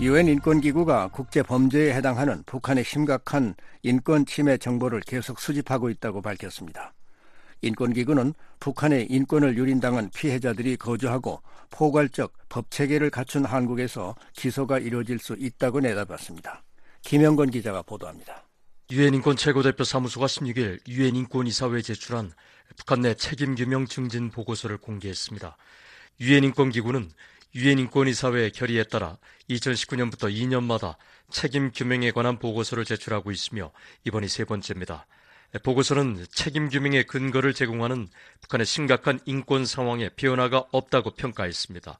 유엔 0.00 0.28
인권기구가 0.28 1.08
국제 1.08 1.42
범죄에 1.42 1.92
해당하는 1.92 2.44
북한의 2.44 2.84
심각한 2.84 3.56
인권 3.82 4.24
침해 4.26 4.56
정보를 4.56 5.00
계속 5.00 5.40
수집하고 5.40 5.90
있다고 5.90 6.22
밝혔습니다. 6.22 6.94
인권기구는 7.62 8.32
북한의 8.60 9.08
인권을 9.10 9.58
유린당한 9.58 10.08
피해자들이 10.14 10.76
거주하고 10.76 11.42
포괄적 11.70 12.32
법 12.48 12.70
체계를 12.70 13.10
갖춘 13.10 13.44
한국에서 13.44 14.14
기소가 14.34 14.78
이루어질 14.78 15.18
수 15.18 15.34
있다고 15.36 15.80
내다봤습니다. 15.80 16.62
김영건 17.02 17.50
기자가 17.50 17.82
보도합니다. 17.82 18.44
유엔 18.92 19.14
인권 19.14 19.36
최고대표 19.36 19.82
사무소가 19.82 20.26
16일 20.26 20.78
유엔 20.86 21.16
인권 21.16 21.48
이사회에 21.48 21.82
제출한 21.82 22.30
북한 22.76 23.00
내 23.00 23.14
책임 23.14 23.56
규명 23.56 23.84
증진 23.84 24.30
보고서를 24.30 24.78
공개했습니다. 24.78 25.56
유엔 26.20 26.44
인권기구는 26.44 27.10
유엔 27.54 27.78
인권이사회 27.78 28.50
결의에 28.50 28.84
따라 28.84 29.16
2019년부터 29.50 30.32
2년마다 30.32 30.96
책임 31.30 31.70
규명에 31.72 32.10
관한 32.10 32.38
보고서를 32.38 32.84
제출하고 32.84 33.30
있으며 33.30 33.70
이번이 34.04 34.28
세 34.28 34.44
번째입니다. 34.44 35.06
보고서는 35.62 36.26
책임 36.30 36.68
규명의 36.68 37.04
근거를 37.04 37.54
제공하는 37.54 38.08
북한의 38.42 38.66
심각한 38.66 39.18
인권 39.24 39.64
상황에 39.64 40.10
변화가 40.10 40.66
없다고 40.72 41.12
평가했습니다. 41.12 41.98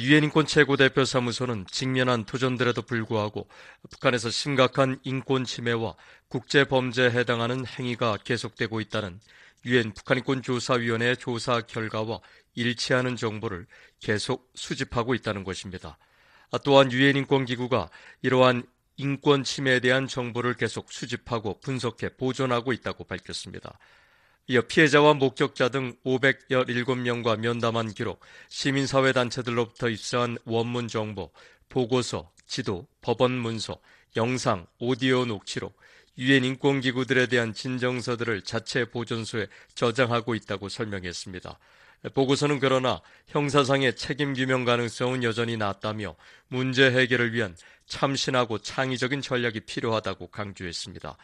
유엔 0.00 0.24
인권 0.24 0.46
최고대표 0.46 1.04
사무소는 1.04 1.66
직면한 1.70 2.24
도전들에도 2.24 2.82
불구하고 2.82 3.48
북한에서 3.88 4.30
심각한 4.30 4.98
인권 5.04 5.44
침해와 5.44 5.94
국제 6.28 6.64
범죄에 6.64 7.10
해당하는 7.10 7.64
행위가 7.64 8.18
계속되고 8.24 8.80
있다는 8.80 9.20
유엔 9.64 9.92
북한인권조사위원회의 9.94 11.16
조사 11.16 11.60
결과와 11.60 12.20
일치하는 12.56 13.14
정보를 13.14 13.66
계속 14.00 14.50
수집하고 14.54 15.14
있다는 15.14 15.44
것입니다. 15.44 15.98
아, 16.50 16.58
또한 16.58 16.90
유엔 16.90 17.16
인권기구가 17.16 17.90
이러한 18.22 18.64
인권 18.96 19.44
침해에 19.44 19.80
대한 19.80 20.08
정보를 20.08 20.54
계속 20.54 20.90
수집하고 20.90 21.60
분석해 21.60 22.16
보존하고 22.16 22.72
있다고 22.72 23.04
밝혔습니다. 23.04 23.78
이어 24.48 24.62
피해자와 24.62 25.14
목격자 25.14 25.70
등 25.70 25.96
517명과 26.04 27.38
면담한 27.38 27.92
기록, 27.94 28.20
시민사회 28.48 29.12
단체들로부터 29.12 29.88
입수한 29.88 30.38
원문 30.44 30.88
정보, 30.88 31.32
보고서, 31.68 32.30
지도, 32.46 32.86
법원 33.00 33.32
문서, 33.32 33.78
영상, 34.16 34.66
오디오 34.78 35.24
녹취록, 35.24 35.76
유엔 36.18 36.44
인권기구들에 36.44 37.26
대한 37.26 37.52
진정서들을 37.52 38.42
자체 38.42 38.84
보존소에 38.86 39.48
저장하고 39.74 40.34
있다고 40.34 40.68
설명했습니다. 40.68 41.58
보고서는 42.14 42.60
그러나 42.60 43.00
형사상의 43.26 43.96
책임 43.96 44.34
규명 44.34 44.64
가능성은 44.64 45.22
여전히 45.22 45.56
낮다며 45.56 46.14
문제 46.48 46.90
해결을 46.90 47.32
위한 47.32 47.56
참신하고 47.86 48.58
창의적인 48.58 49.22
전략이 49.22 49.60
필요하다고 49.60 50.28
강조했습니다. 50.28 51.16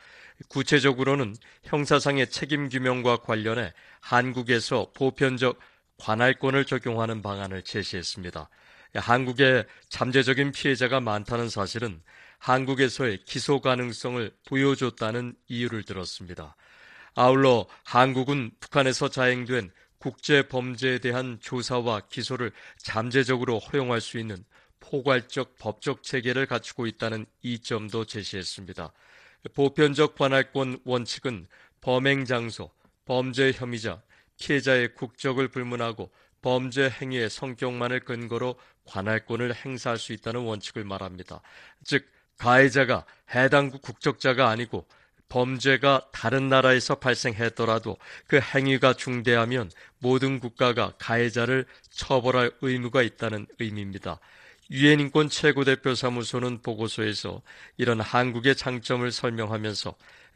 구체적으로는 0.49 1.37
형사상의 1.65 2.31
책임 2.31 2.69
규명과 2.69 3.19
관련해 3.19 3.73
한국에서 4.01 4.91
보편적 4.95 5.59
관할권을 5.99 6.65
적용하는 6.65 7.23
방안을 7.23 7.63
제시했습니다. 7.63 8.49
한국에 8.95 9.65
잠재적인 9.89 10.53
피해자가 10.53 11.01
많다는 11.01 11.49
사실은 11.49 12.03
한국에서의 12.39 13.21
기소 13.25 13.61
가능성을 13.61 14.33
보여줬다는 14.49 15.35
이유를 15.49 15.85
들었습니다. 15.85 16.57
아울러 17.15 17.67
한국은 17.85 18.51
북한에서 18.59 19.09
자행된 19.09 19.71
국제 20.03 20.49
범죄에 20.49 20.99
대한 20.99 21.39
조사와 21.41 22.01
기소를 22.09 22.51
잠재적으로 22.77 23.61
허용할 23.61 24.01
수 24.01 24.19
있는 24.19 24.45
포괄적 24.81 25.57
법적 25.61 26.03
체계를 26.03 26.47
갖추고 26.47 26.89
있다는 26.89 27.25
이점도 27.43 28.07
제시했습니다. 28.07 28.93
보편적 29.55 30.17
관할권 30.17 30.81
원칙은 30.85 31.47
범행 31.83 32.25
장소, 32.25 32.73
범죄 33.05 33.53
혐의자, 33.53 34.03
피해자의 34.41 34.93
국적을 34.97 35.47
불문하고 35.47 36.11
범죄 36.41 36.91
행위의 36.91 37.31
성격만을 37.31 38.01
근거로 38.01 38.57
관할권을 38.87 39.55
행사할 39.55 39.99
수 39.99 40.13
있다는 40.13 40.41
원칙을 40.41 40.83
말합니다. 40.83 41.43
즉, 41.85 42.11
가해자가 42.39 43.07
해당 43.37 43.71
국적자가 43.71 44.49
아니고 44.49 44.85
범죄가 45.33 46.09
다른 46.13 46.51
나라에서 46.51 46.97
발생했더라도 46.97 47.97
그 48.27 48.39
행위가 48.39 48.93
중대하면 48.93 49.71
모든 49.99 50.39
국가가 50.39 50.93
가해자를 50.99 51.65
처벌할 51.89 52.53
의무가 52.61 53.01
있다는 53.01 53.47
의미입니다. 53.59 54.21
유엔 54.71 55.01
인권 55.01 55.31
최고대표 55.31 55.95
사무소는 55.95 56.61
보고서에서 56.61 57.41
이런 57.79 58.01
한국의 58.01 58.57
장점을 58.57 59.11
설명하면서 59.11 59.95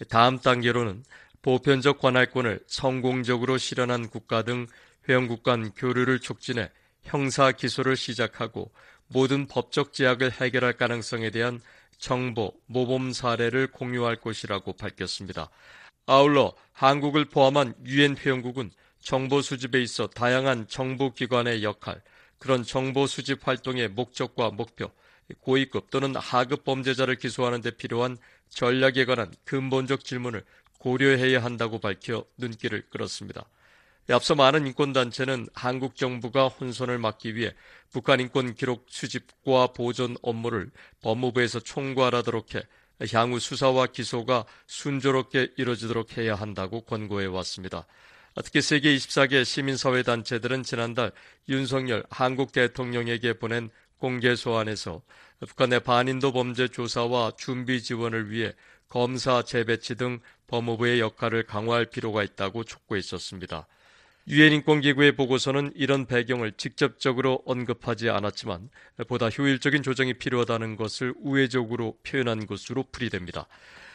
다음 0.09 0.39
단계로는 0.39 1.05
보편적 1.43 1.99
관할권을 1.99 2.61
성공적으로 2.67 3.59
실현한 3.59 4.09
국가 4.09 4.43
등 4.43 4.67
회원국 5.11 5.43
간 5.43 5.73
교류를 5.73 6.21
촉진해 6.21 6.71
형사 7.03 7.53
기소를 7.53 7.97
시작하고 7.97 8.73
모든 9.09 9.47
법적 9.47 9.93
제약을 9.93 10.33
해결할 10.33 10.73
가능성에 10.73 11.31
대한 11.31 11.61
정보, 11.99 12.53
모범 12.67 13.13
사례를 13.13 13.69
공유할 13.73 14.17
것이라고 14.17 14.75
밝혔습니다. 14.75 15.51
아울러 16.07 16.55
한국을 16.73 17.25
포함한 17.25 17.75
유엔 17.85 18.17
회원국은 18.17 18.71
정보 19.01 19.43
수집에 19.43 19.83
있어 19.83 20.07
다양한 20.09 20.67
정부 20.69 21.13
기관의 21.13 21.63
역할, 21.63 22.03
그런 22.39 22.63
정보 22.63 23.07
수집 23.07 23.47
활동의 23.47 23.89
목적과 23.89 24.51
목표, 24.51 24.91
고위급 25.41 25.91
또는 25.91 26.15
하급 26.17 26.65
범죄자를 26.65 27.17
기소하는 27.17 27.61
데 27.61 27.71
필요한 27.71 28.17
전략에 28.49 29.05
관한 29.05 29.33
근본적 29.45 30.05
질문을 30.05 30.45
고려해야 30.79 31.43
한다고 31.43 31.79
밝혀 31.79 32.25
눈길을 32.37 32.89
끌었습니다. 32.91 33.45
앞서 34.13 34.35
많은 34.35 34.67
인권단체는 34.69 35.49
한국 35.53 35.97
정부가 35.97 36.47
혼선을 36.49 36.99
막기 36.99 37.35
위해 37.35 37.53
북한 37.91 38.21
인권 38.21 38.55
기록 38.55 38.87
수집과 38.89 39.69
보존 39.69 40.17
업무를 40.23 40.71
법무부에서 41.03 41.61
총괄하도록 41.61 42.55
해 42.55 42.63
향후 43.13 43.39
수사와 43.39 43.87
기소가 43.87 44.47
순조롭게 44.67 45.53
이루어지도록 45.57 46.17
해야 46.17 46.35
한다고 46.35 46.83
권고해 46.83 47.27
왔습니다. 47.27 47.87
특히 48.45 48.61
세계 48.61 48.95
24개 48.95 49.45
시민사회 49.45 50.03
단체들은 50.03 50.63
지난달 50.63 51.11
윤석열 51.49 52.05
한국 52.11 52.53
대통령에게 52.53 53.35
보낸 53.35 53.71
공개 53.99 54.37
소환에서 54.37 55.03
북한의 55.41 55.81
반인도 55.81 56.33
범죄 56.33 56.69
조사와 56.69 57.33
준비 57.37 57.83
지원을 57.83 58.31
위해 58.31 58.53
검사 58.89 59.43
재배치 59.43 59.97
등 59.97 60.21
법무부의 60.47 61.01
역할을 61.01 61.45
강화할 61.45 61.87
필요가 61.87 62.23
있다고 62.23 62.65
촉구했었습니다. 62.65 63.67
유엔 64.29 64.53
인권기구의 64.53 65.13
보고서는 65.13 65.73
이런 65.77 66.07
배경을 66.07 66.53
직접적으로 66.57 67.43
언급하지 67.47 68.11
않았지만 68.11 68.71
보다 69.07 69.29
효율적인 69.29 69.85
조정이 69.85 70.15
필요하다는 70.15 70.77
것을 70.77 71.15
우회적으로 71.21 71.97
표현한 72.03 72.47
것으로 72.47 72.85
풀이됩니다. 72.91 73.47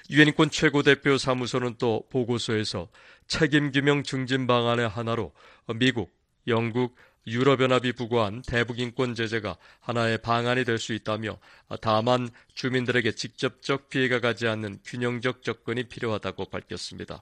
유엔 0.10 0.30
인권 0.30 0.50
최고대표 0.50 1.18
사무소는 1.18 1.76
또 1.80 2.08
보고서에서 2.10 2.88
책임규명 3.28 4.04
증진 4.04 4.48
방안의 4.48 4.88
하나로 4.88 5.34
미국, 5.76 6.14
영국, 6.48 6.96
유럽연합이 7.28 7.92
부과한 7.92 8.42
대북인권 8.42 9.16
제재가 9.16 9.58
하나의 9.82 10.18
방안이 10.20 10.64
될 10.64 10.80
수 10.80 10.94
있다며 10.94 11.38
다만 11.82 12.30
주민들에게 12.56 13.12
직접적 13.12 13.90
피해가 13.90 14.22
가지 14.22 14.48
않는 14.48 14.80
균형적 14.86 15.44
접근이 15.44 15.84
필요하다고 15.84 16.46
밝혔습니다. 16.46 17.22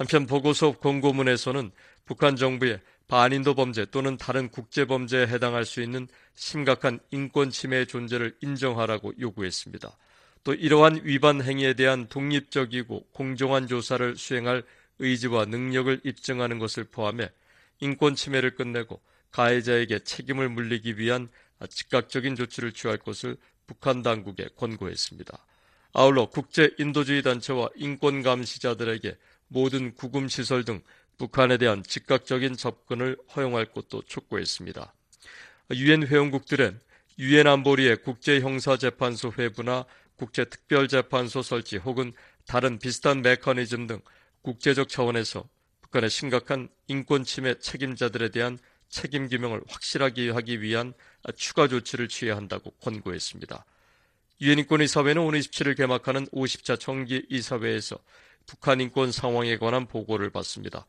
한편 0.00 0.26
보고서 0.26 0.72
공고문에서는 0.72 1.72
북한 2.06 2.34
정부의 2.34 2.80
반인도 3.06 3.54
범죄 3.54 3.84
또는 3.84 4.16
다른 4.16 4.48
국제 4.48 4.86
범죄에 4.86 5.26
해당할 5.26 5.66
수 5.66 5.82
있는 5.82 6.08
심각한 6.34 7.00
인권 7.10 7.50
침해의 7.50 7.86
존재를 7.86 8.34
인정하라고 8.40 9.12
요구했습니다. 9.20 9.94
또 10.42 10.54
이러한 10.54 11.02
위반 11.04 11.42
행위에 11.42 11.74
대한 11.74 12.06
독립적이고 12.08 13.08
공정한 13.12 13.68
조사를 13.68 14.16
수행할 14.16 14.62
의지와 15.00 15.44
능력을 15.44 16.00
입증하는 16.04 16.58
것을 16.58 16.84
포함해 16.84 17.30
인권 17.80 18.14
침해를 18.14 18.54
끝내고 18.54 19.02
가해자에게 19.32 19.98
책임을 19.98 20.48
물리기 20.48 20.96
위한 20.96 21.28
즉각적인 21.68 22.36
조치를 22.36 22.72
취할 22.72 22.96
것을 22.96 23.36
북한 23.66 24.00
당국에 24.00 24.48
권고했습니다. 24.56 25.44
아울러 25.92 26.24
국제 26.24 26.70
인도주의 26.78 27.22
단체와 27.22 27.68
인권 27.76 28.22
감시자들에게 28.22 29.14
모든 29.50 29.94
구금 29.94 30.28
시설 30.28 30.64
등 30.64 30.80
북한에 31.18 31.58
대한 31.58 31.82
즉각적인 31.82 32.56
접근을 32.56 33.16
허용할 33.36 33.66
것도 33.66 34.02
촉구했습니다. 34.02 34.94
유엔 35.72 36.06
회원국들은 36.06 36.80
유엔 37.18 37.46
안보리의 37.46 37.98
국제 38.02 38.40
형사 38.40 38.76
재판소 38.76 39.32
회부나 39.36 39.84
국제 40.16 40.44
특별 40.44 40.88
재판소 40.88 41.42
설치 41.42 41.76
혹은 41.76 42.12
다른 42.46 42.78
비슷한 42.78 43.22
메커니즘 43.22 43.86
등 43.86 44.00
국제적 44.42 44.88
차원에서 44.88 45.48
북한의 45.82 46.08
심각한 46.08 46.68
인권 46.86 47.24
침해 47.24 47.58
책임자들에 47.58 48.30
대한 48.30 48.58
책임 48.88 49.28
규명을 49.28 49.60
확실하게 49.68 50.30
하기 50.30 50.62
위한 50.62 50.94
추가 51.36 51.68
조치를 51.68 52.08
취해야 52.08 52.36
한다고 52.36 52.70
권고했습니다. 52.82 53.64
유엔 54.42 54.58
인권이사회는 54.60 55.20
오늘 55.20 55.40
27일 55.40 55.76
개막하는 55.76 56.26
50차 56.28 56.80
정기 56.80 57.26
이사회에서 57.28 57.98
북한 58.46 58.80
인권 58.80 59.12
상황에 59.12 59.56
관한 59.58 59.86
보고를 59.86 60.30
받습니다. 60.30 60.86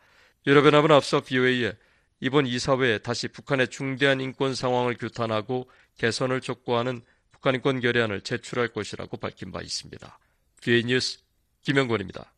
유럽연합은 0.47 0.91
앞서 0.91 1.21
BOA에 1.21 1.73
이번 2.19 2.47
이사회에 2.47 2.99
다시 2.99 3.27
북한의 3.27 3.69
중대한 3.69 4.21
인권 4.21 4.55
상황을 4.55 4.95
규탄하고 4.97 5.69
개선을 5.97 6.41
촉구하는 6.41 7.01
북한 7.31 7.55
인권 7.55 7.79
결의안을 7.79 8.21
제출할 8.21 8.69
것이라고 8.69 9.17
밝힌 9.17 9.51
바 9.51 9.61
있습니다. 9.61 10.19
BOA 10.61 10.83
뉴스 10.83 11.19
김영권입니다. 11.61 12.31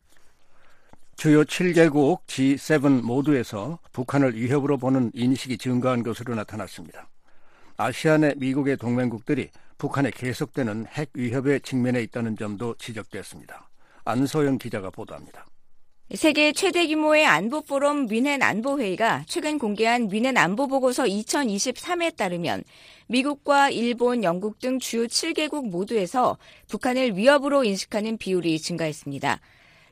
주요 1.16 1.44
7개국 1.44 2.26
G7 2.26 3.02
모두에서 3.02 3.78
북한을 3.92 4.36
위협으로 4.36 4.78
보는 4.78 5.12
인식이 5.14 5.58
증가한 5.58 6.02
것으로 6.02 6.34
나타났습니다. 6.34 7.08
아시아 7.76 8.18
내 8.18 8.34
미국의 8.36 8.76
동맹국들이 8.76 9.50
북한에 9.78 10.10
계속되는 10.10 10.86
핵 10.88 11.10
위협에 11.14 11.60
직면해 11.60 12.02
있다는 12.02 12.36
점도 12.36 12.74
지적됐습니다. 12.78 13.68
안소영 14.04 14.58
기자가 14.58 14.90
보도합니다. 14.90 15.46
세계 16.14 16.52
최대 16.52 16.86
규모의 16.86 17.24
안보 17.24 17.62
포럼 17.62 18.06
위넨 18.10 18.42
안보 18.42 18.78
회의가 18.78 19.24
최근 19.26 19.58
공개한 19.58 20.10
위넨 20.12 20.36
안보 20.36 20.68
보고서 20.68 21.04
2023에 21.04 22.14
따르면 22.14 22.62
미국과 23.06 23.70
일본, 23.70 24.22
영국 24.22 24.58
등 24.58 24.78
주요 24.78 25.06
7개국 25.06 25.70
모두에서 25.70 26.36
북한을 26.68 27.16
위협으로 27.16 27.64
인식하는 27.64 28.18
비율이 28.18 28.60
증가했습니다. 28.60 29.40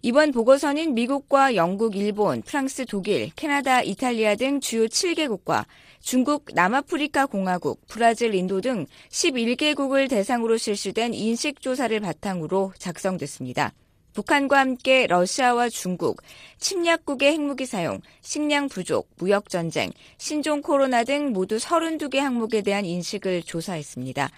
이번 0.03 0.33
보고서는 0.33 0.95
미국과 0.95 1.55
영국, 1.55 1.97
일본, 1.97 2.43
프랑스, 2.43 2.85
독일, 2.85 3.31
캐나다, 3.35 3.83
이탈리아 3.83 4.35
등 4.35 4.61
주요 4.61 4.87
7개국과 4.87 5.65
중국, 6.01 6.47
남아프리카 6.53 7.27
공화국, 7.27 7.81
브라질, 7.87 8.35
인도 8.35 8.61
등 8.61 8.87
11개국을 9.09 10.11
대상으로 10.11 10.57
실시된 10.57 11.15
인식조사를 11.15 11.99
바탕으로 12.01 12.73
작성됐습니다. 12.79 13.73
북한과 14.15 14.59
함께 14.59 15.07
러시아와 15.07 15.69
중국, 15.69 16.23
침략국의 16.59 17.33
핵무기 17.33 17.67
사용, 17.67 18.01
식량 18.21 18.69
부족, 18.69 19.09
무역 19.19 19.49
전쟁, 19.49 19.91
신종 20.19 20.63
코로나 20.63 21.05
등 21.05 21.33
모두 21.33 21.57
32개 21.57 22.19
항목에 22.19 22.63
대한 22.63 22.85
인식을 22.85 23.43
조사했습니다. 23.43 24.31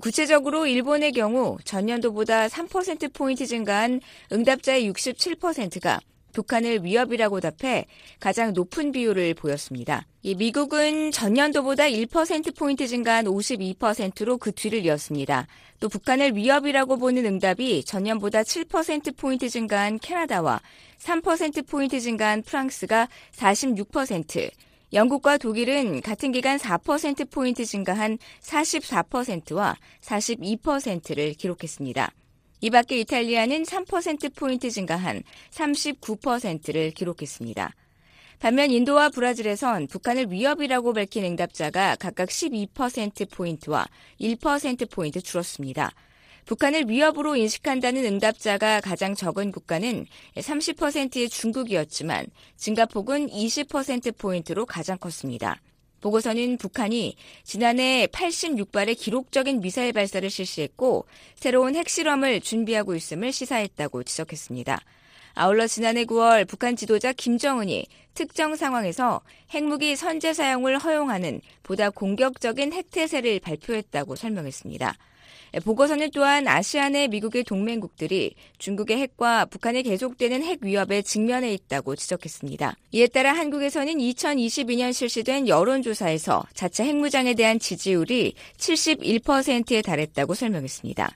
구체적으로 0.00 0.66
일본의 0.66 1.12
경우 1.12 1.58
전년도보다 1.64 2.46
3%포인트 2.46 3.46
증가한 3.46 4.00
응답자의 4.32 4.90
67%가 4.90 6.00
북한을 6.32 6.84
위협이라고 6.84 7.40
답해 7.40 7.86
가장 8.18 8.52
높은 8.52 8.92
비율을 8.92 9.34
보였습니다. 9.34 10.06
미국은 10.22 11.10
전년도보다 11.10 11.84
1%포인트 11.84 12.86
증가한 12.86 13.24
52%로 13.26 14.38
그 14.38 14.52
뒤를 14.52 14.84
이었습니다. 14.84 15.46
또 15.80 15.88
북한을 15.88 16.36
위협이라고 16.36 16.98
보는 16.98 17.24
응답이 17.24 17.84
전년보다 17.84 18.42
7%포인트 18.42 19.48
증가한 19.48 19.98
캐나다와 19.98 20.60
3%포인트 20.98 22.00
증가한 22.00 22.42
프랑스가 22.42 23.08
46%, 23.32 24.50
영국과 24.92 25.38
독일은 25.38 26.00
같은 26.00 26.32
기간 26.32 26.58
4%포인트 26.58 27.64
증가한 27.64 28.18
44%와 28.42 29.76
42%를 30.00 31.34
기록했습니다. 31.34 32.12
이 32.60 32.70
밖에 32.70 32.98
이탈리아는 33.00 33.62
3%포인트 33.62 34.70
증가한 34.70 35.22
39%를 35.50 36.90
기록했습니다. 36.90 37.74
반면 38.38 38.70
인도와 38.70 39.10
브라질에선 39.10 39.86
북한을 39.86 40.30
위협이라고 40.30 40.94
밝힌 40.94 41.24
응답자가 41.24 41.96
각각 41.96 42.28
12%포인트와 42.28 43.86
1%포인트 44.20 45.20
줄었습니다. 45.20 45.92
북한을 46.46 46.88
위협으로 46.88 47.36
인식한다는 47.36 48.04
응답자가 48.04 48.80
가장 48.80 49.14
적은 49.14 49.52
국가는 49.52 50.06
30%의 50.36 51.28
중국이었지만 51.28 52.26
증가폭은 52.56 53.28
20%포인트로 53.28 54.66
가장 54.66 54.98
컸습니다. 54.98 55.60
보고서는 56.00 56.56
북한이 56.56 57.16
지난해 57.44 58.06
86발의 58.06 58.98
기록적인 58.98 59.60
미사일 59.60 59.92
발사를 59.92 60.28
실시했고 60.28 61.06
새로운 61.34 61.76
핵실험을 61.76 62.40
준비하고 62.40 62.94
있음을 62.94 63.32
시사했다고 63.32 64.04
지적했습니다. 64.04 64.80
아울러 65.34 65.66
지난해 65.66 66.04
9월 66.04 66.46
북한 66.46 66.76
지도자 66.76 67.12
김정은이 67.12 67.86
특정 68.14 68.56
상황에서 68.56 69.20
핵무기 69.50 69.96
선제 69.96 70.34
사용을 70.34 70.78
허용하는 70.78 71.40
보다 71.62 71.90
공격적인 71.90 72.72
핵태세를 72.72 73.40
발표했다고 73.40 74.16
설명했습니다. 74.16 74.96
보고서는 75.58 76.10
또한 76.12 76.46
아시아 76.46 76.88
내 76.88 77.08
미국의 77.08 77.44
동맹국들이 77.44 78.34
중국의 78.58 78.98
핵과 78.98 79.46
북한의 79.46 79.82
계속되는 79.82 80.42
핵 80.44 80.62
위협에 80.62 81.02
직면해 81.02 81.52
있다고 81.52 81.96
지적했습니다. 81.96 82.76
이에 82.92 83.06
따라 83.08 83.32
한국에서는 83.32 83.94
2022년 83.94 84.92
실시된 84.92 85.48
여론조사에서 85.48 86.44
자체 86.54 86.84
핵무장에 86.84 87.34
대한 87.34 87.58
지지율이 87.58 88.34
71%에 88.56 89.82
달했다고 89.82 90.34
설명했습니다. 90.34 91.10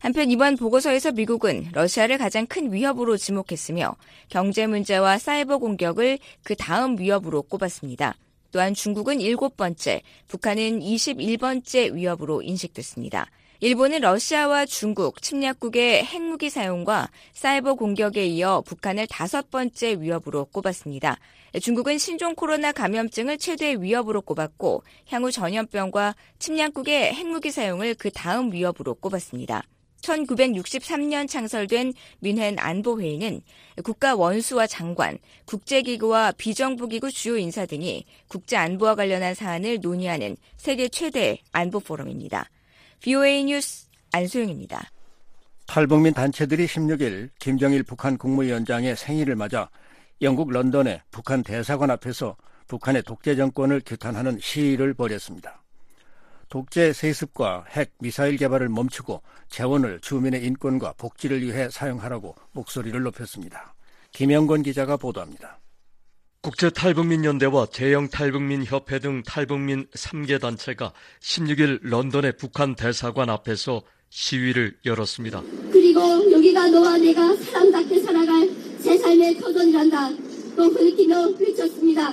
한편 0.00 0.30
이번 0.30 0.56
보고서에서 0.56 1.12
미국은 1.12 1.68
러시아를 1.72 2.16
가장 2.16 2.46
큰 2.46 2.72
위협으로 2.72 3.18
지목했으며 3.18 3.96
경제 4.28 4.66
문제와 4.66 5.18
사이버 5.18 5.58
공격을 5.58 6.18
그 6.42 6.54
다음 6.54 6.98
위협으로 6.98 7.42
꼽았습니다. 7.42 8.16
또한 8.50 8.74
중국은 8.74 9.18
7번째, 9.18 10.00
북한은 10.28 10.80
21번째 10.80 11.94
위협으로 11.94 12.42
인식됐습니다. 12.42 13.30
일본은 13.62 14.00
러시아와 14.00 14.64
중국, 14.64 15.20
침략국의 15.20 16.02
핵무기 16.02 16.48
사용과 16.48 17.10
사이버 17.34 17.74
공격에 17.74 18.24
이어 18.24 18.62
북한을 18.62 19.06
다섯 19.06 19.50
번째 19.50 20.00
위협으로 20.00 20.46
꼽았습니다. 20.46 21.18
중국은 21.60 21.98
신종 21.98 22.34
코로나 22.34 22.72
감염증을 22.72 23.36
최대 23.36 23.74
위협으로 23.74 24.22
꼽았고 24.22 24.82
향후 25.08 25.30
전염병과 25.30 26.14
침략국의 26.38 27.12
핵무기 27.12 27.50
사용을 27.50 27.96
그 27.96 28.10
다음 28.10 28.50
위협으로 28.50 28.94
꼽았습니다. 28.94 29.62
1963년 30.00 31.28
창설된 31.28 31.92
민헨 32.20 32.58
안보회의는 32.58 33.42
국가 33.84 34.14
원수와 34.14 34.66
장관, 34.68 35.18
국제기구와 35.44 36.32
비정부기구 36.32 37.12
주요 37.12 37.36
인사 37.36 37.66
등이 37.66 38.06
국제 38.26 38.56
안보와 38.56 38.94
관련한 38.94 39.34
사안을 39.34 39.80
논의하는 39.82 40.38
세계 40.56 40.88
최대 40.88 41.36
안보 41.52 41.78
포럼입니다. 41.78 42.48
VOA 43.00 43.44
뉴스 43.44 43.88
안소영입니다. 44.12 44.90
탈북민 45.66 46.12
단체들이 46.12 46.66
16일 46.66 47.30
김정일 47.38 47.82
북한 47.82 48.18
국무위원장의 48.18 48.94
생일을 48.94 49.36
맞아 49.36 49.70
영국 50.20 50.50
런던의 50.50 51.00
북한 51.10 51.42
대사관 51.42 51.90
앞에서 51.90 52.36
북한의 52.68 53.02
독재 53.04 53.36
정권을 53.36 53.80
규탄하는 53.86 54.38
시위를 54.40 54.92
벌였습니다. 54.92 55.62
독재 56.50 56.92
세습과 56.92 57.64
핵 57.70 57.92
미사일 58.00 58.36
개발을 58.36 58.68
멈추고 58.68 59.22
재원을 59.48 59.98
주민의 60.00 60.44
인권과 60.44 60.94
복지를 60.98 61.40
위해 61.40 61.70
사용하라고 61.70 62.34
목소리를 62.52 63.00
높였습니다. 63.00 63.74
김영건 64.12 64.62
기자가 64.62 64.98
보도합니다. 64.98 65.58
국제 66.42 66.70
탈북민 66.70 67.26
연대와 67.26 67.66
대영탈북민 67.66 68.64
협회 68.64 68.98
등 68.98 69.22
탈북민 69.22 69.86
3개 69.88 70.40
단체가 70.40 70.94
16일 71.20 71.80
런던의 71.82 72.38
북한 72.38 72.74
대사관 72.74 73.28
앞에서 73.28 73.82
시위를 74.08 74.74
열었습니다. 74.86 75.42
그리고 75.70 76.32
여기가 76.32 76.68
너와 76.68 76.96
내가 76.96 77.36
사람답게 77.36 78.00
살아갈 78.00 78.48
새 78.78 78.96
삶의 78.96 79.36
터전이란다. 79.36 80.08
또 80.56 80.72
그렇게며 80.72 81.28
외쳤습니다. 81.38 82.10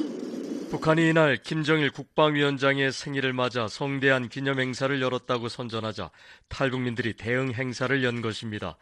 북한이 0.72 1.08
이날 1.08 1.38
김정일 1.38 1.90
국방위원장의 1.92 2.92
생일을 2.92 3.32
맞아 3.32 3.70
성대한 3.70 4.28
기념 4.28 4.60
행사를 4.60 5.02
열었다고 5.02 5.48
선전하자 5.48 6.12
탈북민들이 6.50 7.14
대응 7.14 7.54
행사를 7.54 8.04
연 8.04 8.22
것입니다. 8.22 8.76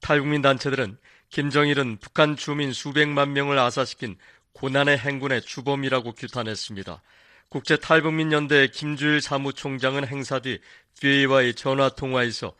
탈북민 0.00 0.42
단체들은 0.42 0.96
김정일은 1.30 1.96
북한 2.00 2.36
주민 2.36 2.72
수백만 2.72 3.32
명을 3.32 3.58
아사시킨 3.58 4.16
고난의 4.54 4.98
행군의 4.98 5.42
주범이라고 5.42 6.12
규탄했습니다. 6.12 7.02
국제 7.48 7.76
탈북민연대 7.76 8.68
김주일 8.68 9.20
사무총장은 9.20 10.06
행사 10.06 10.40
뒤 10.40 10.60
VA와의 11.00 11.54
전화 11.54 11.90
통화에서 11.90 12.54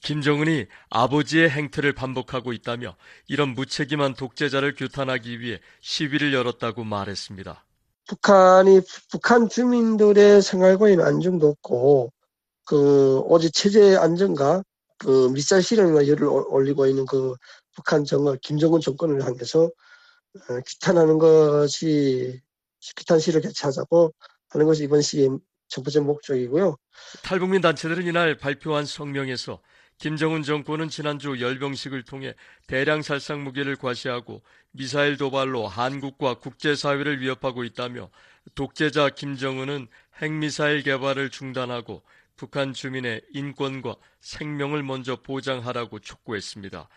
김정은이 0.00 0.66
아버지의 0.90 1.50
행태를 1.50 1.92
반복하고 1.92 2.52
있다며 2.52 2.96
이런 3.28 3.50
무책임한 3.50 4.14
독재자를 4.14 4.74
규탄하기 4.74 5.40
위해 5.40 5.60
시위를 5.80 6.32
열었다고 6.32 6.84
말했습니다. 6.84 7.64
북한이 8.08 8.80
북한 9.10 9.48
주민들의 9.48 10.42
생활권에는 10.42 11.04
안정도 11.04 11.48
없고 11.48 12.12
그 12.64 13.20
오직 13.26 13.52
체제 13.52 13.96
안정과 13.96 14.62
그 14.98 15.30
미사일 15.32 15.62
실험에 15.62 16.08
열을 16.08 16.24
올리고 16.24 16.86
있는 16.86 17.06
그 17.06 17.34
북한 17.74 18.04
정권 18.04 18.38
김정은 18.40 18.80
정권을 18.80 19.24
향해서 19.24 19.64
어, 19.64 19.70
규탄하는 20.66 21.18
것이 21.18 22.40
규탄 22.96 23.18
시를 23.18 23.40
개최하자고 23.40 24.14
하는 24.50 24.66
것이 24.66 24.84
이번 24.84 25.02
시의 25.02 25.30
첫 25.68 25.82
번째 25.82 26.00
목적이고요. 26.00 26.76
탈북민 27.22 27.60
단체들은 27.60 28.06
이날 28.06 28.36
발표한 28.36 28.84
성명에서 28.84 29.60
김정은 29.98 30.42
정권은 30.42 30.88
지난주 30.88 31.40
열병식을 31.40 32.02
통해 32.04 32.34
대량 32.66 33.02
살상 33.02 33.44
무기를 33.44 33.76
과시하고 33.76 34.42
미사일 34.72 35.16
도발로 35.16 35.68
한국과 35.68 36.40
국제사회를 36.40 37.20
위협하고 37.20 37.62
있다며 37.64 38.10
독재자 38.54 39.10
김정은은 39.10 39.86
핵미사일 40.20 40.82
개발을 40.82 41.30
중단하고 41.30 42.02
북한 42.36 42.72
주민의 42.72 43.22
인권과 43.32 43.94
생명을 44.20 44.82
먼저 44.82 45.16
보장하라고 45.22 46.00
촉구했습니다. 46.00 46.88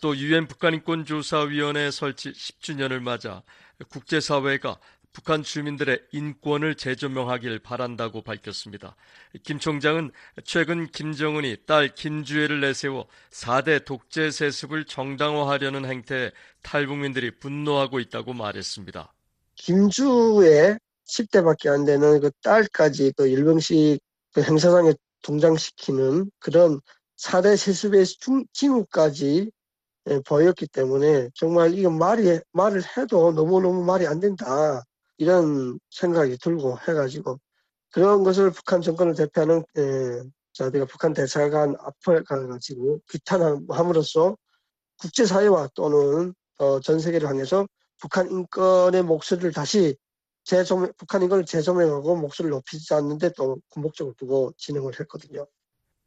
또 0.00 0.16
유엔 0.16 0.48
북한인권조사위원회 0.48 1.90
설치 1.90 2.32
10주년을 2.32 3.00
맞아 3.00 3.42
국제사회가 3.88 4.78
북한 5.12 5.44
주민들의 5.44 6.00
인권을 6.10 6.74
재조명하길 6.74 7.60
바란다고 7.60 8.22
밝혔습니다. 8.22 8.96
김 9.44 9.60
총장은 9.60 10.10
최근 10.42 10.88
김정은이 10.88 11.58
딸 11.66 11.94
김주애를 11.94 12.60
내세워 12.60 13.06
4대 13.30 13.84
독재 13.84 14.32
세습을 14.32 14.86
정당화하려는 14.86 15.84
행태에 15.84 16.32
탈북민들이 16.62 17.30
분노하고 17.38 18.00
있다고 18.00 18.32
말했습니다. 18.32 19.12
김주애 19.54 20.78
10대밖에 21.06 21.68
안 21.68 21.84
되는 21.84 22.20
그 22.20 22.32
딸까지 22.42 23.12
그 23.16 23.28
일병식 23.28 24.00
그 24.32 24.42
행사장에 24.42 24.94
동장시키는 25.22 26.28
그런 26.40 26.80
4대 27.18 27.56
세습의 27.56 28.04
징후까지 28.52 29.42
예, 29.42 29.50
보였기 30.26 30.66
때문에 30.68 31.30
정말 31.34 31.74
이건 31.74 31.98
말이 31.98 32.40
말을 32.52 32.82
해도 32.96 33.32
너무너무 33.32 33.84
말이 33.84 34.06
안 34.06 34.20
된다 34.20 34.82
이런 35.16 35.78
생각이 35.90 36.38
들고 36.38 36.78
해가지고 36.88 37.38
그런 37.90 38.24
것을 38.24 38.50
북한 38.50 38.82
정권을 38.82 39.14
대표하는 39.14 39.64
예, 39.78 40.22
자들가 40.52 40.86
북한 40.86 41.12
대사관 41.12 41.76
앞에 41.78 42.22
가가지고 42.24 43.00
규탄함으로써 43.08 44.36
국제사회와 45.00 45.68
또는 45.74 46.34
어, 46.58 46.80
전 46.80 46.98
세계를 46.98 47.28
향해서 47.28 47.66
북한 48.00 48.30
인권의 48.30 49.02
목소리를 49.02 49.52
다시 49.52 49.96
재조명, 50.44 50.92
북한 50.96 51.22
인권을 51.22 51.44
재조명하고 51.44 52.16
목소리를 52.16 52.50
높이지 52.50 52.92
않는데 52.94 53.30
또 53.36 53.58
군복적으로 53.70 54.14
두고 54.18 54.52
진행을 54.58 54.98
했거든요. 55.00 55.46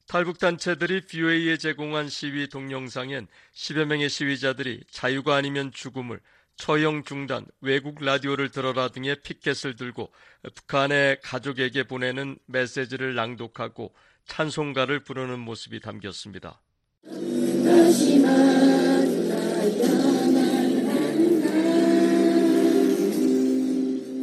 탈북 0.08 0.40
단체들이 0.40 1.02
BOA에 1.02 1.58
제공한 1.58 2.08
시위 2.08 2.48
동영상엔 2.48 3.28
10여 3.54 3.84
명의 3.84 4.10
시위자들이 4.10 4.84
자유가 4.90 5.36
아니면 5.36 5.70
죽음을 5.74 6.22
처형 6.56 7.04
중단, 7.04 7.46
외국 7.60 8.02
라디오를 8.02 8.50
들어라 8.50 8.88
등의 8.88 9.18
피켓을 9.22 9.76
들고 9.76 10.12
북한의 10.56 11.20
가족에게 11.22 11.84
보내는 11.84 12.40
메시지를 12.46 13.16
낭독하고 13.16 13.94
찬송가를 14.28 15.04
부르는 15.04 15.40
모습이 15.40 15.82
담겼습니다. 15.82 16.62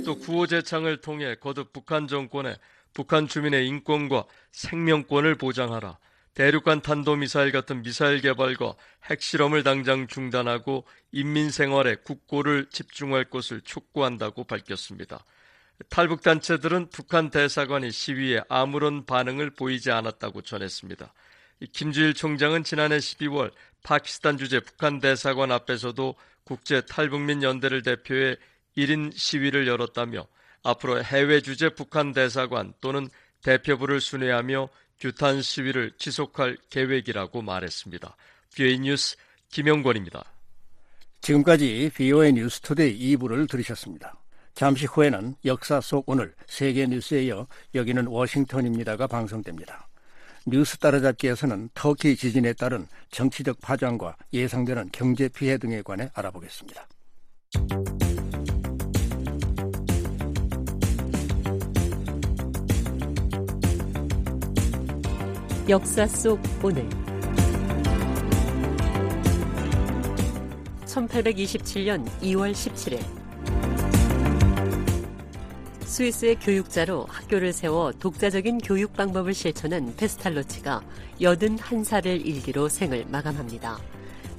또 0.07 0.19
구호제창을 0.19 1.03
통해 1.03 1.35
거듭 1.35 1.73
북한 1.75 2.09
정권에 2.09 2.57
북한 2.95 3.29
주민의 3.29 3.67
인권과 3.67 4.25
생명권을 4.53 5.35
보장하라. 5.35 5.99
대륙간 6.35 6.81
탄도미사일 6.81 7.53
같은 7.53 7.83
미사일 7.83 8.21
개발과 8.21 8.75
핵실험을 9.05 9.63
당장 9.63 10.09
중단하고 10.09 10.85
인민 11.13 11.51
생활에 11.51 11.95
국고를 11.97 12.67
집중할 12.71 13.25
것을 13.31 13.61
촉구한다고 13.61 14.45
밝혔습니다. 14.45 15.25
탈북 15.91 16.23
단체들은 16.23 16.91
북한 16.91 17.31
대사관이 17.31 17.91
시위에 17.91 18.43
아무런 18.49 19.07
반응을 19.07 19.51
보이지 19.51 19.91
않았다고 19.91 20.43
전했습니다. 20.43 21.13
김주일 21.73 22.15
총장은 22.15 22.65
지난해 22.65 22.99
12월 22.99 23.53
파키스탄 23.83 24.39
주재 24.39 24.61
북한 24.61 25.01
대사관 25.01 25.53
앞에서도 25.53 26.15
국제 26.45 26.81
탈북민 26.81 27.43
연대를 27.43 27.83
대표해 27.83 28.37
1인 28.77 29.17
시위를 29.17 29.67
열었다며 29.67 30.27
앞으로 30.65 31.05
해외 31.05 31.41
주재 31.41 31.69
북한 31.69 32.13
대사관 32.13 32.73
또는 32.81 33.09
대표부를 33.43 34.01
순회하며 34.01 34.69
규탄 34.99 35.43
시위를 35.43 35.93
지속할 35.99 36.57
계획이라고 36.71 37.43
말했습니다. 37.43 38.17
VOA 38.55 38.79
뉴스 38.79 39.17
김영권입니다. 39.51 40.25
지금까지 41.21 41.91
VOA 41.95 42.33
뉴스 42.33 42.61
투데이 42.61 43.17
2부를 43.17 43.49
들으셨습니다. 43.49 44.15
잠시 44.55 44.87
후에는 44.87 45.35
역사 45.45 45.81
속 45.81 46.09
오늘 46.09 46.35
세계 46.47 46.87
뉴스에 46.87 47.25
이어 47.25 47.47
여기는 47.75 48.07
워싱턴입니다가 48.07 49.07
방송됩니다. 49.07 49.89
뉴스 50.47 50.77
따라잡기에서는 50.79 51.71
터키 51.75 52.17
지진에 52.17 52.53
따른 52.53 52.87
정치적 53.11 53.61
파장과 53.61 54.17
예상되는 54.33 54.91
경제 54.93 55.29
피해 55.29 55.59
등에 55.59 55.83
관해 55.83 56.11
알아보겠습니다. 56.15 56.87
역사 65.67 66.07
속 66.07 66.39
오늘 66.63 66.87
1827년 70.85 72.05
2월 72.21 72.53
17일 72.53 73.01
스위스의 75.81 76.39
교육자로 76.41 77.07
학교를 77.09 77.55
세워 77.55 77.93
독자적인 77.93 78.59
교육 78.59 78.93
방법을 78.93 79.33
실천한 79.33 79.95
페스탈로치가 79.97 80.83
81살을 81.19 82.27
일기로 82.27 82.69
생을 82.69 83.07
마감합니다. 83.09 83.79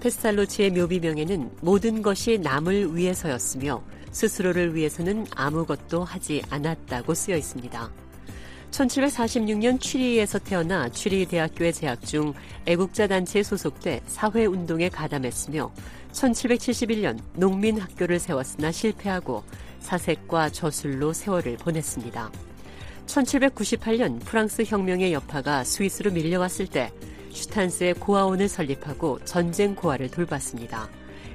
페스탈로치의 0.02 0.74
묘비명에는 0.74 1.58
모든 1.62 2.04
것이 2.04 2.38
남을 2.38 2.96
위해서였으며 2.96 3.82
스스로를 4.12 4.76
위해서는 4.76 5.26
아무것도 5.36 6.04
하지 6.04 6.44
않았다고 6.52 7.16
쓰여 7.16 7.36
있습니다. 7.36 8.05
1746년 8.76 9.80
취리에서 9.80 10.38
태어나 10.38 10.90
취리 10.90 11.26
대학교에 11.26 11.72
재학 11.72 12.06
중 12.06 12.34
애국자 12.66 13.08
단체에 13.08 13.42
소속돼 13.42 14.02
사회 14.06 14.46
운동에 14.46 14.90
가담했으며 14.90 15.72
1771년 16.12 17.20
농민 17.36 17.80
학교를 17.80 18.20
세웠으나 18.20 18.72
실패하고 18.74 19.44
사색과 19.80 20.50
저술로 20.50 21.14
세월을 21.14 21.58
보냈습니다. 21.58 22.32
1798년 23.06 24.20
프랑스 24.20 24.64
혁명의 24.66 25.14
여파가 25.14 25.64
스위스로 25.64 26.12
밀려왔을 26.12 26.68
때 26.68 26.92
슈탄스의 27.32 27.94
고아원을 27.96 28.50
설립하고 28.50 29.20
전쟁 29.24 29.76
고아를 29.76 30.10
돌봤습니다. 30.10 30.90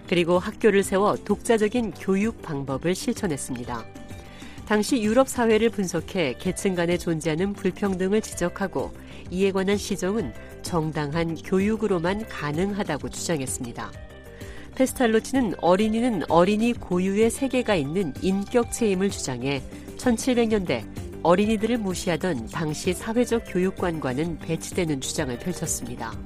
그리고 0.08 0.38
학교를 0.38 0.82
세워 0.82 1.16
독자적인 1.16 1.92
교육 1.92 2.42
방법을 2.42 2.94
실천했습니다. 2.94 4.09
당시 4.70 5.02
유럽 5.02 5.28
사회를 5.28 5.68
분석해 5.70 6.36
계층 6.38 6.76
간에 6.76 6.96
존재하는 6.96 7.54
불평등을 7.54 8.20
지적하고 8.20 8.92
이에 9.32 9.50
관한 9.50 9.76
시정은 9.76 10.32
정당한 10.62 11.34
교육으로만 11.34 12.28
가능하다고 12.28 13.08
주장했습니다. 13.08 13.90
페스탈로치는 14.76 15.54
어린이는 15.60 16.22
어린이 16.30 16.72
고유의 16.72 17.30
세계가 17.30 17.74
있는 17.74 18.14
인격체임을 18.22 19.10
주장해 19.10 19.60
1700년대 19.96 20.84
어린이들을 21.24 21.78
무시하던 21.78 22.46
당시 22.46 22.92
사회적 22.92 23.46
교육관과는 23.48 24.38
배치되는 24.38 25.00
주장을 25.00 25.36
펼쳤습니다. 25.36 26.16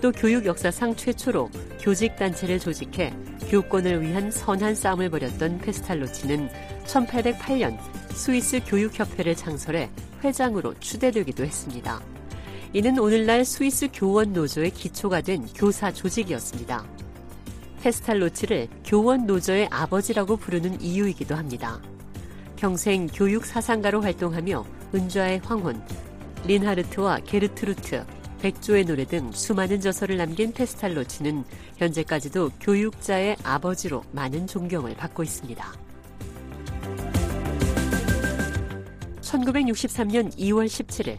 또 0.00 0.12
교육 0.12 0.46
역사상 0.46 0.94
최초로 0.94 1.50
교직 1.80 2.16
단체를 2.16 2.60
조직해 2.60 3.12
교권을 3.50 4.02
위한 4.02 4.30
선한 4.30 4.74
싸움을 4.74 5.10
벌였던 5.10 5.58
페스탈로치는 5.58 6.48
1808년 6.86 7.76
스위스 8.10 8.60
교육협회를 8.64 9.34
창설해 9.34 9.90
회장으로 10.22 10.74
추대되기도 10.78 11.44
했습니다. 11.44 12.00
이는 12.72 12.98
오늘날 12.98 13.44
스위스 13.44 13.88
교원 13.92 14.32
노조의 14.32 14.70
기초가 14.70 15.22
된 15.22 15.46
교사 15.54 15.92
조직이었습니다. 15.92 16.84
페스탈로치를 17.82 18.68
교원 18.84 19.26
노조의 19.26 19.68
아버지라고 19.70 20.36
부르는 20.36 20.80
이유이기도 20.80 21.34
합니다. 21.34 21.80
평생 22.56 23.06
교육 23.06 23.46
사상가로 23.46 24.02
활동하며 24.02 24.64
은자의 24.94 25.40
황혼, 25.44 25.82
린하르트와 26.44 27.20
게르트루트, 27.20 28.04
백조의 28.40 28.84
노래 28.84 29.04
등 29.04 29.32
수많은 29.32 29.80
저서를 29.80 30.16
남긴 30.16 30.52
페스탈로치는 30.52 31.44
현재까지도 31.76 32.50
교육자의 32.60 33.36
아버지로 33.42 34.04
많은 34.12 34.46
존경을 34.46 34.94
받고 34.94 35.22
있습니다. 35.22 35.72
1963년 39.20 40.34
2월 40.36 40.66
17일 40.66 41.18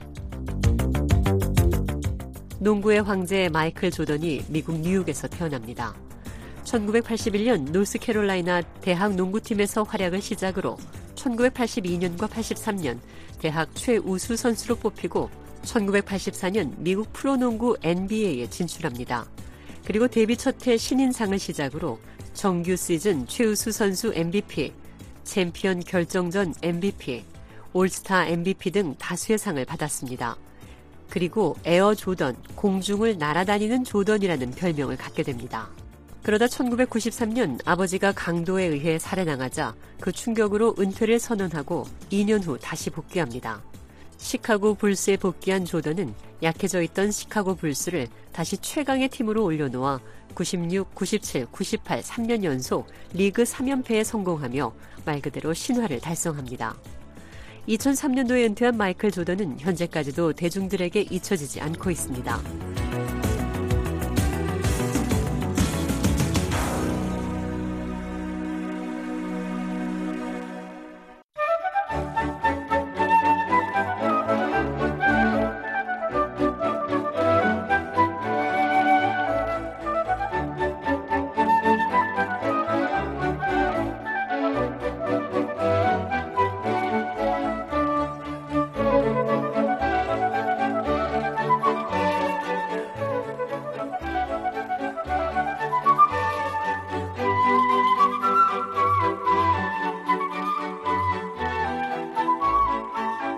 농구의 2.60 3.04
황제 3.04 3.50
마이클 3.50 3.92
조던이 3.92 4.44
미국 4.50 4.80
뉴욕에서 4.80 5.28
태어납니다. 5.28 5.94
1981년 6.64 7.72
노스캐롤라이나 7.72 8.62
대학 8.82 9.16
농구팀에서 9.16 9.84
활약을 9.84 10.22
시작으로 10.22 10.78
1982년과 11.16 12.28
83년 12.28 13.00
대학 13.40 13.74
최우수 13.76 14.36
선수로 14.36 14.76
뽑히고 14.76 15.30
1984년 15.64 16.74
미국 16.78 17.12
프로농구 17.14 17.78
NBA에 17.82 18.50
진출합니다. 18.50 19.26
그리고 19.86 20.08
데뷔 20.08 20.38
첫 20.38 20.68
해 20.68 20.78
신인상을 20.78 21.38
시작으로 21.40 22.00
정규 22.34 22.76
시즌 22.76 23.26
최우수 23.28 23.72
선수 23.72 24.12
MVP, 24.14 24.74
챔피언 25.24 25.80
결정전 25.80 26.54
MVP, 26.62 27.24
올스타 27.74 28.28
MVP 28.28 28.72
등 28.72 28.96
다수의 28.98 29.38
상을 29.38 29.64
받았습니다. 29.66 30.38
그리고 31.10 31.56
에어 31.66 31.96
조던, 31.96 32.36
공중을 32.56 33.18
날아다니는 33.18 33.84
조던이라는 33.84 34.52
별명을 34.52 34.96
갖게 34.98 35.24
됩니다. 35.24 35.70
그러다 36.24 36.46
1993년 36.46 37.60
아버지가 37.66 38.12
강도에 38.12 38.66
의해 38.66 39.00
살해당하자 39.00 39.74
그 40.00 40.12
충격으로 40.12 40.76
은퇴를 40.78 41.18
선언하고 41.18 41.88
2년 42.12 42.46
후 42.46 42.60
다시 42.60 42.90
복귀합니다. 42.90 43.62
시카고 44.20 44.76
불스에 44.76 45.18
복귀한 45.18 45.66
조던은 45.66 46.14
약해져 46.44 46.82
있던 46.84 47.10
시카고 47.10 47.56
불스를 47.56 48.08
다시 48.32 48.58
최강의 48.58 49.10
팀으로 49.10 49.44
올려놓아 49.44 50.00
96, 50.36 50.94
97, 50.94 51.48
98, 51.48 52.02
3년 52.02 52.44
연속 52.44 52.88
리그 53.14 53.44
3연패에 53.44 54.04
성공하며 54.04 54.74
말 55.06 55.22
그대로 55.22 55.54
신화를 55.54 56.00
달성합니다. 56.00 56.76
2003년도에 57.68 58.46
은퇴한 58.46 58.78
마이클 58.78 59.10
조던은 59.10 59.60
현재까지도 59.60 60.34
대중들에게 60.34 61.02
잊혀지지 61.10 61.62
않고 61.62 61.90
있습니다. 61.90 63.19